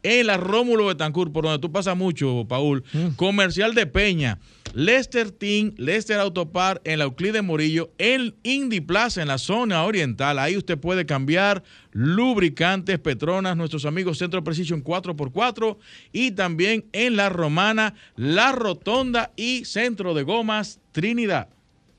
en 0.04 0.28
la 0.28 0.38
Rómulo 0.38 0.86
Betancourt, 0.86 1.32
por 1.32 1.44
donde 1.44 1.60
tú 1.60 1.72
pasas 1.72 1.98
mucho, 1.98 2.46
Paul. 2.48 2.84
Comercial 3.18 3.76
de 3.76 3.86
Peña. 3.86 4.40
Lester 4.74 5.32
Team, 5.32 5.74
Lester 5.78 6.20
Autopar 6.20 6.82
en 6.86 7.00
la 7.00 7.06
Euclides 7.06 7.44
Morillo, 7.44 7.92
en 7.98 8.36
Indy 8.44 8.80
Plaza, 8.80 9.22
en 9.22 9.28
la 9.28 9.38
zona 9.38 9.84
oriental. 9.84 10.40
Ahí 10.40 10.56
usted 10.56 10.78
puede 10.78 11.06
cambiar 11.06 11.64
lubricantes, 11.92 12.98
Petronas, 13.00 13.58
nuestros 13.58 13.86
amigos 13.86 14.18
Centro 14.18 14.44
Precision 14.44 14.82
4x4 14.82 15.78
y 16.14 16.32
también 16.32 16.86
en 16.94 17.18
la 17.18 17.28
Romana, 17.28 17.96
La 18.16 18.54
Rotonda 18.54 19.34
y 19.36 19.66
Centro 19.66 20.14
de 20.14 20.24
Gomas 20.24 20.80
Trinidad. 20.94 21.50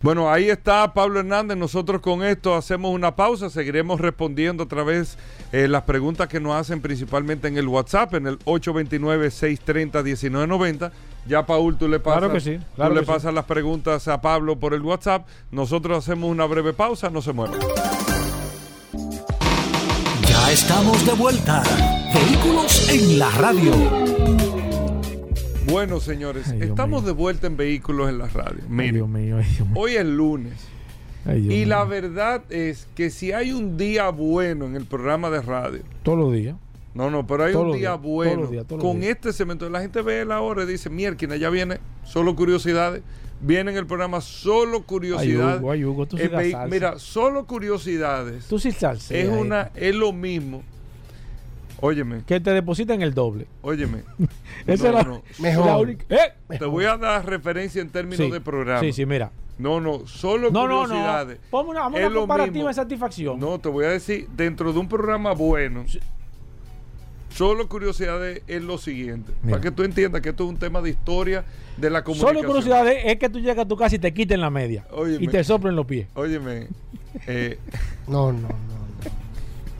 Bueno, 0.02 0.30
ahí 0.32 0.50
está 0.50 0.92
Pablo 0.94 1.20
Hernández. 1.20 1.56
Nosotros 1.56 2.00
con 2.00 2.24
esto 2.24 2.56
hacemos 2.56 2.92
una 2.92 3.14
pausa. 3.14 3.48
Seguiremos 3.50 4.00
respondiendo 4.00 4.64
a 4.64 4.68
través 4.68 5.16
de 5.52 5.68
las 5.68 5.82
preguntas 5.82 6.26
que 6.26 6.40
nos 6.40 6.56
hacen 6.56 6.80
principalmente 6.80 7.46
en 7.46 7.56
el 7.56 7.68
WhatsApp, 7.68 8.14
en 8.14 8.26
el 8.26 8.40
829-630-1990. 8.40 10.90
Ya, 11.26 11.46
Paul, 11.46 11.78
tú 11.78 11.86
le 11.86 12.00
pasas, 12.00 12.18
Claro 12.18 12.32
que 12.34 12.40
sí, 12.40 12.58
claro 12.74 12.90
tú 12.90 12.94
le 12.96 13.00
que 13.02 13.06
sí. 13.06 13.12
pasas 13.12 13.32
las 13.32 13.44
preguntas 13.44 14.08
a 14.08 14.20
Pablo 14.20 14.58
por 14.58 14.74
el 14.74 14.82
WhatsApp. 14.82 15.24
Nosotros 15.52 15.96
hacemos 15.98 16.28
una 16.28 16.46
breve 16.46 16.72
pausa. 16.72 17.08
No 17.08 17.22
se 17.22 17.32
muevan. 17.32 17.60
Ya 20.28 20.50
estamos 20.50 21.06
de 21.06 21.12
vuelta. 21.12 21.62
Vehículos 22.12 22.88
en 22.88 23.20
la 23.20 23.30
radio. 23.30 23.70
Bueno, 25.66 26.00
señores, 26.00 26.48
estamos 26.48 27.04
de 27.04 27.12
vuelta 27.12 27.46
en 27.46 27.56
Vehículos 27.56 28.08
en 28.08 28.18
la 28.18 28.26
Radio. 28.28 28.62
Miren, 28.68 28.94
Dios 28.94 29.08
mío, 29.08 29.36
ay, 29.38 29.44
Dios 29.54 29.68
mío. 29.68 29.80
hoy 29.80 29.92
es 29.94 30.04
lunes 30.04 30.52
Ay, 31.24 31.52
y 31.52 31.64
la 31.64 31.84
verdad 31.84 32.42
es 32.50 32.88
que 32.94 33.10
si 33.10 33.32
hay 33.32 33.52
un 33.52 33.76
día 33.76 34.10
bueno 34.10 34.66
en 34.66 34.74
el 34.76 34.84
programa 34.86 35.30
de 35.30 35.40
radio, 35.40 35.82
Todos 36.02 36.18
los 36.18 36.32
días. 36.32 36.56
no, 36.94 37.10
no, 37.10 37.26
pero 37.26 37.44
hay 37.44 37.52
Todos 37.52 37.66
un 37.66 37.72
día 37.78 37.90
días, 37.90 38.02
bueno 38.02 38.46
días, 38.48 38.66
todos 38.66 38.82
con 38.82 39.00
días. 39.00 39.12
este 39.16 39.32
cemento. 39.32 39.68
La 39.70 39.80
gente 39.80 40.02
ve 40.02 40.24
la 40.24 40.40
hora 40.40 40.64
y 40.64 40.66
dice, 40.66 40.90
mierda, 40.90 41.36
ya 41.36 41.48
viene 41.50 41.78
solo 42.04 42.34
curiosidades. 42.34 43.02
Viene 43.44 43.72
en 43.72 43.76
el 43.76 43.86
programa 43.86 44.20
solo 44.20 44.82
curiosidades. 44.84 45.60
Hugo, 45.60 45.72
ay, 45.72 45.84
Hugo, 45.84 46.06
tú 46.06 46.16
sí. 46.16 46.24
Mira, 46.70 46.98
solo 47.00 47.44
curiosidades. 47.46 48.46
Tú 48.46 48.58
sí 48.60 48.70
salsa. 48.70 49.16
es 49.16 49.28
una, 49.28 49.70
es 49.74 49.94
lo 49.96 50.12
mismo. 50.12 50.62
Óyeme, 51.84 52.22
Que 52.24 52.38
te 52.40 52.50
depositan 52.52 53.02
el 53.02 53.12
doble. 53.12 53.46
óyeme. 53.62 54.04
Esa 54.66 54.90
No, 54.92 54.98
es 55.00 55.04
la, 55.06 55.10
no. 55.12 55.22
Mejor. 55.40 55.66
la 55.66 55.78
única. 55.78 56.04
¡Eh! 56.08 56.56
Te 56.58 56.64
voy 56.64 56.84
a 56.84 56.96
dar 56.96 57.26
referencia 57.26 57.82
en 57.82 57.90
términos 57.90 58.24
Sí, 58.24 58.30
de 58.30 58.40
programa. 58.40 58.80
Sí, 58.80 58.92
sí, 58.92 59.04
mira. 59.04 59.32
No, 59.58 59.80
no, 59.80 60.06
solo 60.06 60.50
No, 60.50 60.66
no, 60.68 60.82
no. 60.82 60.88
curiosidades. 60.88 61.38
Ponme 61.50 61.70
una, 61.70 61.80
vamos 61.80 61.98
a 61.98 62.02
Es 62.04 62.10
una 62.10 62.20
comparativa 62.20 62.68
de 62.68 62.74
satisfacción. 62.74 63.38
No, 63.40 63.58
te 63.58 63.68
voy 63.68 63.84
a 63.84 63.88
decir, 63.88 64.28
dentro 64.34 64.72
de 64.72 64.78
un 64.78 64.88
programa 64.88 65.32
bueno, 65.34 65.84
solo 67.30 67.68
curiosidades 67.68 68.42
es 68.46 68.62
lo 68.62 68.78
siguiente. 68.78 69.32
Mira. 69.42 69.58
Para 69.58 69.62
que 69.62 69.70
tú 69.70 69.82
entiendas 69.82 70.20
que 70.22 70.28
esto 70.30 70.44
es 70.44 70.50
un 70.50 70.56
tema 70.58 70.80
de 70.82 70.90
historia 70.90 71.44
de 71.76 71.90
la 71.90 72.04
comunicación. 72.04 72.36
Solo 72.36 72.46
curiosidad 72.48 72.86
es, 72.88 73.06
es 73.06 73.16
que 73.18 73.28
tú 73.28 73.40
llegas 73.40 73.58
a 73.58 73.68
tu 73.68 73.76
casa 73.76 73.96
y 73.96 73.98
te 73.98 74.12
quiten 74.14 74.40
la 74.40 74.50
media. 74.50 74.86
Óyeme. 74.92 75.24
y 75.24 75.28
te 75.28 75.42
soplen 75.42 75.74
los 75.76 75.86
pies. 75.86 76.06
Óyeme, 76.14 76.68
eh, 77.26 77.58
No, 78.06 78.32
no, 78.32 78.48
no. 78.48 78.81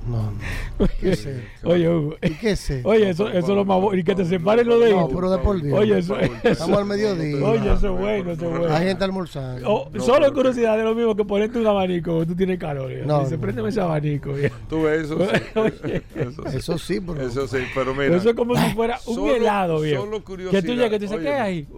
No, 0.08 0.32
no. 0.32 0.86
¿Qué 1.00 1.12
es? 1.12 1.28
Oye, 1.64 1.88
Hugo. 1.88 2.16
¿Y 2.22 2.30
qué 2.30 2.50
es? 2.52 2.72
Oye, 2.82 3.10
eso, 3.10 3.28
eso 3.28 3.38
es 3.38 3.48
lo 3.48 3.64
más 3.64 3.80
bueno. 3.80 3.98
Y 4.00 4.02
que 4.04 4.14
te 4.14 4.24
separen 4.24 4.66
los 4.66 4.80
dedos. 4.80 5.00
No, 5.00 5.08
pero 5.08 5.30
de 5.30 5.38
por 5.38 5.62
Dios. 5.62 5.78
Oye, 5.78 5.98
eso, 5.98 6.16
Estamos 6.18 6.78
al 6.78 6.86
mediodía. 6.86 7.36
Oye, 7.46 7.72
eso 7.72 7.94
es 7.94 8.00
bueno, 8.00 8.32
eso 8.32 8.52
es 8.52 8.58
bueno. 8.58 8.74
Hay 8.74 8.86
gente 8.86 9.04
almorzando. 9.04 9.68
Oh, 9.70 9.90
solo 10.00 10.32
curiosidad 10.32 10.76
es 10.78 10.84
lo 10.84 10.94
mismo 10.94 11.14
que 11.14 11.24
ponerte 11.24 11.58
un 11.58 11.66
abanico. 11.66 12.26
Tú 12.26 12.34
tienes 12.34 12.58
calor. 12.58 12.90
No, 13.06 13.20
Dice, 13.20 13.36
no. 13.36 13.40
préndeme 13.40 13.68
ese 13.68 13.80
abanico. 13.80 14.36
¿eh? 14.36 14.50
tú 14.68 14.82
ves 14.82 15.04
eso. 15.04 15.18
sí. 15.18 15.58
Oye. 15.58 16.02
eso, 16.16 16.42
sí. 16.50 16.56
Eso 16.56 16.78
sí, 16.78 16.98
bro. 16.98 17.20
Eso 17.22 17.46
sí, 17.46 17.58
pero 17.74 17.94
mira. 17.94 18.16
Eso 18.16 18.30
es 18.30 18.34
como 18.34 18.56
si 18.56 18.70
fuera 18.74 18.98
un 19.06 19.14
solo- 19.14 19.34
helado, 19.36 19.80
viejo. 19.80 20.04
Solo 20.04 20.18
Que 20.18 20.24
curiosidad. 20.24 20.62
tú 20.64 20.72
llegas 20.74 20.86
y 20.88 20.90
te 20.90 20.98
dices, 20.98 21.20
¿qué 21.20 21.28
hay? 21.32 21.68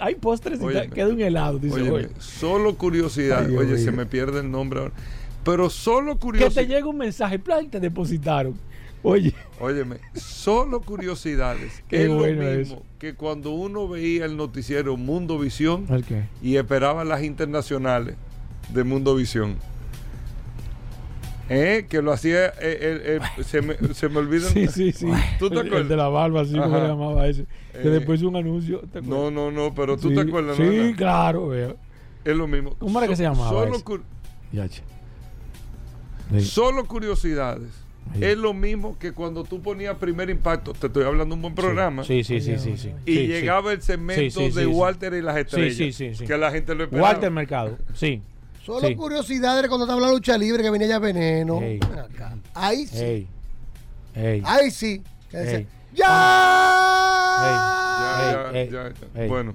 Hay 0.00 0.14
postres 0.16 0.60
y 0.60 0.64
Óyeme. 0.64 0.88
queda 0.90 1.08
un 1.08 1.20
helado. 1.20 1.58
Dice, 1.58 1.76
óyeme, 1.76 1.90
oye. 1.90 2.08
solo 2.18 2.74
curiosidad. 2.76 3.42
Ay, 3.42 3.48
Dios 3.50 3.62
Oye, 3.62 3.78
se 3.78 3.92
me 3.92 4.06
pierde 4.06 4.40
el 4.40 4.50
nombre 4.50 4.80
ahora. 4.80 4.92
Pero 5.44 5.68
solo 5.70 6.14
Que 6.14 6.20
curiosidad. 6.20 6.62
te 6.62 6.68
llega 6.68 6.86
un 6.86 6.98
mensaje, 6.98 7.38
plan, 7.38 7.68
te 7.70 7.80
depositaron. 7.80 8.54
Oye, 9.02 9.34
Óyeme, 9.60 9.98
solo 10.14 10.80
curiosidades. 10.80 11.82
Qué 11.88 12.04
es 12.04 12.08
bueno 12.08 12.42
lo 12.42 12.56
mismo 12.58 12.76
eso. 12.76 12.82
que 12.98 13.14
cuando 13.14 13.50
uno 13.50 13.86
veía 13.86 14.24
el 14.24 14.36
noticiero 14.38 14.96
Mundo 14.96 15.38
Visión 15.38 15.86
¿el 15.90 16.04
qué? 16.04 16.24
y 16.42 16.56
esperaba 16.56 17.04
las 17.04 17.22
internacionales 17.22 18.16
de 18.72 18.82
Mundo 18.84 19.14
Visión. 19.14 19.56
¿Eh? 21.50 21.84
Que 21.90 22.00
lo 22.00 22.12
hacía. 22.12 22.46
eh, 22.62 23.20
se, 23.44 23.60
me, 23.60 23.74
se 23.92 24.08
me 24.08 24.18
olvida. 24.18 24.48
Sí, 24.48 24.66
sí, 24.68 24.92
sí. 24.92 25.06
¿Tú 25.38 25.50
te 25.50 25.58
acuerdas? 25.58 25.82
El 25.82 25.88
de 25.88 25.96
la 25.96 26.08
barba, 26.08 26.44
sí, 26.46 26.52
¿cómo 26.52 26.64
Ajá. 26.64 26.80
le 26.84 26.88
llamaba 26.88 27.26
ese? 27.28 27.44
Que 27.72 27.88
Eh, 27.88 27.90
después 27.90 28.22
un 28.22 28.36
anuncio. 28.36 28.80
¿te? 28.90 29.02
No, 29.02 29.30
no, 29.30 29.50
no, 29.50 29.74
pero 29.74 29.98
tú 29.98 30.08
Sí, 30.08 30.14
te 30.14 30.22
acuerdas, 30.22 30.56
Sí, 30.56 30.94
claro, 30.96 31.48
veo. 31.48 31.76
Es 32.24 32.34
lo 32.34 32.46
mismo. 32.46 32.74
¿Cómo 32.78 32.98
era 32.98 33.06
que 33.08 33.16
se 33.16 33.24
llamaba 33.24 33.50
Solo, 33.50 33.74
ese? 33.74 33.84
Sí. 36.40 36.46
solo 36.48 36.84
curiosidades. 36.86 37.68
Sí. 38.14 38.22
Es 38.24 38.36
lo 38.36 38.52
mismo 38.52 38.98
que 38.98 39.12
cuando 39.12 39.44
tú 39.44 39.62
ponías 39.62 39.96
primer 39.96 40.28
impacto. 40.28 40.72
Te 40.74 40.88
estoy 40.88 41.04
hablando 41.04 41.34
de 41.34 41.36
un 41.36 41.42
buen 41.42 41.54
programa. 41.54 42.04
Sí, 42.04 42.22
sí, 42.22 42.40
sí, 42.40 42.58
sí. 42.58 42.76
sí. 42.76 42.92
Y 43.06 43.14
Sí, 43.16 43.26
llegaba 43.26 43.70
sí. 43.70 43.76
el 43.76 43.82
segmento 43.82 44.20
Sí, 44.22 44.30
sí, 44.30 44.44
de 44.44 44.50
sí, 44.50 44.60
sí. 44.60 44.66
Walter 44.66 45.14
y 45.14 45.22
las 45.22 45.36
estrellas. 45.38 45.74
Sí, 45.76 45.92
sí, 45.92 46.10
sí, 46.10 46.14
sí. 46.16 46.26
Que 46.26 46.36
la 46.36 46.50
gente 46.50 46.74
lo 46.74 46.84
esperaba. 46.84 47.08
Walter 47.10 47.30
Mercado, 47.30 47.78
sí. 47.94 48.20
Solo 48.62 48.86
Sí. 48.88 48.94
curiosidades 48.94 49.62
de 49.62 49.68
cuando 49.68 49.86
te 49.86 49.92
habla 49.92 50.10
lucha 50.10 50.36
libre 50.38 50.62
que 50.62 50.70
venía 50.70 50.86
ya 50.88 50.98
veneno. 50.98 51.60
Ey. 51.62 51.78
Ven 51.78 51.98
acá. 51.98 52.36
Ahí 52.54 52.86
sí. 52.86 53.02
Ey. 53.04 53.26
Ey. 54.14 54.42
Ahí 54.44 54.70
sí. 54.70 55.02
Que 55.30 55.38
dice, 55.40 55.56
Ey. 55.56 55.66
¡Ya! 55.94 56.06
Ya, 57.40 58.50
ya, 58.52 58.58
Ey, 58.60 58.70
ya, 58.70 58.86
ey, 58.86 58.92
ya. 59.14 59.20
ey. 59.22 59.28
Bueno. 59.28 59.54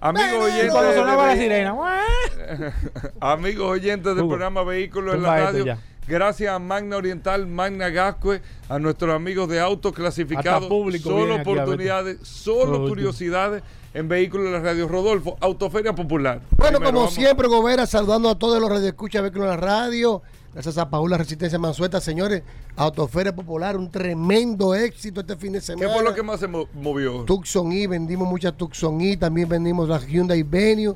Amigos 0.00 0.44
oyentes. 0.44 0.70
Cuando 0.72 0.90
de- 0.90 0.96
sonaba 0.96 1.26
la 1.28 1.36
sirena. 1.36 1.74
Amigos 3.20 3.70
oyentes 3.70 4.04
del 4.14 4.18
Hugo, 4.24 4.28
programa 4.30 4.64
Vehículos 4.64 5.14
en 5.14 5.22
la 5.22 5.38
esto 5.38 5.52
radio. 5.58 5.78
Gracias 6.08 6.52
a 6.52 6.58
Magna 6.58 6.96
Oriental, 6.96 7.46
Magna 7.46 7.88
Gascue, 7.88 8.42
a 8.68 8.78
nuestros 8.78 9.14
amigos 9.14 9.48
de 9.48 9.60
autos 9.60 9.92
clasificados. 9.92 10.62
Hasta 10.64 10.68
público 10.68 11.10
Solo 11.10 11.36
oportunidades, 11.36 12.18
solo 12.22 12.88
curiosidades 12.88 13.62
en 13.94 14.08
Vehículos 14.08 14.46
en 14.46 14.52
la 14.54 14.60
radio. 14.60 14.88
Rodolfo, 14.88 15.36
Autoferia 15.40 15.94
Popular. 15.94 16.40
Bueno, 16.56 16.78
Primero, 16.78 16.84
como 16.86 16.98
vamos. 17.00 17.14
siempre, 17.14 17.46
Gobera, 17.46 17.86
saludando 17.86 18.28
a 18.30 18.38
todos 18.38 18.60
los 18.60 18.68
radioescuchas 18.68 19.22
de 19.22 19.30
Vehículos 19.30 19.44
en 19.54 19.60
la 19.60 19.64
Radio. 19.64 20.22
Gracias 20.52 20.76
a 20.76 20.90
Paula 20.90 21.16
Resistencia 21.16 21.58
Mansueta, 21.58 22.00
señores. 22.00 22.42
Autoferia 22.76 23.34
Popular, 23.34 23.76
un 23.76 23.90
tremendo 23.90 24.74
éxito 24.74 25.20
este 25.20 25.36
fin 25.36 25.52
de 25.52 25.60
¿Qué 25.60 25.64
semana. 25.66 25.92
fue 25.94 26.02
lo 26.02 26.14
que 26.14 26.22
más 26.22 26.40
se 26.40 26.48
mo- 26.48 26.68
movió? 26.74 27.22
Tucson 27.24 27.70
E, 27.72 27.86
vendimos 27.86 28.28
muchas 28.28 28.54
Tucson 28.56 29.00
E, 29.00 29.16
también 29.16 29.48
vendimos 29.48 29.88
la 29.88 29.98
Hyundai 29.98 30.42
Venue, 30.42 30.94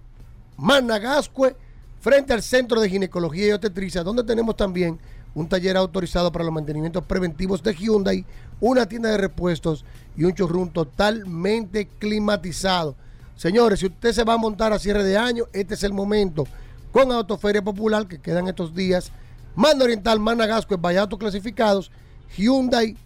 Managascue, 0.58 1.56
frente 2.00 2.32
al 2.32 2.42
Centro 2.42 2.80
de 2.80 2.88
Ginecología 2.88 3.48
y 3.48 3.50
Obstetricia, 3.50 4.04
donde 4.04 4.22
tenemos 4.22 4.54
también 4.54 5.00
un 5.34 5.48
taller 5.48 5.76
autorizado 5.76 6.30
para 6.30 6.44
los 6.44 6.52
mantenimientos 6.52 7.04
preventivos 7.04 7.62
de 7.62 7.74
Hyundai, 7.74 8.24
una 8.60 8.86
tienda 8.86 9.10
de 9.10 9.18
repuestos 9.18 9.84
y 10.16 10.24
un 10.24 10.32
showroom 10.32 10.70
totalmente 10.70 11.88
climatizado. 11.98 12.94
Señores, 13.36 13.80
si 13.80 13.86
usted 13.86 14.12
se 14.12 14.24
va 14.24 14.34
a 14.34 14.38
montar 14.38 14.72
a 14.72 14.78
cierre 14.78 15.02
de 15.04 15.16
año, 15.16 15.44
este 15.52 15.74
es 15.74 15.82
el 15.82 15.92
momento. 15.92 16.46
Con 16.92 17.10
Autoferia 17.10 17.62
Popular, 17.62 18.06
que 18.06 18.20
quedan 18.20 18.48
estos 18.48 18.74
días, 18.74 19.10
Manda 19.54 19.84
Oriental, 19.84 20.20
Managasco, 20.20 20.76
Valladolid 20.78 21.18
clasificados, 21.18 21.90
Hyundai, 22.36 22.96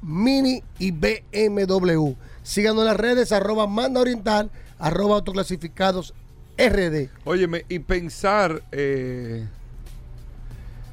Mini 0.00 0.62
y 0.78 0.92
BMW. 0.92 2.14
Síganos 2.42 2.80
en 2.80 2.86
las 2.86 2.96
redes, 2.96 3.32
arroba 3.32 3.66
Manda 3.66 4.00
Oriental, 4.00 4.50
arroba 4.78 5.16
autoclasificados 5.16 6.14
RD. 6.58 7.08
Óyeme, 7.24 7.64
y 7.68 7.78
pensar, 7.80 8.62
eh, 8.72 9.46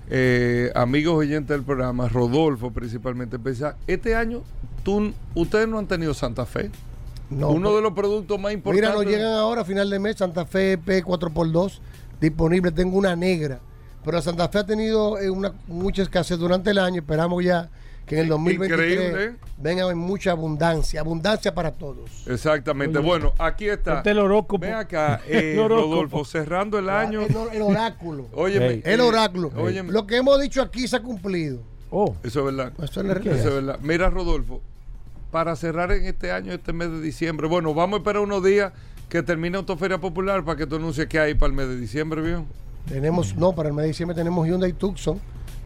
eh, 0.10 0.72
amigos 0.76 1.16
oyentes 1.16 1.50
del 1.50 1.64
programa, 1.64 2.08
Rodolfo 2.10 2.72
principalmente, 2.72 3.38
pensar, 3.38 3.76
este 3.88 4.16
año 4.16 4.44
tú, 4.84 5.14
ustedes 5.36 5.68
no 5.68 5.78
han 5.78 5.88
tenido 5.88 6.14
Santa 6.14 6.46
Fe. 6.46 6.72
No, 7.30 7.50
Uno 7.52 7.76
de 7.76 7.82
los 7.82 7.94
productos 7.94 8.40
más 8.40 8.50
Mira, 8.52 8.58
importantes. 8.58 8.96
nos 8.96 9.06
llegan 9.06 9.34
ahora 9.34 9.62
a 9.62 9.66
final 9.66 9.88
de 9.90 10.00
mes 10.00 10.16
Santa 10.16 10.46
Fe 10.46 10.80
P4x2 10.80 11.80
disponible. 12.20 12.72
Tengo 12.72 12.98
una 12.98 13.16
negra. 13.16 13.60
Pero 14.04 14.22
Santa 14.22 14.50
Fe 14.50 14.60
ha 14.60 14.66
tenido 14.66 15.20
eh, 15.20 15.30
una, 15.30 15.54
mucha 15.68 16.02
escasez 16.02 16.40
durante 16.40 16.72
el 16.72 16.80
año. 16.80 17.02
Esperamos 17.02 17.44
ya 17.44 17.70
que 18.10 18.16
en 18.16 18.22
el 18.24 18.28
2023 18.30 18.92
Increíble. 18.92 19.36
venga 19.58 19.90
en 19.92 19.98
mucha 19.98 20.32
abundancia. 20.32 21.00
Abundancia 21.00 21.54
para 21.54 21.72
todos. 21.72 22.10
Exactamente. 22.28 22.98
Oye. 22.98 23.08
bueno, 23.08 23.34
aquí 23.38 23.70
está. 23.70 24.00
Este 24.00 24.10
es 24.10 24.16
el 24.18 24.20
horóscopo. 24.24 24.60
Ven 24.60 24.74
acá, 24.74 25.22
eh, 25.28 25.54
El 25.54 25.60
horóscopo. 25.60 25.92
Rodolfo, 25.94 26.26
cerrando 26.26 26.80
el 26.80 26.90
año. 26.90 27.22
El, 27.22 27.36
or- 27.36 27.50
el 27.56 27.62
oráculo. 27.62 28.28
Óyeme, 28.34 28.82
el 28.84 29.00
eh, 29.00 29.04
oráculo. 29.04 29.52
óyeme. 29.56 29.92
Lo 29.92 30.06
que 30.08 30.18
hemos 30.18 30.42
dicho 30.42 30.62
aquí 30.62 30.88
se 30.88 30.96
ha 30.98 31.02
cumplido. 31.02 31.60
Oh. 31.92 32.16
Eso 32.24 32.40
es 32.40 32.46
verdad. 32.56 32.74
Eso 32.84 33.00
es 33.02 33.06
la 33.08 33.14
Eso 33.14 33.24
realidad. 33.24 33.48
es 33.48 33.54
verdad. 33.54 33.80
Mira, 33.82 34.10
Rodolfo, 34.10 34.62
para 35.32 35.56
cerrar 35.56 35.92
en 35.92 36.06
este 36.06 36.32
año, 36.32 36.52
este 36.52 36.74
mes 36.74 36.90
de 36.92 37.00
diciembre, 37.02 37.48
bueno, 37.48 37.74
vamos 37.74 37.98
a 37.98 38.02
esperar 38.02 38.22
unos 38.24 38.44
días 38.44 38.74
que 39.08 39.22
termine 39.24 39.58
Autoferia 39.58 39.98
Popular 40.00 40.44
para 40.44 40.58
que 40.58 40.66
tú 40.68 40.76
anuncies 40.78 41.08
qué 41.08 41.20
hay 41.20 41.34
para 41.36 41.50
el 41.52 41.56
mes 41.56 41.68
de 41.68 41.78
diciembre, 41.78 42.22
¿vio? 42.22 42.46
Tenemos, 42.88 43.36
no, 43.36 43.54
para 43.54 43.70
el 43.70 43.76
mes 43.76 43.84
de 43.84 43.88
diciembre 43.90 44.16
tenemos 44.16 44.48
Hyundai 44.48 44.74
Tucson 44.74 45.20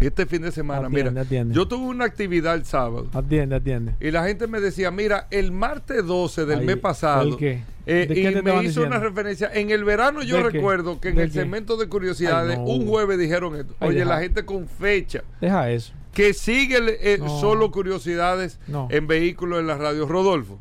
este 0.00 0.26
fin 0.26 0.42
de 0.42 0.50
semana, 0.50 0.88
Atiende, 0.88 1.10
mira, 1.10 1.22
atiende. 1.22 1.54
yo 1.54 1.68
tuve 1.68 1.86
una 1.86 2.06
actividad 2.06 2.56
el 2.56 2.64
sábado. 2.64 3.08
Atiende, 3.12 3.54
atiende. 3.54 3.94
Y 4.00 4.10
la 4.10 4.24
gente 4.26 4.48
me 4.48 4.60
decía, 4.60 4.90
mira, 4.90 5.28
el 5.30 5.52
martes 5.52 6.04
12 6.04 6.44
del 6.46 6.62
mes 6.64 6.78
pasado. 6.78 7.22
¿el 7.28 7.36
qué? 7.36 7.62
Eh, 7.86 8.06
¿De 8.08 8.14
qué 8.14 8.30
y 8.38 8.42
me 8.42 8.64
hizo 8.64 8.82
una 8.82 8.98
referencia. 8.98 9.50
En 9.52 9.70
el 9.70 9.84
verano 9.84 10.22
yo 10.22 10.42
recuerdo 10.42 11.00
que 11.00 11.08
en 11.10 11.16
¿De 11.16 11.22
el 11.24 11.28
qué? 11.32 11.40
segmento 11.40 11.76
de 11.76 11.88
curiosidades, 11.88 12.56
Ay, 12.58 12.64
no. 12.64 12.70
un 12.70 12.86
jueves 12.88 13.18
dijeron 13.18 13.56
esto. 13.56 13.74
Ay, 13.80 13.90
Oye, 13.90 13.98
deja. 14.00 14.10
la 14.10 14.20
gente 14.20 14.44
con 14.44 14.66
fecha. 14.68 15.22
Deja 15.40 15.70
eso. 15.70 15.92
Que 16.12 16.32
sigue 16.32 16.76
el- 16.78 16.88
eh, 16.88 17.18
No. 17.18 17.40
solo 17.40 17.70
curiosidades 17.70 18.58
No. 18.68 18.88
en 18.90 19.06
vehículos 19.06 19.60
en 19.60 19.66
la 19.66 19.76
radio. 19.76 20.06
Rodolfo, 20.06 20.58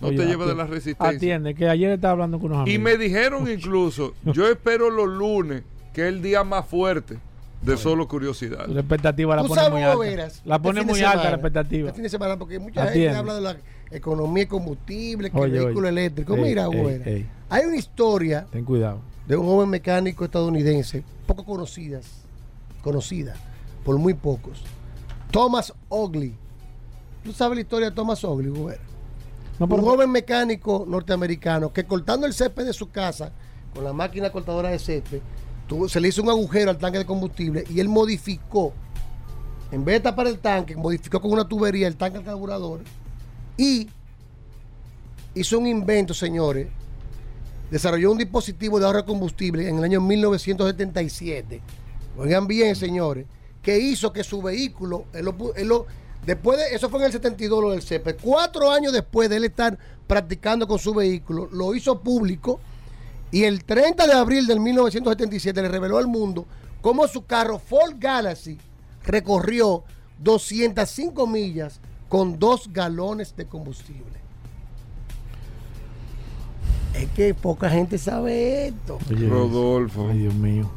no 0.00 0.08
Oye, 0.08 0.18
te 0.18 0.26
lleves 0.26 0.46
de 0.48 0.54
la 0.54 0.66
resistencia. 0.66 1.16
Atiende, 1.16 1.54
que 1.54 1.68
ayer 1.68 1.90
estaba 1.92 2.12
hablando 2.12 2.38
con 2.38 2.50
unos 2.52 2.62
amigos. 2.62 2.74
Y 2.74 2.78
me 2.82 2.96
dijeron 2.98 3.48
incluso, 3.50 4.14
yo 4.24 4.48
espero 4.50 4.90
los 4.90 5.08
lunes, 5.08 5.62
que 5.92 6.02
es 6.02 6.08
el 6.08 6.20
día 6.22 6.42
más 6.44 6.66
fuerte 6.66 7.18
de 7.62 7.76
solo 7.78 8.06
curiosidades. 8.08 8.68
La 8.68 8.80
expectativa 8.80 9.36
la 9.36 9.44
pone 9.44 9.70
muy 9.70 9.82
alta. 9.82 9.98
Veras, 9.98 10.42
La 10.44 10.58
pone 10.58 10.82
muy 10.82 10.98
alta 10.98 11.10
semana, 11.12 11.30
la 11.30 11.36
expectativa. 11.36 11.86
Este 11.88 11.94
fin 11.96 12.02
de 12.02 12.08
semana, 12.10 12.36
porque 12.38 12.58
mucha 12.58 12.82
Atiende. 12.82 13.00
gente 13.08 13.16
habla 13.18 13.34
de 13.36 13.40
la 13.40 13.56
economía 13.90 14.44
de 14.44 14.48
combustible, 14.48 15.30
que 15.30 15.38
Oye, 15.38 15.52
vehículo 15.58 15.88
oye. 15.88 16.00
eléctrico. 16.00 16.34
Ey, 16.34 16.42
Mira, 16.42 16.66
ey, 16.72 17.02
ey. 17.04 17.26
hay 17.48 17.64
una 17.66 17.76
historia 17.76 18.46
Ten 18.50 18.64
cuidado. 18.64 18.98
de 19.26 19.36
un 19.36 19.46
joven 19.46 19.68
mecánico 19.70 20.24
estadounidense, 20.24 21.02
poco 21.26 21.44
conocidas, 21.44 22.06
conocida 22.82 23.34
por 23.84 23.98
muy 23.98 24.14
pocos. 24.14 24.62
Thomas 25.30 25.72
Ogley. 25.88 26.34
¿Tú 27.22 27.32
sabes 27.32 27.56
la 27.56 27.62
historia 27.62 27.90
de 27.90 27.96
Thomas 27.96 28.22
Ogley, 28.24 28.50
Hugo 28.50 28.66
Veras? 28.66 28.84
No, 29.58 29.66
un 29.66 29.82
joven 29.82 30.10
mecánico 30.10 30.84
norteamericano 30.88 31.72
que 31.72 31.84
cortando 31.84 32.26
el 32.26 32.32
césped 32.34 32.64
de 32.66 32.72
su 32.72 32.90
casa 32.90 33.30
con 33.74 33.84
la 33.84 33.92
máquina 33.92 34.30
cortadora 34.30 34.68
de 34.70 34.78
césped, 34.78 35.20
tuvo- 35.68 35.88
se 35.88 36.00
le 36.00 36.08
hizo 36.08 36.22
un 36.22 36.28
agujero 36.28 36.70
al 36.70 36.78
tanque 36.78 36.98
de 36.98 37.06
combustible 37.06 37.64
y 37.70 37.80
él 37.80 37.88
modificó, 37.88 38.72
en 39.72 39.84
vez 39.84 39.94
de 39.96 40.00
tapar 40.00 40.26
el 40.26 40.38
tanque, 40.38 40.76
modificó 40.76 41.20
con 41.20 41.32
una 41.32 41.46
tubería 41.48 41.86
el 41.88 41.96
tanque 41.96 42.18
del 42.18 42.26
carburador 42.26 42.80
y 43.56 43.88
hizo 45.34 45.58
un 45.58 45.66
invento, 45.66 46.14
señores. 46.14 46.68
Desarrolló 47.70 48.12
un 48.12 48.18
dispositivo 48.18 48.78
de 48.78 48.86
ahorro 48.86 48.98
de 49.00 49.04
combustible 49.06 49.68
en 49.68 49.78
el 49.78 49.84
año 49.84 50.00
1977. 50.00 51.60
Oigan 52.16 52.46
bien, 52.46 52.76
señores, 52.76 53.26
que 53.62 53.78
hizo 53.78 54.12
que 54.12 54.22
su 54.22 54.40
vehículo, 54.42 55.06
él 55.12 55.24
lo 55.24 55.54
él 55.56 55.68
lo- 55.68 55.86
después 56.24 56.58
de, 56.58 56.74
eso 56.76 56.88
fue 56.88 57.00
en 57.00 57.06
el 57.06 57.12
72 57.12 57.62
lo 57.62 57.70
del 57.72 57.82
CEPE, 57.82 58.14
cuatro 58.16 58.70
años 58.70 58.92
después 58.92 59.28
de 59.28 59.36
él 59.36 59.44
estar 59.44 59.76
practicando 60.06 60.68
con 60.68 60.78
su 60.78 60.94
vehículo, 60.94 61.48
lo 61.50 61.74
hizo 61.74 62.00
público 62.00 62.60
y 63.32 63.44
el 63.44 63.64
30 63.64 64.06
de 64.06 64.12
abril 64.12 64.46
del 64.46 64.60
1977 64.60 65.60
le 65.62 65.68
reveló 65.68 65.98
al 65.98 66.06
mundo 66.06 66.46
cómo 66.82 67.08
su 67.08 67.24
carro 67.24 67.58
Ford 67.58 67.94
Galaxy 67.98 68.58
recorrió 69.02 69.82
205 70.22 71.26
millas 71.26 71.80
con 72.14 72.38
dos 72.38 72.72
galones 72.72 73.34
de 73.34 73.44
combustible. 73.44 74.20
Es 76.94 77.08
que 77.10 77.34
poca 77.34 77.68
gente 77.68 77.98
sabe 77.98 78.68
esto. 78.68 79.00
Oye, 79.10 79.28
Rodolfo. 79.28 80.06
Ay, 80.08 80.18
Dios 80.18 80.34
mío. 80.34 80.70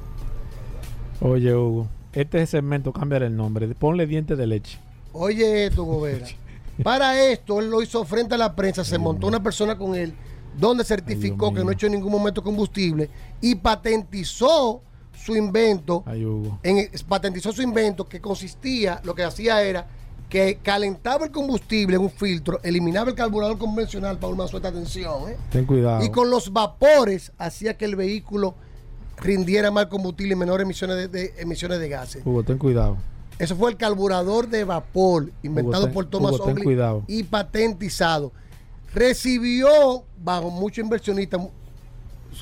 Oye, 1.22 1.54
Hugo. 1.54 1.88
Este 2.12 2.44
segmento, 2.48 2.92
cámbiale 2.92 3.28
el 3.28 3.36
nombre. 3.36 3.68
Ponle 3.76 4.08
dientes 4.08 4.36
de 4.36 4.48
leche. 4.48 4.80
Oye 5.14 5.68
esto, 5.68 5.84
Gobera. 5.84 6.26
Para 6.84 7.22
esto, 7.24 7.60
él 7.60 7.70
lo 7.70 7.84
hizo 7.84 8.04
frente 8.04 8.34
a 8.34 8.40
la 8.40 8.56
prensa, 8.56 8.84
se 8.84 8.98
montó 8.98 9.28
una 9.28 9.44
persona 9.44 9.78
con 9.78 9.94
él, 9.94 10.16
donde 10.58 10.84
certificó 10.84 11.54
que 11.54 11.64
no 11.64 11.70
echó 11.70 11.86
en 11.86 11.92
ningún 11.92 12.14
momento 12.14 12.42
combustible 12.42 13.12
y 13.42 13.54
patentizó 13.54 14.82
su 15.16 15.36
invento. 15.36 16.02
Ay, 16.08 16.26
Hugo. 16.26 16.58
en- 16.64 16.90
patentizó 17.08 17.52
su 17.52 17.62
invento 17.62 18.08
que 18.10 18.20
consistía, 18.20 19.02
lo 19.04 19.14
que 19.14 19.24
hacía 19.24 19.62
era 19.62 19.86
que 20.30 20.60
calentaba 20.62 21.26
el 21.26 21.32
combustible 21.32 21.96
en 21.96 22.02
un 22.02 22.10
filtro, 22.10 22.60
eliminaba 22.64 23.10
el 23.10 23.16
carburador 23.16 23.58
convencional, 23.58 24.18
Paul 24.18 24.36
Manzo, 24.36 24.58
esta 24.58 24.70
atención, 24.70 25.30
¿eh? 25.30 25.38
Ten 25.52 25.66
cuidado. 25.66 26.04
y 26.04 26.10
con 26.10 26.30
los 26.30 26.52
vapores 26.52 27.32
hacía 27.38 27.78
que 27.78 27.86
el 27.86 27.96
vehículo 27.96 28.56
rindiera 29.22 29.72
más 29.72 29.86
combustible 29.88 30.34
y 30.34 30.36
menores 30.36 30.66
emisiones 30.66 30.98
de, 30.98 31.08
de- 31.08 31.34
emisiones 31.38 31.80
de 31.80 31.88
gases. 31.90 32.24
Hugo, 32.26 32.44
ten 32.44 32.58
cuidado. 32.58 32.98
Eso 33.40 33.56
fue 33.56 33.72
el 33.72 33.78
carburador 33.78 34.50
de 34.50 34.64
vapor 34.66 35.32
inventado 35.44 35.86
ten- 35.86 35.94
por 35.94 36.06
Thomas 36.10 36.34
Hugo, 36.34 36.46
Oakley 36.46 36.64
cuidado. 36.66 37.04
y 37.08 37.24
patentizado. 37.24 38.32
Recibió 38.94 40.04
bajo 40.24 40.50
muchos 40.50 40.84
inversionistas. 40.84 41.40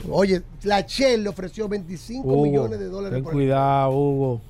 Oye, 0.10 0.42
la 0.64 0.82
Shell 0.82 1.24
le 1.24 1.30
ofreció 1.30 1.68
25 1.70 2.28
Hugo, 2.28 2.44
millones 2.44 2.80
de 2.80 2.88
dólares 2.88 3.18
ten 3.18 3.24
por 3.24 3.34
el- 3.34 3.38
cuidado, 3.38 3.92
Hugo. 3.92 4.42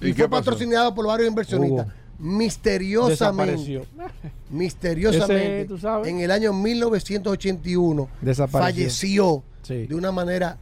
y 0.00 0.12
fue 0.14 0.28
patrocinado 0.28 0.94
por 0.94 1.06
varios 1.06 1.28
inversionistas. 1.28 1.86
Misteriosamente, 2.18 3.82
misteriosamente, 4.50 5.60
Ese, 5.60 5.68
tú 5.68 5.78
sabes. 5.78 6.08
en 6.08 6.20
el 6.20 6.30
año 6.30 6.52
1981, 6.52 8.08
Desapareció. 8.20 8.58
falleció 8.60 9.42
Sí. 9.62 9.86
de 9.86 9.94
una 9.94 10.12
manera 10.12 10.58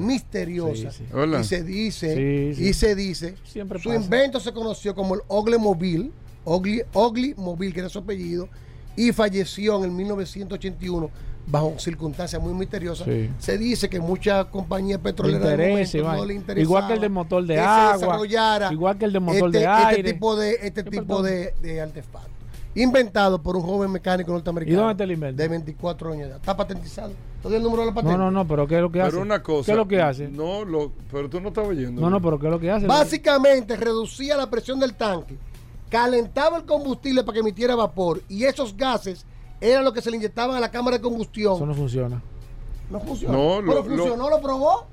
misteriosa. 0.00 0.90
Sí, 0.90 0.98
sí. 0.98 1.04
Hola. 1.12 1.40
Y 1.40 1.44
se 1.44 1.62
dice, 1.62 2.14
Sí, 2.54 2.54
sí. 2.62 2.68
y 2.68 2.72
se 2.72 2.94
dice, 2.94 3.34
Siempre 3.44 3.78
su 3.78 3.88
pasa. 3.90 4.00
invento 4.02 4.40
se 4.40 4.52
conoció 4.52 4.94
como 4.94 5.14
el 5.16 5.20
Ogle 5.28 5.58
Mobile, 5.58 6.10
Ogle, 6.44 6.86
Ogle 6.92 7.34
Mobile, 7.36 7.72
que 7.74 7.80
era 7.80 7.88
su 7.88 7.98
apellido, 7.98 8.48
y 8.96 9.12
falleció 9.12 9.76
en 9.78 9.84
el 9.84 9.90
1981 9.90 11.10
bajo 11.46 11.78
circunstancias 11.78 12.42
muy 12.42 12.52
misteriosas. 12.54 13.06
Sí. 13.06 13.30
Se 13.38 13.56
dice 13.56 13.88
que 13.88 14.00
muchas 14.00 14.46
compañías 14.46 14.98
Le 14.98 15.04
petroleras 15.04 15.94
no 15.94 16.24
le 16.24 16.34
interesaba 16.34 16.60
Igual 16.60 16.86
que 16.88 16.92
el 16.94 17.00
del 17.00 17.10
motor 17.10 17.42
de 17.44 17.54
que 17.54 17.60
se 17.60 17.66
agua. 17.66 17.92
desarrollara 17.96 18.72
Igual 18.72 18.98
que 18.98 19.04
el 19.04 19.12
del 19.12 19.22
motor 19.22 19.46
este, 19.48 19.58
de 19.58 19.64
este 19.64 19.68
aire. 19.68 20.12
tipo 20.12 20.36
de 20.36 20.58
este 20.62 20.82
tipo 20.82 21.22
de, 21.22 21.54
de 21.62 21.80
artefacto. 21.80 22.30
Inventado 22.74 23.40
por 23.40 23.56
un 23.56 23.62
joven 23.62 23.90
mecánico 23.90 24.32
norteamericano. 24.32 24.74
¿Y 24.74 24.76
dónde 24.76 24.92
está 24.92 25.04
el 25.04 25.12
invento? 25.12 25.42
De 25.42 25.48
24 25.48 26.08
años 26.12 26.22
de 26.24 26.28
edad. 26.28 26.36
Está 26.36 26.54
patentizado. 26.56 27.12
¿Todavía 27.40 27.56
el 27.58 27.62
número 27.62 27.82
de 27.82 27.88
la 27.88 27.94
patente? 27.94 28.18
No, 28.18 28.24
no, 28.24 28.30
no, 28.30 28.46
pero 28.46 28.66
¿qué 28.66 28.74
es 28.76 28.82
lo 28.82 28.90
que 28.92 29.00
hace? 29.00 29.10
Pero 29.12 29.22
una 29.22 29.42
cosa. 29.42 29.64
¿Qué 29.64 29.70
es 29.70 29.76
lo 29.78 29.88
que 29.88 30.02
hace? 30.02 30.28
No, 30.28 30.62
lo, 30.64 30.92
pero 31.10 31.30
tú 31.30 31.40
no 31.40 31.48
estabas 31.48 31.70
oyendo. 31.70 32.02
No, 32.02 32.10
no, 32.10 32.20
pero 32.20 32.38
¿qué 32.38 32.46
es 32.46 32.52
lo 32.52 32.60
que 32.60 32.70
hace? 32.70 32.86
Básicamente 32.86 33.76
reducía 33.76 34.36
la 34.36 34.50
presión 34.50 34.78
del 34.78 34.92
tanque, 34.94 35.38
calentaba 35.88 36.58
el 36.58 36.64
combustible 36.64 37.22
para 37.22 37.34
que 37.34 37.40
emitiera 37.40 37.74
vapor 37.76 38.20
y 38.28 38.44
esos 38.44 38.76
gases 38.76 39.24
eran 39.60 39.84
lo 39.84 39.92
que 39.92 40.02
se 40.02 40.10
le 40.10 40.16
inyectaban 40.16 40.56
a 40.56 40.60
la 40.60 40.70
cámara 40.70 40.96
de 40.98 41.02
combustión. 41.02 41.54
Eso 41.56 41.66
no 41.66 41.74
funciona. 41.74 42.22
No 42.90 43.00
funcionó. 43.00 43.36
No, 43.36 43.60
lo- 43.62 43.72
Pero 43.72 43.84
funcionó, 43.84 44.30
lo, 44.30 44.40
probó. 44.40 44.86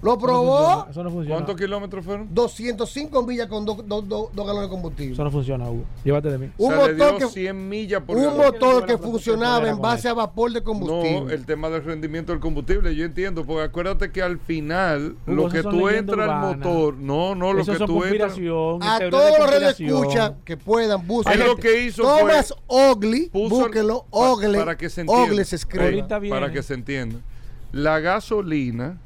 Lo 0.00 0.12
Eso 0.12 0.16
no 0.20 0.26
probó. 0.26 0.58
funciona, 0.58 0.90
Eso 0.92 1.02
no 1.04 1.10
funciona. 1.10 1.34
¿Cuántos 1.36 1.56
kilómetros 1.56 2.04
fueron? 2.04 2.28
205 2.32 3.22
millas 3.24 3.48
con 3.48 3.64
dos 3.64 3.78
dos- 3.84 4.08
dos- 4.08 4.28
dos 4.32 4.46
galones 4.46 4.68
de 4.68 4.70
combustible. 4.70 5.12
Eso 5.14 5.24
no 5.24 5.30
funciona, 5.32 5.68
Hugo. 5.68 5.84
Llévate 6.04 6.30
de 6.30 6.38
mí. 6.38 6.50
Un 6.56 6.70
Se 6.70 6.76
le 6.76 6.94
dio 6.94 7.04
motor 7.04 7.18
que- 7.18 7.26
100 7.26 7.68
millas 7.68 8.02
por 8.04 8.16
Un 8.16 8.36
motor 8.36 8.86
que 8.86 8.96
funcionaba 8.96 9.68
en 9.68 9.80
base 9.80 10.08
a 10.08 10.14
vapor 10.14 10.52
de 10.52 10.60
No, 10.60 10.64
combustible. 10.66 11.34
el 11.34 11.44
tema 11.44 11.68
del 11.68 11.82
rendimiento 11.84 12.30
del 12.30 12.40
combustible, 12.40 12.94
yo 12.94 13.04
entiendo, 13.04 13.44
porque 13.44 13.62
acuérdate 13.64 14.12
que 14.12 14.22
al 14.22 14.38
final 14.38 15.16
Hugo, 15.26 15.34
lo 15.34 15.48
que 15.48 15.62
tú 15.64 15.88
entras 15.88 16.28
al 16.30 16.56
motor, 16.56 16.94
no, 16.96 17.34
no, 17.34 17.52
lo 17.52 17.62
Eso 17.62 17.72
que 17.72 17.78
son 17.78 17.86
tú 17.88 18.04
entras. 18.04 18.32
a 18.32 18.34
teoría 18.36 19.10
todos 19.10 19.38
los 19.38 19.50
redes 19.50 19.80
escucha 19.80 20.34
que 20.44 20.56
puedan 20.56 21.04
buscar. 21.08 21.34
Él 21.34 21.44
lo 21.44 21.56
que 21.56 21.84
hizo 21.86 22.02
Thomas 22.02 22.54
fue 22.68 23.28
búsquelo, 23.32 24.02
pa- 24.10 24.16
Ogle, 24.16 24.58
para 24.58 24.76
que 24.78 24.88
se 24.88 25.00
entienda. 25.00 25.24
Ogle 25.24 25.44
se 25.44 25.56
escribe. 25.56 25.84
Ahorita 25.86 26.18
viene. 26.20 26.36
para 26.38 26.52
que 26.52 26.62
se 26.62 26.74
entienda. 26.74 27.18
La 27.72 27.98
gasolina, 27.98 28.98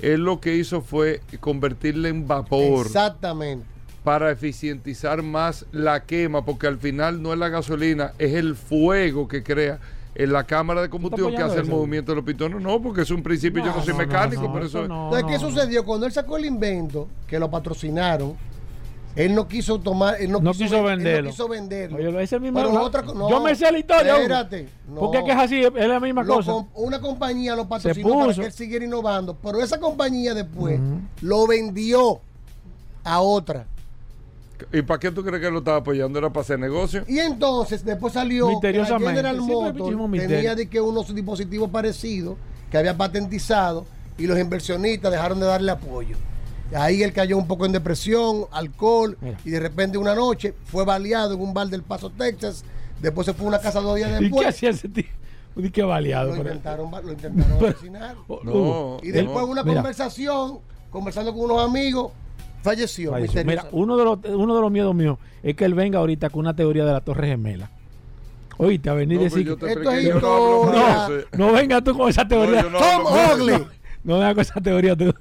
él 0.00 0.22
lo 0.22 0.40
que 0.40 0.56
hizo 0.56 0.80
fue 0.80 1.20
convertirla 1.40 2.08
en 2.08 2.26
vapor 2.26 2.86
Exactamente. 2.86 3.66
para 4.04 4.30
eficientizar 4.30 5.22
más 5.22 5.66
la 5.72 6.04
quema, 6.04 6.44
porque 6.44 6.66
al 6.66 6.78
final 6.78 7.22
no 7.22 7.32
es 7.32 7.38
la 7.38 7.48
gasolina, 7.48 8.12
es 8.18 8.34
el 8.34 8.54
fuego 8.56 9.26
que 9.28 9.42
crea 9.42 9.78
en 10.14 10.32
la 10.32 10.44
cámara 10.44 10.80
de 10.80 10.88
combustión 10.88 11.34
que 11.34 11.42
hace 11.42 11.58
el 11.58 11.66
movimiento 11.66 12.12
de 12.12 12.16
los 12.16 12.24
pitones. 12.24 12.60
No, 12.60 12.80
porque 12.80 13.02
es 13.02 13.10
un 13.10 13.22
principio, 13.22 13.62
yo 13.62 13.74
No, 13.74 13.82
soy 13.82 13.92
no, 13.92 13.98
mecánico, 13.98 14.42
no, 14.42 14.52
pero 14.52 14.66
eso 14.66 14.78
eso 14.80 14.88
no. 14.88 15.14
Entonces, 15.14 15.26
¿qué 15.30 15.46
sucedió? 15.46 15.84
Cuando 15.84 16.06
él 16.06 16.12
sacó 16.12 16.38
el 16.38 16.46
invento, 16.46 17.08
que 17.26 17.38
lo 17.38 17.50
patrocinaron, 17.50 18.34
Él 19.16 19.34
no 19.34 19.48
quiso 19.48 19.80
tomar, 19.80 20.20
él 20.20 20.30
no, 20.30 20.40
No 20.40 20.52
quiso, 20.52 20.64
quiso 20.64 20.82
ven- 20.82 20.92
él 20.92 20.96
venderlo. 20.98 21.22
no 21.24 21.30
quiso 21.30 21.48
venderlo. 21.48 21.96
Oye, 21.96 22.22
ese 22.22 22.38
mismo 22.38 22.58
Pero 22.60 22.72
no- 22.72 22.82
otra 22.82 23.00
no, 23.02 23.30
yo 23.30 23.40
me 23.40 23.54
sé 23.54 23.72
la 23.72 23.78
historia. 23.78 24.16
Espérate. 24.16 24.68
no. 24.88 25.00
Porque 25.00 25.18
es 25.18 25.24
que 25.24 25.30
es 25.32 25.36
así, 25.38 25.62
es 25.64 25.88
la 25.88 25.98
misma 26.00 26.22
Lo 26.22 26.34
cosa. 26.34 26.52
una 26.74 27.00
compañía 27.00 27.56
lo 27.56 27.66
patrocinó 27.66 28.18
para 28.20 28.34
que 28.34 28.44
él 28.44 28.52
siguiera 28.52 28.84
innovando, 28.84 29.34
pero 29.42 29.62
esa 29.62 29.80
compañía 29.80 30.34
después 30.34 30.78
lo 31.22 31.46
vendió 31.46 32.20
a 33.04 33.20
otra. 33.20 33.66
¿Y 34.72 34.82
para 34.82 34.98
qué 35.00 35.10
tú 35.10 35.22
crees 35.22 35.40
que 35.42 35.50
lo 35.50 35.58
estaba 35.58 35.78
apoyando? 35.78 36.18
¿Era 36.18 36.30
para 36.30 36.42
hacer 36.42 36.58
negocio? 36.58 37.04
Y 37.08 37.18
entonces 37.18 37.84
después 37.84 38.12
salió 38.12 38.46
que 38.48 38.52
Misteriosamente, 38.54 39.06
General 39.14 39.36
Motors 39.40 40.10
tenía 40.28 40.54
de 40.54 40.66
que 40.68 40.80
unos 40.80 41.14
dispositivos 41.14 41.70
parecidos 41.70 42.36
que 42.70 42.76
había 42.78 42.96
patentizado 42.96 43.86
y 44.18 44.26
los 44.26 44.38
inversionistas 44.38 45.10
dejaron 45.12 45.40
de 45.40 45.46
darle 45.46 45.72
apoyo. 45.72 46.16
Ahí 46.74 47.02
él 47.02 47.12
cayó 47.12 47.38
un 47.38 47.46
poco 47.46 47.64
en 47.66 47.72
depresión, 47.72 48.46
alcohol 48.50 49.16
y 49.44 49.50
de 49.50 49.60
repente 49.60 49.98
una 49.98 50.14
noche 50.14 50.52
fue 50.64 50.84
baleado 50.84 51.34
en 51.34 51.40
un 51.40 51.54
bar 51.54 51.68
del 51.68 51.82
Paso, 51.82 52.10
Texas. 52.10 52.64
Después 53.00 53.24
se 53.26 53.34
fue 53.34 53.44
a 53.46 53.48
una 53.50 53.58
casa 53.60 53.80
dos 53.80 53.96
días 53.96 54.10
¿Y 54.10 54.14
qué 54.14 54.20
después. 54.24 54.46
hacía 54.48 54.70
ese 54.70 54.88
tío? 54.88 55.04
¿Y 55.56 55.70
qué 55.70 55.82
baleado? 55.82 56.30
Lo 56.32 56.36
intentaron, 56.38 56.90
lo 56.90 57.12
intentaron 57.12 57.56
Pero- 57.58 57.70
asesinar. 57.70 58.16
No, 58.44 58.98
y 59.02 59.10
después 59.10 59.46
no. 59.46 59.52
una 59.52 59.62
Mira. 59.62 59.76
conversación, 59.76 60.58
conversando 60.90 61.32
con 61.32 61.42
unos 61.44 61.62
amigos, 61.62 62.12
falleció. 62.62 63.12
Falleció. 63.12 63.44
Mira, 63.44 63.66
uno 63.72 63.96
de, 63.96 64.04
los, 64.04 64.18
uno 64.34 64.54
de 64.56 64.60
los 64.60 64.70
miedos 64.72 64.94
míos 64.94 65.18
es 65.42 65.54
que 65.54 65.64
él 65.64 65.74
venga 65.74 65.98
ahorita 66.00 66.30
con 66.30 66.40
una 66.40 66.54
teoría 66.56 66.84
de 66.84 66.92
la 66.92 67.00
Torre 67.00 67.28
Gemela. 67.28 67.70
Oíste, 68.58 68.88
a 68.90 68.94
venir 68.94 69.18
No, 69.18 69.24
decir 69.24 69.56
pues 69.58 69.76
Esto 69.76 69.90
es 69.92 70.04
yo 70.04 70.20
no 70.20 71.46
no 71.46 71.52
venga 71.52 71.80
tú 71.82 71.96
con 71.96 72.08
esa 72.08 72.26
teoría. 72.26 72.62
no 72.62 72.78
Tom 72.78 73.50
eso. 73.50 73.66
No 74.02 74.14
venga 74.18 74.34
con 74.34 74.40
esa 74.42 74.60
teoría 74.60 74.96
tú. 74.96 75.14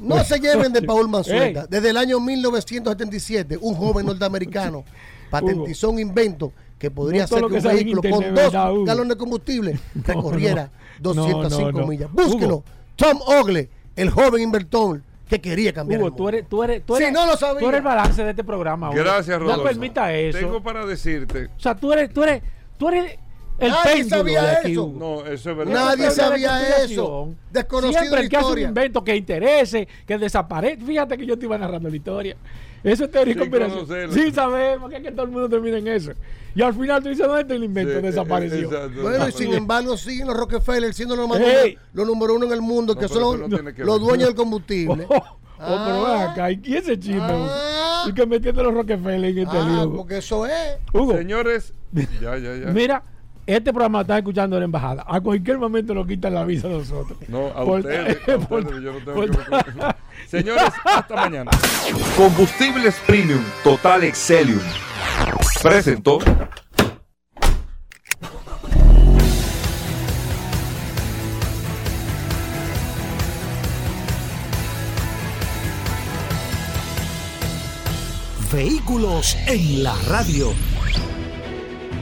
No 0.00 0.22
se 0.24 0.38
lleven 0.38 0.72
de 0.72 0.82
Paul 0.82 1.08
Manzueta. 1.08 1.66
Desde 1.66 1.90
el 1.90 1.96
año 1.96 2.20
1977, 2.20 3.58
un 3.60 3.74
joven 3.74 4.06
norteamericano 4.06 4.84
patentizó 5.30 5.90
un 5.90 5.98
invento 5.98 6.52
que 6.78 6.90
podría 6.90 7.20
No 7.20 7.24
hacer 7.24 7.42
que 7.42 7.48
que 7.48 7.54
un 7.56 7.62
vehículo 7.62 8.00
internet, 8.04 8.52
con 8.52 8.74
dos 8.74 8.86
galones 8.86 9.08
de 9.10 9.16
combustible 9.16 9.78
recorriera 10.04 10.70
no. 11.00 11.14
205 11.14 11.62
No, 11.64 11.72
no, 11.72 11.80
no. 11.80 11.86
millas. 11.86 12.12
Búsquelo. 12.12 12.56
Hugo. 12.56 12.64
Tom 12.96 13.18
Ogle, 13.26 13.68
el 13.96 14.10
joven 14.10 14.42
inventor 14.42 15.00
que 15.28 15.40
quería 15.40 15.72
cambiar 15.72 16.00
Hugo, 16.00 16.08
el 16.08 16.12
tú 16.14 16.22
mundo. 16.24 16.28
eres, 16.36 16.48
tú 16.48 16.62
eres, 16.62 16.82
tú 16.84 16.96
eres, 16.96 17.12
no 17.12 17.24
lo 17.24 17.36
sabía. 17.36 17.60
tú 17.60 17.68
eres 17.68 17.78
el 17.78 17.84
balance 17.84 18.22
de 18.24 18.30
este 18.30 18.44
programa. 18.44 18.90
Hugo. 18.90 18.98
Gracias, 18.98 19.38
No 19.38 19.44
Rodolfo. 19.44 19.64
permita 19.64 20.12
eso. 20.12 20.38
Tengo 20.38 20.62
para 20.62 20.84
decirte. 20.84 21.46
O 21.56 21.60
sea, 21.60 21.74
tú 21.74 21.92
eres, 21.92 22.12
tú 22.12 22.22
eres, 22.22 22.42
tú 22.76 22.88
eres 22.88 23.18
el 23.66 23.70
Nadie 23.72 23.94
péndulo 23.94 24.16
sabía 24.16 24.42
de 24.42 24.50
aquí, 24.56 24.72
eso. 24.72 24.92
No, 24.96 25.26
eso 25.26 25.50
es 25.50 25.56
verdad. 25.56 25.72
Nadie 25.74 26.04
de 26.04 26.10
sabía 26.10 26.76
eso. 26.84 27.34
Desconocido 27.50 28.00
Siempre 28.00 28.18
la 28.18 28.24
el 28.24 28.28
que 28.30 28.36
hace 28.36 28.44
un 28.44 28.50
historia. 28.50 28.68
invento 28.68 29.04
que 29.04 29.16
interese, 29.16 29.88
que 30.06 30.18
desaparezca. 30.18 30.84
Fíjate 30.84 31.16
que 31.18 31.26
yo 31.26 31.38
te 31.38 31.46
iba 31.46 31.58
narrando 31.58 31.88
la 31.88 31.96
historia. 31.96 32.36
Eso 32.84 33.04
es 33.04 33.10
teoría 33.12 33.36
conspiración. 33.36 33.78
conocerlo. 33.86 34.12
Sí, 34.12 34.32
sabemos 34.32 34.90
que, 34.90 34.96
es 34.96 35.02
que 35.02 35.12
todo 35.12 35.22
el 35.26 35.30
mundo 35.30 35.48
termina 35.48 35.78
en 35.78 35.86
eso. 35.88 36.12
Y 36.54 36.62
al 36.62 36.74
final 36.74 37.00
tú 37.02 37.08
dices, 37.10 37.24
¿dónde 37.26 37.42
está 37.42 37.54
el 37.54 37.62
invento? 37.64 37.94
Sí, 37.94 38.02
Desapareció. 38.02 38.58
exacto. 38.72 39.02
Bueno, 39.02 39.28
y 39.28 39.32
sin 39.32 39.54
embargo 39.54 39.96
siguen 39.96 40.26
los 40.26 40.36
Rockefeller 40.36 40.92
siendo 40.92 41.14
los, 41.14 41.28
más 41.28 41.38
Ey. 41.40 41.78
los 41.92 42.06
número 42.06 42.34
uno 42.34 42.46
en 42.46 42.52
el 42.52 42.60
mundo, 42.60 42.94
No, 42.94 43.00
que 43.00 43.06
son 43.08 43.18
eso 43.18 43.36
los, 43.36 43.48
no 43.48 43.56
tiene 43.56 43.72
que 43.72 43.84
los 43.84 43.98
ver. 44.00 44.08
dueños 44.08 44.26
del 44.28 44.34
combustible. 44.36 45.06
Oh, 45.64 45.74
oh, 45.74 45.84
pero 45.86 46.02
ven 46.02 46.22
acá, 46.22 46.50
¿y 46.50 46.74
ese 46.74 46.98
chisme? 46.98 47.22
Ah. 47.22 48.06
Y 48.08 48.12
que 48.14 48.26
metiendo 48.26 48.64
los 48.64 48.74
Rockefeller 48.74 49.30
en 49.30 49.38
este 49.46 49.56
Ah, 49.56 49.64
lío. 49.64 49.82
Hugo. 49.84 49.96
porque 49.98 50.18
eso 50.18 50.44
es. 50.44 50.52
Hugo, 50.92 51.16
Señores, 51.16 51.72
ya, 52.20 52.36
ya, 52.36 52.56
ya. 52.56 52.66
mira, 52.72 53.04
este 53.46 53.72
programa 53.72 54.02
está 54.02 54.18
escuchando 54.18 54.58
la 54.58 54.64
embajada. 54.64 55.04
A 55.06 55.20
cualquier 55.20 55.58
momento 55.58 55.94
nos 55.94 56.06
quitan 56.06 56.34
la 56.34 56.44
visa 56.44 56.68
a 56.68 56.70
nosotros. 56.70 57.18
No, 57.28 57.46
a 57.48 57.64
Por- 57.64 57.80
ustedes, 57.80 58.18
a 58.28 58.38
por- 58.48 58.60
ustedes, 58.60 58.82
yo 58.82 58.92
no 58.92 58.98
tengo 58.98 59.14
por- 59.14 59.30
que 59.30 59.36
ver 59.36 59.46
con 59.46 59.58
eso. 59.80 59.94
Señores, 60.28 60.72
hasta 60.84 61.14
mañana. 61.16 61.50
Combustibles 62.16 62.94
Premium 63.06 63.42
Total 63.64 64.04
Excelium. 64.04 64.60
Presentó. 65.62 66.18
Vehículos 78.52 79.36
en 79.46 79.82
la 79.82 79.94
radio. 80.08 80.52